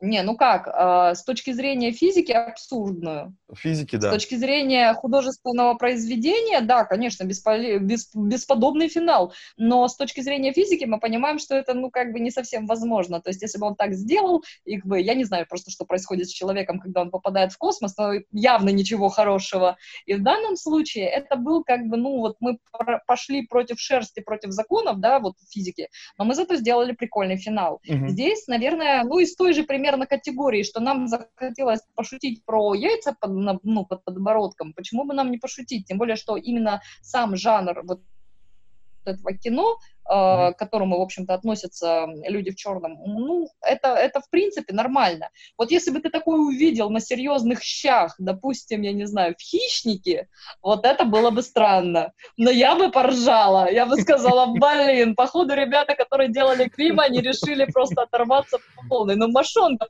не, 0.00 0.22
ну 0.22 0.36
как, 0.36 0.68
э, 0.68 1.14
с 1.14 1.24
точки 1.24 1.52
зрения 1.52 1.90
физики 1.90 2.30
абсурдную. 2.32 3.34
Физики, 3.54 3.96
да. 3.96 4.10
С 4.10 4.14
точки 4.14 4.34
зрения 4.34 4.92
художественного 4.92 5.74
произведения, 5.74 6.60
да, 6.60 6.84
конечно, 6.84 7.24
бесполе... 7.24 7.78
бес... 7.78 8.10
бесподобный 8.14 8.88
финал. 8.88 9.32
Но 9.56 9.88
с 9.88 9.96
точки 9.96 10.20
зрения 10.20 10.52
физики 10.52 10.84
мы 10.84 11.00
понимаем, 11.00 11.38
что 11.38 11.54
это, 11.56 11.72
ну, 11.72 11.90
как 11.90 12.12
бы 12.12 12.20
не 12.20 12.30
совсем 12.30 12.66
возможно. 12.66 13.22
То 13.22 13.30
есть, 13.30 13.40
если 13.40 13.58
бы 13.58 13.68
он 13.68 13.74
так 13.74 13.94
сделал, 13.94 14.44
и, 14.66 14.76
как 14.76 14.86
бы, 14.86 15.00
я 15.00 15.14
не 15.14 15.24
знаю 15.24 15.46
просто, 15.48 15.70
что 15.70 15.86
происходит 15.86 16.28
с 16.28 16.32
человеком, 16.32 16.78
когда 16.78 17.00
он 17.00 17.10
попадает 17.10 17.52
в 17.52 17.58
космос, 17.58 17.96
но 17.96 18.12
явно 18.32 18.68
ничего 18.68 19.08
хорошего. 19.08 19.78
И 20.04 20.12
в 20.12 20.22
данном 20.22 20.56
случае 20.56 21.06
это 21.06 21.36
был, 21.36 21.64
как 21.64 21.86
бы, 21.86 21.96
ну, 21.96 22.18
вот 22.18 22.36
мы 22.40 22.58
пошли 23.06 23.46
против 23.46 23.80
шерсти, 23.80 24.20
против 24.20 24.50
законов, 24.50 25.00
да, 25.00 25.20
вот 25.20 25.36
физики, 25.48 25.88
но 26.18 26.26
мы 26.26 26.34
зато 26.34 26.56
сделали 26.56 26.92
прикольный 26.92 27.38
финал. 27.38 27.80
Угу. 27.88 28.08
Здесь, 28.08 28.46
наверное, 28.46 29.02
ну, 29.04 29.20
из 29.20 29.34
той 29.34 29.54
же 29.54 29.62
примерно 29.62 29.85
примерно 29.86 30.06
категории, 30.06 30.64
что 30.64 30.80
нам 30.80 31.06
захотелось 31.06 31.80
пошутить 31.94 32.44
про 32.44 32.74
яйца 32.74 33.14
под, 33.20 33.62
ну, 33.62 33.86
под 33.86 34.04
подбородком, 34.04 34.72
почему 34.72 35.04
бы 35.04 35.14
нам 35.14 35.30
не 35.30 35.38
пошутить? 35.38 35.86
Тем 35.86 35.98
более, 35.98 36.16
что 36.16 36.36
именно 36.36 36.82
сам 37.02 37.36
жанр 37.36 37.82
вот 37.84 38.02
этого 39.04 39.32
кино, 39.34 39.78
к 40.08 40.54
которому, 40.58 40.98
в 40.98 41.02
общем-то, 41.02 41.34
относятся 41.34 42.06
люди 42.28 42.50
в 42.50 42.56
черном, 42.56 42.98
ну, 43.04 43.48
это, 43.60 43.88
это 43.88 44.20
в 44.20 44.30
принципе 44.30 44.72
нормально. 44.72 45.30
Вот 45.58 45.70
если 45.70 45.90
бы 45.90 46.00
ты 46.00 46.10
такое 46.10 46.38
увидел 46.38 46.90
на 46.90 47.00
серьезных 47.00 47.62
щах, 47.62 48.14
допустим, 48.18 48.82
я 48.82 48.92
не 48.92 49.06
знаю, 49.06 49.34
в 49.36 49.42
«Хищнике», 49.42 50.28
вот 50.62 50.84
это 50.84 51.04
было 51.04 51.30
бы 51.30 51.42
странно. 51.42 52.12
Но 52.36 52.50
я 52.50 52.76
бы 52.76 52.90
поржала, 52.90 53.70
я 53.70 53.86
бы 53.86 53.96
сказала, 53.96 54.46
блин, 54.54 55.14
походу 55.14 55.54
ребята, 55.54 55.94
которые 55.94 56.30
делали 56.30 56.68
Крим, 56.68 57.00
они 57.00 57.20
решили 57.20 57.64
просто 57.72 58.02
оторваться 58.02 58.58
по 58.76 58.88
полной. 58.88 59.16
Но 59.16 59.28
мошонка, 59.28 59.86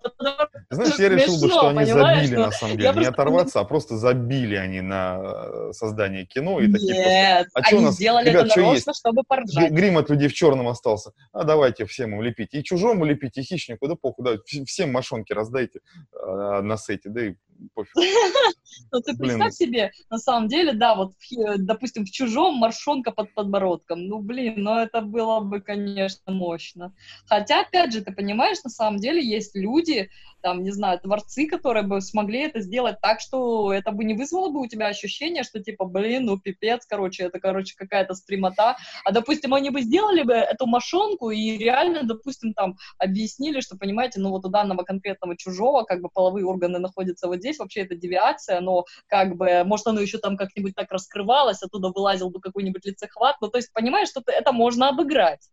Знаешь, 0.71 0.99
я 0.99 1.09
решил 1.09 1.41
бы, 1.41 1.49
что 1.49 1.69
они 1.69 1.85
забили, 1.85 2.37
на 2.37 2.51
самом 2.51 2.77
деле, 2.77 3.01
не 3.01 3.07
оторваться, 3.07 3.61
а 3.61 3.64
просто 3.64 3.97
забили 3.97 4.57
они 4.57 4.81
на 4.81 5.19
э, 5.21 5.73
создание 5.73 6.25
кино. 6.25 6.61
И 6.61 6.73
такие 6.73 6.95
Нет, 6.95 7.49
они 7.55 7.91
сделали 7.91 8.31
это 8.31 8.45
нарочно, 8.57 8.95
чтобы 8.95 9.23
поржать 9.27 9.77
грим 9.77 9.99
от 10.07 10.11
людей 10.11 10.29
в 10.29 10.33
черном 10.33 10.69
остался. 10.69 11.13
А 11.33 11.45
давайте 11.45 11.85
всем 11.85 12.15
им 12.15 12.23
лепите. 12.23 12.61
И 12.61 12.65
чужому 12.65 13.05
лепите, 13.05 13.41
и 13.41 13.45
хищнику, 13.45 13.89
да 13.89 13.97
похуй, 13.97 14.25
да, 14.25 14.65
всем 14.65 14.93
мошонки 14.93 15.33
раздайте 15.33 15.81
э, 16.13 16.61
на 16.63 16.77
сете, 16.77 17.11
да 17.11 17.27
и 17.27 17.35
пофиг. 17.75 17.95
Ну, 18.93 19.01
ты 19.01 19.17
представь 19.17 19.55
себе, 19.55 19.91
на 20.11 20.19
самом 20.19 20.49
деле, 20.49 20.73
да, 20.73 20.95
вот, 20.95 21.13
допустим, 21.57 22.05
в 22.05 22.11
чужом 22.11 22.57
моршонка 22.57 23.11
под 23.11 23.33
подбородком. 23.35 24.07
Ну, 24.07 24.19
блин, 24.19 24.63
ну 24.63 24.79
это 24.79 25.01
было 25.01 25.41
бы, 25.41 25.61
конечно, 25.61 26.33
мощно. 26.33 26.95
Хотя, 27.27 27.63
опять 27.63 27.93
же, 27.93 28.03
ты 28.03 28.13
понимаешь, 28.13 28.63
на 28.65 28.71
самом 28.71 28.99
деле 28.99 29.27
есть 29.27 29.55
люди, 29.55 30.11
там, 30.43 30.63
не 30.63 30.71
знаю, 30.71 31.01
творцы, 31.01 31.47
которые 31.47 31.85
бы 31.85 32.01
смогли 32.01 32.41
это 32.41 32.61
сделать 32.61 33.01
так, 33.01 33.21
что 33.21 33.73
это 33.73 33.93
бы 33.93 34.05
не 34.05 34.15
вызвало 34.15 34.51
бы 34.51 34.61
у 34.61 34.67
тебя 34.67 34.89
ощущение, 34.89 35.43
что 35.43 35.63
типа, 35.63 35.85
блин, 35.87 36.27
ну 36.27 36.39
пипец, 36.39 36.87
короче, 36.87 37.25
это, 37.25 37.41
короче, 37.41 37.75
какая-то 37.77 38.15
стримота. 38.15 38.77
А, 39.05 39.13
допустим, 39.13 39.55
они 39.55 39.71
бы 39.71 39.81
сделали 39.83 40.23
бы 40.23 40.35
эту 40.35 40.67
мошонку 40.67 41.31
и 41.31 41.57
реально, 41.57 42.03
допустим, 42.03 42.53
там 42.53 42.77
объяснили, 42.99 43.61
что, 43.61 43.77
понимаете, 43.77 44.21
ну 44.21 44.31
вот 44.31 44.45
у 44.45 44.49
данного 44.49 44.83
конкретного 44.83 45.37
чужого 45.37 45.83
как 45.83 46.01
бы 46.01 46.09
половые 46.13 46.47
органы 46.47 46.79
находятся 46.79 47.27
вот 47.27 47.39
здесь, 47.39 47.45
вообще 47.59 47.80
это 47.80 47.94
девиация, 47.94 48.61
но 48.61 48.84
как 49.07 49.36
бы, 49.36 49.64
может, 49.64 49.86
оно 49.86 50.01
еще 50.01 50.18
там 50.18 50.36
как-нибудь 50.36 50.74
так 50.74 50.90
раскрывалось, 50.90 51.62
оттуда 51.62 51.88
вылазил 51.88 52.30
бы 52.30 52.40
какой-нибудь 52.40 52.84
лицехват, 52.84 53.36
ну 53.40 53.49
то 53.49 53.59
есть, 53.59 53.72
понимаешь, 53.72 54.09
что 54.09 54.22
это 54.26 54.53
можно 54.53 54.88
обыграть. 54.88 55.49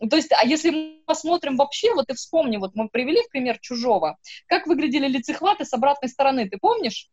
Ну, 0.00 0.08
то 0.08 0.16
есть, 0.16 0.30
а 0.32 0.44
если 0.44 0.70
мы 0.70 1.02
посмотрим 1.06 1.56
вообще, 1.56 1.92
вот 1.92 2.08
и 2.08 2.14
вспомни, 2.14 2.56
вот 2.56 2.74
мы 2.74 2.88
привели 2.88 3.22
в 3.22 3.30
пример 3.30 3.58
чужого, 3.60 4.16
как 4.46 4.66
выглядели 4.66 5.08
лицехваты 5.08 5.64
с 5.64 5.72
обратной 5.72 6.08
стороны, 6.08 6.48
ты 6.48 6.56
помнишь? 6.58 7.08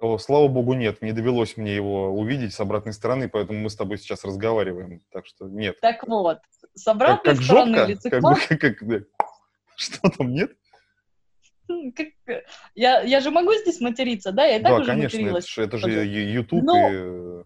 О, 0.00 0.18
слава 0.18 0.48
богу, 0.48 0.72
нет, 0.72 1.02
не 1.02 1.12
довелось 1.12 1.56
мне 1.56 1.76
его 1.76 2.10
увидеть 2.10 2.54
с 2.54 2.60
обратной 2.60 2.92
стороны, 2.92 3.28
поэтому 3.28 3.60
мы 3.60 3.70
с 3.70 3.76
тобой 3.76 3.98
сейчас 3.98 4.24
разговариваем, 4.24 5.00
так 5.12 5.26
что 5.26 5.46
нет. 5.46 5.78
Так 5.80 6.08
вот, 6.08 6.38
с 6.74 6.88
обратной 6.88 7.34
как, 7.34 7.36
как 7.36 7.44
стороны 7.44 7.76
жопка? 7.76 7.92
лицехват... 7.92 8.38
Как, 8.48 8.60
как, 8.60 8.78
как, 8.78 9.02
что 9.76 10.10
там, 10.10 10.32
нет? 10.32 10.52
Как... 11.96 12.08
Я, 12.74 13.02
я 13.02 13.20
же 13.20 13.30
могу 13.30 13.52
здесь 13.54 13.80
материться, 13.80 14.32
да? 14.32 14.44
Я 14.44 14.56
и 14.56 14.62
так 14.62 14.72
да, 14.72 14.78
уже 14.78 14.86
конечно, 14.86 15.18
материлась. 15.18 15.52
это 15.58 15.62
это 15.62 15.78
же 15.78 16.04
YouTube 16.04 16.62
Но... 16.62 16.76
и 16.76 16.94
э, 16.94 17.44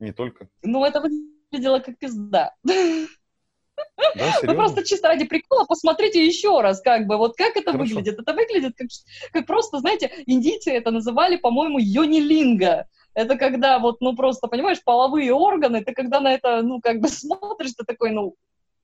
не 0.00 0.12
только. 0.12 0.48
Ну, 0.62 0.84
это 0.84 1.00
выглядело 1.00 1.80
как 1.80 1.98
пизда. 1.98 2.54
Да, 2.62 2.74
Вы 4.42 4.54
просто 4.54 4.84
чисто 4.84 5.08
ради 5.08 5.24
прикола 5.24 5.64
посмотрите 5.64 6.24
еще 6.24 6.60
раз, 6.60 6.80
как 6.80 7.06
бы, 7.06 7.16
вот 7.16 7.36
как 7.36 7.56
это 7.56 7.72
Хорошо. 7.72 7.94
выглядит. 7.94 8.18
Это 8.18 8.32
выглядит 8.32 8.74
как, 8.76 8.88
как 9.32 9.46
просто, 9.46 9.78
знаете, 9.80 10.10
индийцы 10.26 10.70
это 10.70 10.90
называли, 10.90 11.36
по-моему, 11.36 11.78
йонилинга. 11.78 12.88
Это 13.14 13.36
когда 13.36 13.78
вот, 13.78 14.00
ну, 14.00 14.14
просто, 14.14 14.48
понимаешь, 14.48 14.82
половые 14.84 15.32
органы, 15.32 15.82
ты 15.82 15.92
когда 15.92 16.20
на 16.20 16.32
это, 16.32 16.62
ну, 16.62 16.80
как 16.80 17.00
бы 17.00 17.08
смотришь, 17.08 17.72
ты 17.76 17.84
такой, 17.84 18.10
ну, 18.10 18.36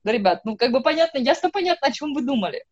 да, 0.03 0.11
ребят, 0.11 0.41
ну, 0.43 0.57
как 0.57 0.71
бы 0.71 0.81
понятно, 0.81 1.17
ясно 1.17 1.49
понятно, 1.49 1.87
о 1.87 1.91
чем 1.91 2.13
вы 2.13 2.21
думали. 2.21 2.63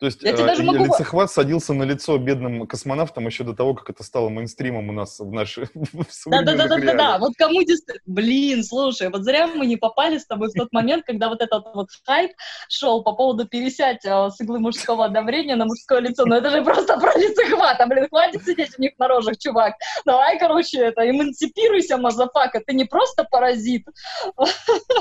То 0.00 0.06
есть 0.06 0.22
я 0.22 0.30
э, 0.30 0.36
даже 0.36 0.62
могу... 0.62 0.86
лицехват 0.86 1.30
садился 1.30 1.74
на 1.74 1.82
лицо 1.82 2.16
бедным 2.16 2.66
космонавтам 2.66 3.26
еще 3.26 3.44
до 3.44 3.52
того, 3.52 3.74
как 3.74 3.90
это 3.90 4.02
стало 4.02 4.30
мейнстримом 4.30 4.88
у 4.88 4.92
нас 4.92 5.20
в 5.20 5.30
нашей 5.30 5.68
Да-да-да-да-да, 6.26 7.18
вот 7.18 7.34
кому 7.36 7.62
действительно... 7.62 8.00
Блин, 8.06 8.64
слушай, 8.64 9.10
вот 9.10 9.24
зря 9.24 9.46
мы 9.46 9.66
не 9.66 9.76
попали 9.76 10.16
с 10.16 10.24
тобой 10.24 10.48
в 10.48 10.54
тот 10.54 10.72
момент, 10.72 11.04
когда 11.04 11.28
вот 11.28 11.42
этот 11.42 11.66
вот 11.74 11.88
хайп 12.06 12.32
шел 12.70 13.02
по 13.02 13.12
поводу 13.12 13.46
пересядь 13.46 14.02
э, 14.06 14.30
с 14.30 14.40
иглы 14.40 14.58
мужского 14.58 15.04
одобрения 15.04 15.54
на 15.54 15.66
мужское 15.66 16.00
лицо. 16.00 16.24
Ну 16.24 16.34
это 16.34 16.48
же 16.48 16.64
просто 16.64 16.98
про 16.98 17.12
лицехват, 17.18 17.78
а, 17.78 17.86
блин, 17.86 18.08
хватит 18.08 18.42
сидеть 18.42 18.78
у 18.78 18.80
них 18.80 18.92
на 18.98 19.06
рожах, 19.06 19.36
чувак. 19.36 19.74
Давай, 20.06 20.38
короче, 20.38 20.78
это, 20.78 21.08
эмансипируйся, 21.10 21.98
motherfucker, 21.98 22.62
ты 22.66 22.72
не 22.72 22.86
просто 22.86 23.24
паразит. 23.24 23.84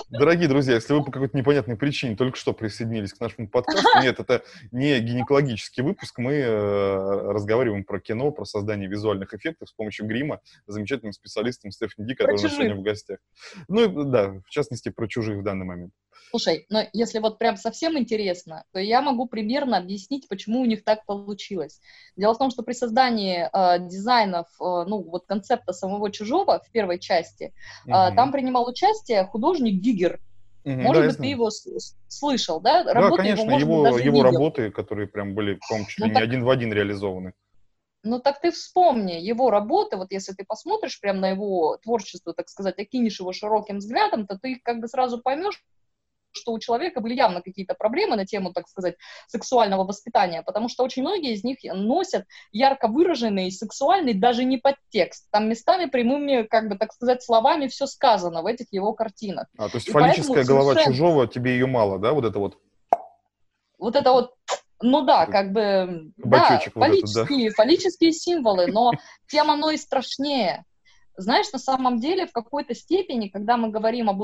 Дорогие 0.10 0.50
друзья, 0.50 0.76
если 0.76 0.91
вы 0.91 1.06
по 1.06 1.12
какой-то 1.12 1.38
непонятной 1.38 1.78
причине 1.78 2.18
только 2.18 2.38
что 2.38 2.52
присоединились 2.52 3.14
к 3.14 3.22
нашему 3.22 3.47
подкасту, 3.47 3.88
нет, 4.04 4.20
это 4.20 4.43
не 4.74 4.89
не 4.90 5.00
гинекологический 5.00 5.84
выпуск, 5.84 6.18
мы 6.18 6.34
э, 6.34 7.32
разговариваем 7.32 7.84
про 7.84 8.00
кино, 8.00 8.32
про 8.32 8.46
создание 8.46 8.90
визуальных 8.90 9.34
эффектов 9.34 9.70
с 9.70 9.74
помощью 9.74 10.08
грима 10.08 10.42
с 10.68 10.74
замечательным 10.74 11.14
специалистом 11.14 11.72
Стефани 11.72 12.08
Ди, 12.08 12.16
который 12.16 12.40
у 12.40 12.42
нас 12.42 12.52
сегодня 12.52 12.76
в 12.76 12.82
гостях. 12.82 13.20
Ну, 13.68 14.04
да, 14.06 14.42
в 14.46 14.50
частности, 14.50 14.90
про 14.90 15.08
чужих 15.08 15.40
в 15.40 15.44
данный 15.44 15.66
момент. 15.66 15.94
Слушай, 16.30 16.66
но 16.70 16.84
если 16.94 17.20
вот 17.20 17.40
прям 17.40 17.58
совсем 17.58 17.98
интересно, 17.98 18.64
то 18.72 18.80
я 18.80 19.02
могу 19.02 19.28
примерно 19.28 19.78
объяснить, 19.78 20.28
почему 20.28 20.62
у 20.62 20.66
них 20.66 20.84
так 20.84 21.06
получилось. 21.06 21.82
Дело 22.16 22.34
в 22.34 22.38
том, 22.38 22.52
что 22.52 22.62
при 22.62 22.74
создании 22.74 23.50
э, 23.52 23.88
дизайнов, 23.88 24.48
э, 24.60 24.86
ну, 24.88 25.02
вот 25.02 25.26
концепта 25.26 25.74
самого 25.74 26.12
чужого 26.12 26.60
в 26.60 26.72
первой 26.72 27.00
части, 27.00 27.46
э, 27.46 27.90
угу. 27.90 28.16
там 28.16 28.32
принимал 28.32 28.68
участие 28.68 29.26
художник 29.26 29.82
Гигер, 29.82 30.20
Угу, 30.66 30.76
может 30.76 31.03
да, 31.03 31.07
быть, 31.10 31.18
ты 31.18 31.26
его 31.26 31.49
слышал, 32.07 32.60
да? 32.60 32.84
Работы 32.84 33.24
да, 33.24 33.24
конечно, 33.24 33.51
его, 33.51 33.60
его, 33.60 33.91
быть, 33.91 34.03
его 34.05 34.24
работы, 34.24 34.72
которые 34.72 35.07
прям 35.07 35.34
были, 35.34 35.60
по-моему, 35.68 35.88
чуть 35.88 35.99
ли 35.99 36.03
ну, 36.03 36.07
не 36.10 36.14
так... 36.14 36.24
один 36.24 36.43
в 36.43 36.49
один 36.49 36.74
реализованы. 36.74 37.34
Ну 38.03 38.20
так 38.20 38.39
ты 38.39 38.51
вспомни 38.51 39.14
его 39.14 39.49
работы, 39.49 39.97
вот 39.97 40.12
если 40.12 40.34
ты 40.34 40.45
посмотришь 40.45 41.01
прям 41.01 41.20
на 41.20 41.30
его 41.30 41.78
творчество, 41.84 42.34
так 42.34 42.47
сказать, 42.47 42.80
окинешь 42.80 43.20
его 43.20 43.34
широким 43.34 43.78
взглядом, 43.78 44.26
то 44.26 44.38
ты 44.38 44.60
как 44.64 44.80
бы 44.80 44.88
сразу 44.88 45.22
поймешь, 45.22 45.62
что 46.32 46.54
у 46.54 46.60
человека 46.60 47.02
были 47.02 47.16
явно 47.16 47.42
какие-то 47.42 47.74
проблемы 47.74 48.16
на 48.16 48.26
тему, 48.26 48.54
так 48.54 48.68
сказать, 48.68 48.96
сексуального 49.28 49.84
воспитания, 49.84 50.42
потому 50.44 50.70
что 50.70 50.84
очень 50.84 51.02
многие 51.02 51.34
из 51.34 51.44
них 51.44 51.58
носят 51.64 52.26
ярко 52.52 52.88
выраженный 52.88 53.52
сексуальный 53.52 54.14
даже 54.14 54.44
не 54.44 54.58
подтекст. 54.58 55.28
Там 55.32 55.50
местами 55.50 55.86
прямыми, 55.86 56.44
как 56.44 56.70
бы, 56.70 56.78
так 56.78 56.94
сказать, 56.94 57.24
словами 57.24 57.68
все 57.68 57.88
сказано 57.88 58.42
в 58.42 58.46
этих 58.46 58.68
его 58.72 58.94
картинах. 58.94 59.48
А, 59.58 59.70
то 59.70 59.78
есть 59.78 59.88
И 59.88 59.92
фаллическая 59.92 60.44
голова 60.44 60.74
совершенно... 60.74 60.96
чужого 60.96 61.28
тебе 61.28 61.54
ее 61.54 61.66
мало, 61.66 62.00
да, 62.00 62.14
вот 62.14 62.26
это 62.26 62.40
вот? 62.40 62.58
Вот 63.78 63.96
это 63.96 64.12
вот 64.12 64.36
ну 64.82 65.02
да, 65.02 65.26
как 65.26 65.52
бы, 65.52 66.12
Бачочек 66.18 66.74
да, 66.74 66.80
вот 66.80 66.88
фаллические, 66.88 67.48
этот, 67.48 67.58
да, 67.58 67.64
фаллические 67.64 68.12
символы, 68.14 68.68
но 68.68 68.94
тем 69.28 69.52
оно 69.52 69.72
и 69.72 69.78
страшнее. 69.78 70.64
Знаешь, 71.18 71.52
на 71.52 71.60
самом 71.60 72.00
деле, 72.00 72.26
в 72.28 72.32
какой-то 72.32 72.74
степени, 72.74 73.28
когда 73.28 73.58
мы 73.58 73.72
говорим 73.72 74.10
об, 74.10 74.22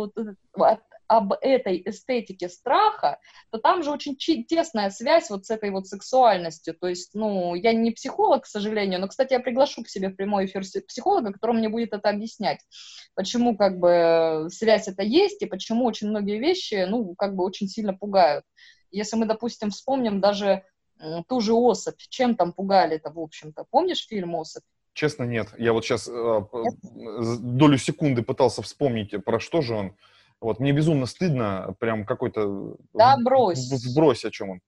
об 1.07 1.33
этой 1.33 1.81
эстетике 1.85 2.49
страха, 2.49 3.19
то 3.51 3.57
там 3.59 3.83
же 3.83 3.91
очень 3.91 4.15
тесная 4.15 4.89
связь 4.89 5.29
вот 5.29 5.45
с 5.45 5.49
этой 5.49 5.69
вот 5.69 5.87
сексуальностью. 5.87 6.73
То 6.73 6.87
есть, 6.87 7.11
ну, 7.13 7.55
я 7.55 7.73
не 7.73 7.91
психолог, 7.91 8.43
к 8.43 8.47
сожалению, 8.47 8.99
но, 8.99 9.07
кстати, 9.07 9.33
я 9.33 9.39
приглашу 9.39 9.83
к 9.83 9.89
себе 9.89 10.09
в 10.09 10.15
прямой 10.15 10.45
эфир 10.45 10.63
психолога, 10.87 11.33
который 11.33 11.55
мне 11.55 11.69
будет 11.69 11.93
это 11.93 12.09
объяснять, 12.09 12.59
почему 13.13 13.57
как 13.57 13.79
бы 13.79 14.47
связь 14.51 14.87
это 14.87 15.03
есть 15.03 15.41
и 15.41 15.47
почему 15.47 15.85
очень 15.85 16.09
многие 16.09 16.39
вещи, 16.39 16.85
ну, 16.87 17.13
как 17.15 17.35
бы 17.35 17.43
очень 17.43 17.67
сильно 17.67 17.93
пугают. 17.93 18.43
Если 18.91 19.17
мы, 19.17 19.25
допустим, 19.25 19.71
вспомним 19.71 20.21
даже 20.21 20.63
ту 21.27 21.41
же 21.41 21.53
особь, 21.53 21.99
чем 22.09 22.35
там 22.35 22.53
пугали-то, 22.53 23.11
в 23.11 23.19
общем-то. 23.19 23.65
Помнишь 23.69 24.07
фильм 24.07 24.35
«Особь»? 24.35 24.63
Честно, 24.93 25.23
нет. 25.23 25.49
Я 25.57 25.73
вот 25.73 25.83
сейчас 25.83 26.07
э, 26.07 26.41
долю 27.41 27.77
секунды 27.77 28.21
пытался 28.23 28.61
вспомнить, 28.61 29.13
про 29.25 29.41
что 29.41 29.61
же 29.61 29.75
он. 29.75 29.95
Вот, 30.45 30.59
мне 30.59 30.73
безумно 30.73 31.07
стыдно, 31.07 31.73
прям 31.79 32.05
какой-то... 32.05 32.75
Да, 32.93 33.17
брось. 33.17 33.95
Брось, 33.95 34.25
о 34.25 34.29
чем 34.29 34.51
он. 34.51 34.59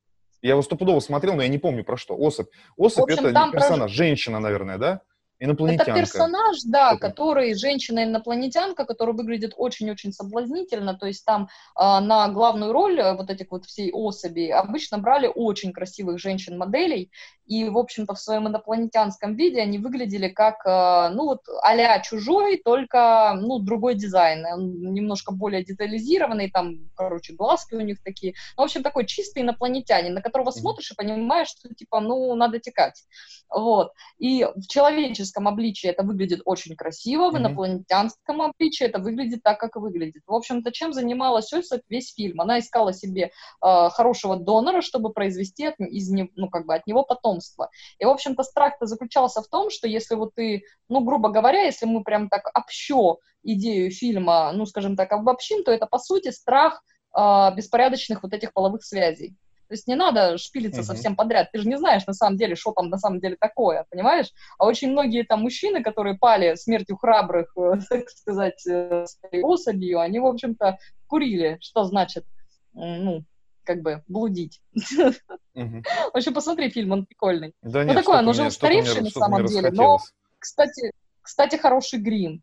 Я 0.41 0.53
его 0.53 0.63
стопудово 0.63 0.99
смотрел, 1.01 1.35
но 1.35 1.43
я 1.43 1.49
не 1.49 1.59
помню 1.59 1.83
про 1.83 1.97
что. 1.97 2.17
Особь. 2.17 2.47
Особь 2.77 3.11
это 3.11 3.31
персонаж, 3.51 3.81
про... 3.81 3.87
женщина, 3.87 4.39
наверное, 4.39 4.79
да? 4.79 5.01
Инопланетянка. 5.39 5.91
Это 5.91 5.99
персонаж, 5.99 6.57
да, 6.65 6.89
Что-то. 6.89 7.07
который 7.07 7.53
женщина-инопланетянка, 7.53 8.85
которая 8.85 9.15
выглядит 9.15 9.53
очень-очень 9.55 10.11
соблазнительно. 10.11 10.95
То 10.95 11.05
есть 11.05 11.23
там 11.25 11.43
э, 11.43 11.99
на 11.99 12.27
главную 12.29 12.71
роль 12.71 12.99
э, 12.99 13.15
вот 13.15 13.29
этих 13.29 13.51
вот 13.51 13.65
всей 13.65 13.91
особи 13.91 14.49
обычно 14.49 14.97
брали 14.97 15.31
очень 15.33 15.73
красивых 15.73 16.19
женщин-моделей. 16.19 17.11
И, 17.45 17.69
в 17.69 17.77
общем-то, 17.77 18.15
в 18.15 18.19
своем 18.19 18.47
инопланетянском 18.47 19.35
виде 19.35 19.61
они 19.61 19.77
выглядели 19.77 20.27
как, 20.27 20.65
э, 20.65 21.09
ну 21.13 21.25
вот, 21.25 21.41
а 21.61 21.99
чужой, 21.99 22.59
только, 22.63 23.33
ну, 23.39 23.59
другой 23.59 23.93
дизайн. 23.93 24.45
Он 24.45 24.93
немножко 24.93 25.31
более 25.31 25.63
детализированный, 25.63 26.49
там, 26.49 26.89
короче, 26.95 27.33
глазки 27.33 27.75
у 27.75 27.81
них 27.81 28.01
такие. 28.03 28.33
Ну, 28.57 28.63
в 28.63 28.65
общем, 28.65 28.81
такой 28.81 29.05
чистый 29.05 29.43
инопланетянин, 29.43 30.15
на 30.15 30.21
которого 30.21 30.49
mm-hmm. 30.49 30.59
смотришь 30.59 30.91
и 30.91 30.95
понимаешь, 30.95 31.49
что, 31.49 31.73
типа, 31.73 31.99
ну, 31.99 32.33
надо 32.33 32.59
текать. 32.59 33.03
Вот. 33.49 33.93
И 34.17 34.43
в 34.43 34.67
человеческом 35.27 35.47
обличии 35.47 35.89
это 35.89 36.03
выглядит 36.03 36.41
очень 36.45 36.75
красиво, 36.75 37.29
в 37.29 37.35
mm-hmm. 37.35 37.39
инопланетянском 37.39 38.41
обличии 38.41 38.85
это 38.85 38.99
выглядит 38.99 39.43
так, 39.43 39.59
как 39.59 39.75
и 39.75 39.79
выглядит. 39.79 40.23
В 40.25 40.33
общем-то, 40.33 40.71
чем 40.71 40.93
занималась 40.93 41.51
Ольса 41.53 41.81
весь 41.89 42.13
фильм? 42.13 42.41
Она 42.41 42.59
искала 42.59 42.93
себе 42.93 43.23
э, 43.23 43.89
хорошего 43.89 44.37
донора, 44.37 44.81
чтобы 44.81 45.11
произвести 45.11 45.65
от, 45.65 45.79
из, 45.79 46.09
ну, 46.35 46.49
как 46.49 46.65
бы 46.65 46.75
от 46.75 46.87
него 46.87 47.03
потомство. 47.03 47.69
И, 47.99 48.05
в 48.05 48.09
общем-то, 48.09 48.43
страх-то 48.43 48.85
заключался 48.85 49.41
в 49.41 49.47
том, 49.47 49.69
что 49.69 49.87
если 49.87 50.15
вот 50.15 50.33
ты, 50.35 50.63
ну, 50.89 51.01
грубо 51.01 51.29
говоря, 51.29 51.63
если 51.63 51.85
мы 51.85 52.03
прям 52.03 52.29
так 52.29 52.43
общо 52.53 53.17
идею 53.43 53.91
фильма, 53.91 54.51
ну, 54.53 54.65
скажем 54.65 54.95
так, 54.95 55.11
обобщим, 55.11 55.63
то 55.63 55.71
это, 55.71 55.87
по 55.87 55.99
сути, 55.99 56.31
страх 56.31 56.81
э, 57.17 57.55
беспорядочных 57.55 58.23
вот 58.23 58.33
этих 58.33 58.53
половых 58.53 58.83
связей. 58.83 59.35
То 59.67 59.73
есть 59.73 59.87
не 59.87 59.95
надо 59.95 60.37
шпилиться 60.37 60.81
mm-hmm. 60.81 60.85
совсем 60.85 61.15
подряд. 61.15 61.51
Ты 61.51 61.59
же 61.59 61.67
не 61.67 61.77
знаешь 61.77 62.05
на 62.07 62.13
самом 62.13 62.37
деле, 62.37 62.55
что 62.55 62.71
там 62.71 62.89
на 62.89 62.97
самом 62.97 63.19
деле 63.19 63.35
такое, 63.39 63.85
понимаешь? 63.89 64.31
А 64.57 64.65
очень 64.65 64.91
многие 64.91 65.23
там 65.23 65.41
мужчины, 65.41 65.83
которые 65.83 66.17
пали 66.17 66.55
смертью 66.55 66.97
храбрых, 66.97 67.51
э, 67.57 67.73
так 67.89 68.09
сказать, 68.09 68.65
э, 68.67 69.05
особью, 69.43 69.99
они, 69.99 70.19
в 70.19 70.25
общем-то, 70.25 70.77
курили, 71.07 71.57
что 71.61 71.83
значит, 71.83 72.25
ну, 72.73 73.23
как 73.63 73.81
бы 73.81 74.03
блудить. 74.07 74.61
Mm-hmm. 74.75 75.83
В 76.13 76.15
общем, 76.17 76.33
посмотри 76.33 76.69
фильм, 76.69 76.91
он 76.91 77.05
прикольный. 77.05 77.53
Да 77.61 77.81
ну, 77.81 77.87
нет, 77.87 77.97
такой, 77.97 78.19
он 78.19 78.27
уже 78.27 78.47
устаревший 78.47 79.01
на 79.01 79.09
самом 79.09 79.45
деле, 79.45 79.71
но, 79.71 79.97
кстати, 80.39 80.91
кстати, 81.21 81.57
хороший 81.57 81.99
грим. 81.99 82.41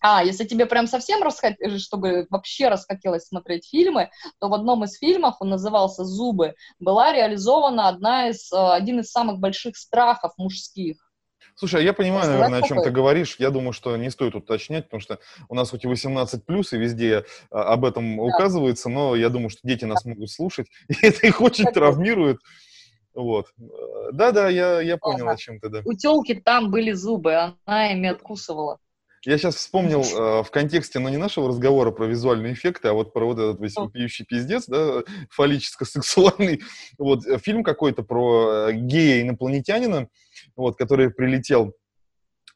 А, 0.00 0.24
если 0.24 0.44
тебе 0.44 0.66
прям 0.66 0.86
совсем 0.86 1.22
расхот... 1.22 1.54
Э, 1.60 1.78
чтобы 1.78 2.26
вообще 2.30 2.68
расхотелось 2.68 3.26
смотреть 3.26 3.68
фильмы, 3.68 4.10
то 4.40 4.48
в 4.48 4.54
одном 4.54 4.84
из 4.84 4.96
фильмов, 4.98 5.36
он 5.40 5.50
назывался 5.50 6.04
«Зубы», 6.04 6.54
была 6.78 7.12
реализована 7.12 7.88
одна 7.88 8.28
из, 8.28 8.50
э, 8.52 8.56
один 8.56 9.00
из 9.00 9.10
самых 9.10 9.38
больших 9.38 9.76
страхов 9.76 10.32
мужских. 10.36 10.96
Слушай, 11.54 11.80
а 11.80 11.84
я 11.84 11.92
понимаю, 11.92 12.22
Сказать 12.22 12.40
наверное, 12.40 12.64
о 12.64 12.68
чем 12.68 12.82
ты 12.82 12.90
говоришь. 12.90 13.36
Я 13.38 13.50
думаю, 13.50 13.72
что 13.72 13.94
не 13.96 14.10
стоит 14.10 14.34
уточнять, 14.34 14.84
потому 14.84 15.02
что 15.02 15.18
у 15.50 15.54
нас 15.54 15.68
хоть 15.68 15.84
и 15.84 15.88
18 15.88 16.46
плюс, 16.46 16.72
и 16.72 16.78
везде 16.78 17.26
а, 17.50 17.74
об 17.74 17.84
этом 17.84 18.16
да. 18.16 18.22
указывается, 18.22 18.88
но 18.88 19.14
я 19.14 19.28
думаю, 19.28 19.50
что 19.50 19.60
дети 19.64 19.84
нас 19.84 20.06
могут 20.06 20.30
слушать, 20.30 20.68
и 20.88 20.94
это 21.02 21.26
их 21.26 21.40
очень 21.42 21.66
травмирует. 21.66 22.38
Вот. 23.14 23.48
Да-да, 24.12 24.48
я, 24.48 24.80
я 24.80 24.96
понял, 24.96 25.24
ага. 25.24 25.32
о 25.32 25.36
чем 25.36 25.60
ты, 25.60 25.68
да. 25.68 25.82
У 25.84 25.92
телки 25.92 26.34
там 26.34 26.70
были 26.70 26.92
зубы, 26.92 27.34
она 27.66 27.92
ими 27.92 28.08
откусывала. 28.08 28.78
Я 29.26 29.36
сейчас 29.36 29.56
вспомнил 29.56 30.02
э, 30.02 30.42
в 30.42 30.50
контексте, 30.50 30.98
но 30.98 31.08
ну, 31.08 31.10
не 31.10 31.16
нашего 31.18 31.48
разговора 31.48 31.90
про 31.90 32.06
визуальные 32.06 32.54
эффекты, 32.54 32.88
а 32.88 32.94
вот 32.94 33.12
про 33.12 33.26
вот 33.26 33.38
этот 33.38 33.60
весь 33.60 33.76
вопиющий 33.76 34.24
пиздец, 34.24 34.66
да, 34.66 35.02
фаллическо-сексуальный. 35.30 36.62
Вот 36.98 37.26
э, 37.26 37.38
фильм 37.38 37.62
какой-то 37.62 38.02
про 38.02 38.68
э, 38.68 38.72
гея-инопланетянина, 38.72 40.08
вот, 40.56 40.76
который 40.76 41.10
прилетел 41.10 41.74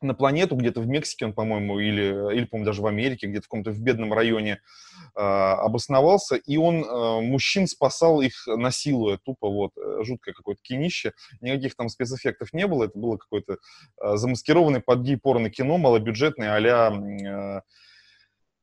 на 0.04 0.14
планету, 0.14 0.56
где-то 0.56 0.80
в 0.80 0.86
Мексике 0.86 1.26
он, 1.26 1.32
по-моему, 1.32 1.78
или, 1.78 2.34
или 2.34 2.44
по-моему, 2.44 2.66
даже 2.66 2.82
в 2.82 2.86
Америке, 2.86 3.26
где-то 3.26 3.46
в 3.46 3.48
каком-то 3.48 3.70
в 3.70 3.80
бедном 3.80 4.12
районе 4.12 4.60
э, 5.14 5.20
обосновался, 5.20 6.36
и 6.36 6.56
он 6.56 6.84
э, 6.84 7.20
мужчин 7.20 7.66
спасал 7.66 8.20
их, 8.20 8.46
насилуя 8.46 9.18
тупо, 9.18 9.48
вот, 9.48 9.72
э, 9.76 10.04
жуткое 10.04 10.34
какое-то 10.34 10.60
кинище, 10.62 11.12
никаких 11.40 11.74
там 11.76 11.88
спецэффектов 11.88 12.52
не 12.52 12.66
было, 12.66 12.84
это 12.84 12.98
было 12.98 13.16
какое-то 13.16 13.54
э, 13.54 14.16
замаскированное 14.16 14.80
под 14.80 15.00
гей-порно 15.00 15.50
кино, 15.50 15.78
малобюджетное, 15.78 16.54
а-ля... 16.54 16.92
Э, 16.92 17.60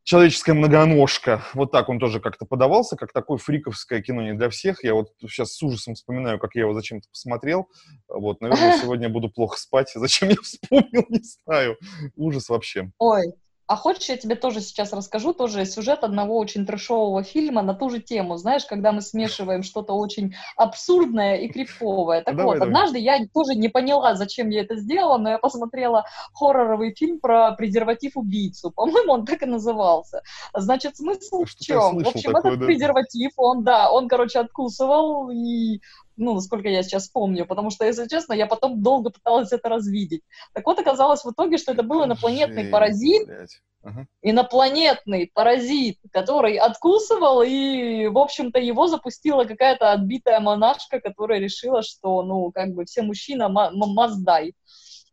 человеческая 0.03 0.53
многоножка. 0.53 1.43
Вот 1.53 1.71
так 1.71 1.89
он 1.89 1.99
тоже 1.99 2.19
как-то 2.19 2.45
подавался, 2.45 2.95
как 2.95 3.13
такое 3.13 3.37
фриковское 3.37 4.01
кино 4.01 4.21
не 4.21 4.33
для 4.33 4.49
всех. 4.49 4.83
Я 4.83 4.93
вот 4.93 5.09
сейчас 5.21 5.53
с 5.53 5.63
ужасом 5.63 5.95
вспоминаю, 5.95 6.39
как 6.39 6.55
я 6.55 6.61
его 6.61 6.73
зачем-то 6.73 7.07
посмотрел. 7.09 7.69
Вот, 8.07 8.41
наверное, 8.41 8.77
сегодня 8.81 9.09
буду 9.09 9.29
плохо 9.29 9.57
спать. 9.59 9.91
Зачем 9.95 10.29
я 10.29 10.35
вспомнил, 10.41 11.05
не 11.09 11.21
знаю. 11.21 11.77
Ужас 12.15 12.49
вообще. 12.49 12.91
Ой, 12.97 13.33
а 13.71 13.77
хочешь, 13.77 14.09
я 14.09 14.17
тебе 14.17 14.35
тоже 14.35 14.59
сейчас 14.59 14.91
расскажу, 14.91 15.31
тоже 15.33 15.63
сюжет 15.65 16.03
одного 16.03 16.37
очень 16.37 16.65
трешового 16.65 17.23
фильма 17.23 17.61
на 17.61 17.73
ту 17.73 17.89
же 17.89 18.01
тему, 18.01 18.35
знаешь, 18.35 18.65
когда 18.65 18.91
мы 18.91 18.99
смешиваем 18.99 19.63
что-то 19.63 19.93
очень 19.93 20.35
абсурдное 20.57 21.37
и 21.37 21.47
криповое. 21.47 22.21
Так 22.21 22.35
давай, 22.35 22.45
вот, 22.45 22.53
давай. 22.59 22.67
однажды 22.67 22.99
я 22.99 23.25
тоже 23.33 23.55
не 23.55 23.69
поняла, 23.69 24.15
зачем 24.15 24.49
я 24.49 24.63
это 24.63 24.75
сделала, 24.75 25.17
но 25.17 25.29
я 25.29 25.37
посмотрела 25.37 26.03
хорроровый 26.33 26.93
фильм 26.93 27.21
про 27.21 27.53
презерватив-убийцу. 27.53 28.71
По-моему, 28.71 29.13
он 29.13 29.25
так 29.25 29.41
и 29.41 29.45
назывался. 29.45 30.21
Значит, 30.53 30.97
смысл 30.97 31.45
в 31.45 31.55
чем? 31.55 31.99
В 31.99 32.07
общем, 32.09 32.33
такое, 32.33 32.51
этот 32.51 32.59
да? 32.59 32.65
презерватив, 32.65 33.31
он, 33.37 33.63
да, 33.63 33.89
он, 33.89 34.09
короче, 34.09 34.39
откусывал 34.39 35.29
и 35.29 35.79
ну, 36.21 36.35
насколько 36.35 36.69
я 36.69 36.83
сейчас 36.83 37.09
помню, 37.09 37.45
потому 37.45 37.71
что, 37.71 37.85
если 37.85 38.07
честно, 38.07 38.33
я 38.33 38.45
потом 38.45 38.81
долго 38.81 39.09
пыталась 39.09 39.51
это 39.51 39.69
развидеть. 39.69 40.21
Так 40.53 40.65
вот, 40.65 40.79
оказалось 40.79 41.25
в 41.25 41.31
итоге, 41.31 41.57
что 41.57 41.71
это 41.71 41.83
был 41.83 42.05
инопланетный 42.05 42.63
Жень, 42.63 42.71
паразит, 42.71 43.29
Ага. 43.83 44.05
инопланетный 44.21 45.31
паразит, 45.33 45.97
который 46.11 46.57
откусывал, 46.57 47.41
и, 47.41 48.07
в 48.07 48.17
общем-то, 48.17 48.59
его 48.59 48.87
запустила 48.87 49.45
какая-то 49.45 49.91
отбитая 49.91 50.39
монашка, 50.39 51.01
которая 51.01 51.39
решила, 51.39 51.81
что, 51.81 52.21
ну, 52.21 52.51
как 52.51 52.69
бы, 52.73 52.85
все 52.85 53.01
мужчины 53.01 53.49
маздай. 53.49 54.53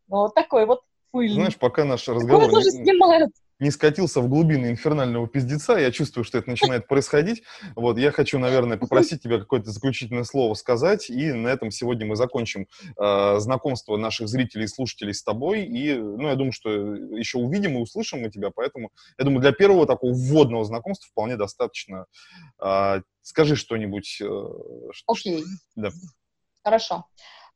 Вот 0.06 0.34
такой 0.34 0.66
вот 0.66 0.82
пыль. 1.10 1.32
Знаешь, 1.32 1.56
пока 1.56 1.84
наш 1.84 2.06
разговор... 2.06 2.46
Такое 2.46 2.62
тоже 2.62 2.70
снимают 2.70 3.32
не 3.58 3.70
скатился 3.70 4.20
в 4.20 4.28
глубины 4.28 4.66
инфернального 4.70 5.28
пиздеца, 5.28 5.76
я 5.76 5.90
чувствую, 5.90 6.24
что 6.24 6.38
это 6.38 6.50
начинает 6.50 6.86
происходить. 6.86 7.42
Вот, 7.74 7.98
я 7.98 8.10
хочу, 8.12 8.38
наверное, 8.38 8.76
попросить 8.76 9.22
тебя 9.22 9.38
какое-то 9.38 9.70
заключительное 9.70 10.24
слово 10.24 10.54
сказать, 10.54 11.10
и 11.10 11.32
на 11.32 11.48
этом 11.48 11.70
сегодня 11.70 12.06
мы 12.06 12.16
закончим 12.16 12.66
э, 12.96 13.38
знакомство 13.38 13.96
наших 13.96 14.28
зрителей 14.28 14.64
и 14.64 14.68
слушателей 14.68 15.14
с 15.14 15.22
тобой, 15.22 15.64
и, 15.64 15.94
ну, 15.94 16.28
я 16.28 16.34
думаю, 16.34 16.52
что 16.52 16.70
еще 16.70 17.38
увидим 17.38 17.76
и 17.78 17.80
услышим 17.80 18.20
мы 18.20 18.30
тебя, 18.30 18.50
поэтому, 18.50 18.90
я 19.18 19.24
думаю, 19.24 19.40
для 19.40 19.52
первого 19.52 19.86
такого 19.86 20.12
вводного 20.12 20.64
знакомства 20.64 21.08
вполне 21.10 21.36
достаточно. 21.36 22.06
Э, 22.62 23.02
скажи 23.22 23.56
что-нибудь. 23.56 24.20
Э, 24.22 24.26
Окей. 25.06 25.40
Okay. 25.40 25.44
Да. 25.76 25.90
Хорошо. 26.64 27.04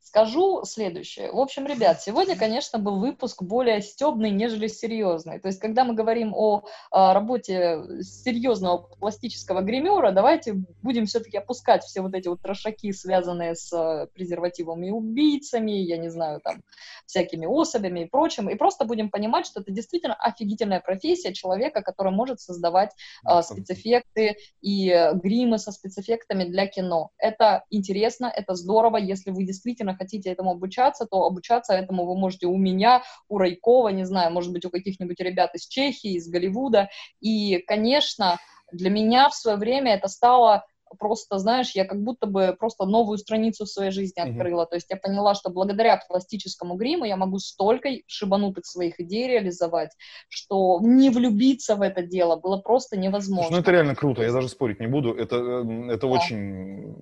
Скажу 0.03 0.65
следующее. 0.65 1.31
В 1.31 1.39
общем, 1.39 1.65
ребят, 1.65 2.03
сегодня, 2.03 2.37
конечно, 2.37 2.81
был 2.81 2.99
выпуск 2.99 3.41
более 3.41 3.81
стебный, 3.81 4.31
нежели 4.31 4.67
серьезный. 4.67 5.39
То 5.39 5.47
есть, 5.47 5.61
когда 5.61 5.85
мы 5.85 5.95
говорим 5.95 6.35
о, 6.35 6.65
о 6.91 7.15
работе 7.15 8.03
серьезного 8.03 8.79
пластического 8.79 9.61
гримера, 9.61 10.11
давайте 10.11 10.55
будем 10.83 11.07
все-таки 11.07 11.39
опускать 11.39 11.85
все 11.85 12.01
вот 12.01 12.15
эти 12.15 12.27
вот 12.27 12.43
трошаки, 12.43 12.93
связанные 12.93 13.55
с 13.55 13.73
э, 13.73 14.09
презервативами 14.13 14.91
убийцами, 14.91 15.71
я 15.71 15.99
не 15.99 16.09
знаю, 16.11 16.41
там, 16.43 16.63
всякими 17.07 17.47
особями 17.47 18.01
и 18.01 18.09
прочим, 18.09 18.51
и 18.51 18.57
просто 18.57 18.85
будем 18.85 19.09
понимать, 19.09 19.47
что 19.47 19.61
это 19.61 19.71
действительно 19.71 20.15
офигительная 20.15 20.81
профессия 20.81 21.33
человека, 21.33 21.81
который 21.81 22.13
может 22.13 22.41
создавать 22.41 22.91
э, 23.25 23.41
спецэффекты 23.41 24.37
и 24.61 24.91
э, 24.91 25.15
гримы 25.15 25.59
со 25.59 25.71
спецэффектами 25.71 26.43
для 26.43 26.67
кино. 26.67 27.11
Это 27.19 27.65
интересно, 27.71 28.33
это 28.35 28.57
здорово, 28.57 28.97
если 28.97 29.31
вы 29.31 29.45
действительно 29.45 29.92
хотите 29.95 30.31
этому 30.31 30.53
обучаться, 30.53 31.07
то 31.07 31.25
обучаться 31.25 31.75
этому 31.75 32.07
вы 32.07 32.17
можете 32.17 32.47
у 32.47 32.57
меня, 32.57 33.03
у 33.29 33.39
Райкова, 33.39 33.89
не 33.89 34.05
знаю, 34.05 34.33
может 34.33 34.53
быть, 34.53 34.65
у 34.65 34.71
каких-нибудь 34.71 35.21
ребят 35.21 35.55
из 35.55 35.67
Чехии, 35.67 36.15
из 36.15 36.29
Голливуда. 36.29 36.89
И, 37.21 37.59
конечно, 37.67 38.39
для 38.73 38.91
меня 38.91 39.29
в 39.29 39.35
свое 39.35 39.57
время 39.57 39.95
это 39.95 40.09
стало 40.09 40.65
просто, 40.99 41.39
знаешь, 41.39 41.73
я 41.75 41.85
как 41.85 42.03
будто 42.03 42.27
бы 42.27 42.57
просто 42.59 42.85
новую 42.85 43.19
страницу 43.19 43.65
в 43.65 43.69
своей 43.69 43.91
жизни 43.91 44.21
открыла. 44.21 44.63
Mm-hmm. 44.63 44.71
То 44.71 44.75
есть 44.77 44.91
я 44.91 44.97
поняла, 44.97 45.35
что 45.35 45.51
благодаря 45.51 46.03
пластическому 46.09 46.75
гриму 46.75 47.05
я 47.05 47.17
могу 47.17 47.39
столько 47.39 47.89
шибанутых 48.07 48.67
своих 48.67 49.01
идей 49.01 49.29
реализовать, 49.29 49.91
что 50.29 50.81
не 50.83 51.11
влюбиться 51.11 51.77
в 51.77 51.83
это 51.83 52.03
дело 52.03 52.37
было 52.37 52.59
просто 52.59 52.97
невозможно. 52.97 53.49
Слушай, 53.49 53.57
ну 53.57 53.61
это 53.61 53.71
реально 53.71 53.95
круто, 53.95 54.23
я 54.23 54.33
даже 54.33 54.49
спорить 54.49 54.81
не 54.81 54.87
буду. 54.87 55.15
Это, 55.15 55.37
э, 55.37 55.93
это 55.93 56.07
да. 56.07 56.09
очень... 56.09 56.95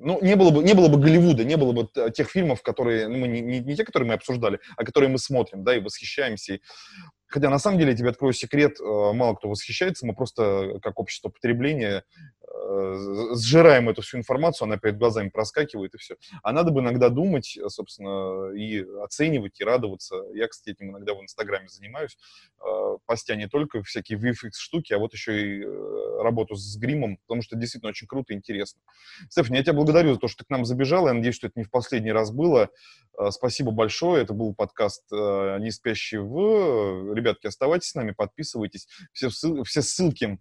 Ну, 0.00 0.20
не 0.22 0.36
было, 0.36 0.50
бы, 0.50 0.62
не 0.62 0.74
было 0.74 0.88
бы 0.88 0.98
Голливуда, 0.98 1.44
не 1.44 1.56
было 1.56 1.72
бы 1.72 1.88
тех 2.12 2.30
фильмов, 2.30 2.62
которые, 2.62 3.08
ну, 3.08 3.18
мы 3.18 3.28
не, 3.28 3.40
не, 3.40 3.58
не 3.58 3.74
те, 3.74 3.84
которые 3.84 4.08
мы 4.08 4.14
обсуждали, 4.14 4.60
а 4.76 4.84
которые 4.84 5.10
мы 5.10 5.18
смотрим, 5.18 5.64
да, 5.64 5.74
и 5.74 5.80
восхищаемся. 5.80 6.54
И 6.54 6.60
Хотя, 7.28 7.50
на 7.50 7.58
самом 7.58 7.78
деле, 7.78 7.90
я 7.90 7.96
тебе 7.96 8.08
открою 8.08 8.32
секрет, 8.32 8.80
э, 8.80 8.84
мало 8.84 9.34
кто 9.34 9.48
восхищается, 9.50 10.06
мы 10.06 10.14
просто, 10.14 10.78
как 10.82 10.98
общество 10.98 11.28
потребления, 11.28 12.04
э, 12.42 13.34
сжираем 13.36 13.90
эту 13.90 14.00
всю 14.00 14.16
информацию, 14.16 14.66
она 14.66 14.78
перед 14.78 14.96
глазами 14.96 15.28
проскакивает, 15.28 15.94
и 15.94 15.98
все. 15.98 16.16
А 16.42 16.52
надо 16.52 16.70
бы 16.70 16.80
иногда 16.80 17.10
думать, 17.10 17.58
собственно, 17.68 18.50
и 18.54 18.82
оценивать, 19.02 19.60
и 19.60 19.64
радоваться. 19.64 20.16
Я, 20.32 20.48
кстати, 20.48 20.74
этим 20.74 20.90
иногда 20.90 21.14
в 21.14 21.20
Инстаграме 21.20 21.68
занимаюсь, 21.68 22.16
э, 22.60 22.96
постя 23.04 23.36
не 23.36 23.46
только 23.46 23.82
всякие 23.82 24.18
VFX-штуки, 24.18 24.94
а 24.94 24.98
вот 24.98 25.12
еще 25.12 25.58
и 25.58 25.64
работу 26.22 26.56
с 26.56 26.76
гримом, 26.78 27.18
потому 27.18 27.42
что 27.42 27.56
действительно 27.56 27.90
очень 27.90 28.06
круто 28.06 28.32
и 28.32 28.36
интересно. 28.36 28.80
Стефани, 29.28 29.58
я 29.58 29.62
тебя 29.62 29.74
благодарю 29.74 30.14
за 30.14 30.20
то, 30.20 30.28
что 30.28 30.44
ты 30.44 30.46
к 30.46 30.50
нам 30.50 30.64
забежала. 30.64 31.08
Я 31.08 31.14
надеюсь, 31.14 31.36
что 31.36 31.46
это 31.46 31.58
не 31.58 31.64
в 31.64 31.70
последний 31.70 32.12
раз 32.12 32.30
было. 32.30 32.70
Спасибо 33.30 33.70
большое. 33.70 34.22
Это 34.22 34.32
был 34.32 34.54
подкаст 34.54 35.04
«Не 35.10 35.70
спящий 35.70 36.18
в» 36.18 37.14
ребятки, 37.18 37.46
оставайтесь 37.46 37.90
с 37.90 37.94
нами, 37.94 38.12
подписывайтесь. 38.12 38.88
Все, 39.12 39.28
все 39.28 39.82
ссылки 39.82 40.38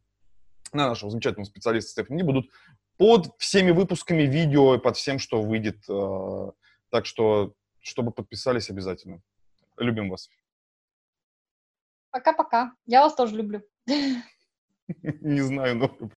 на 0.73 0.87
нашего 0.87 1.11
замечательного 1.11 1.45
специалиста 1.45 1.91
Стефани 1.91 2.23
будут 2.23 2.49
под 2.97 3.35
всеми 3.37 3.71
выпусками 3.71 4.23
видео, 4.23 4.79
под 4.79 4.97
всем, 4.97 5.19
что 5.19 5.41
выйдет. 5.41 5.77
Э, 5.89 6.51
так 6.89 7.05
что, 7.05 7.53
чтобы 7.79 8.11
подписались 8.11 8.69
обязательно. 8.69 9.21
Любим 9.77 10.09
вас. 10.09 10.29
Пока-пока. 12.11 12.73
Я 12.85 13.01
вас 13.01 13.15
тоже 13.15 13.35
люблю. 13.35 13.61
Не 13.85 15.41
знаю, 15.41 15.75
но 15.75 15.97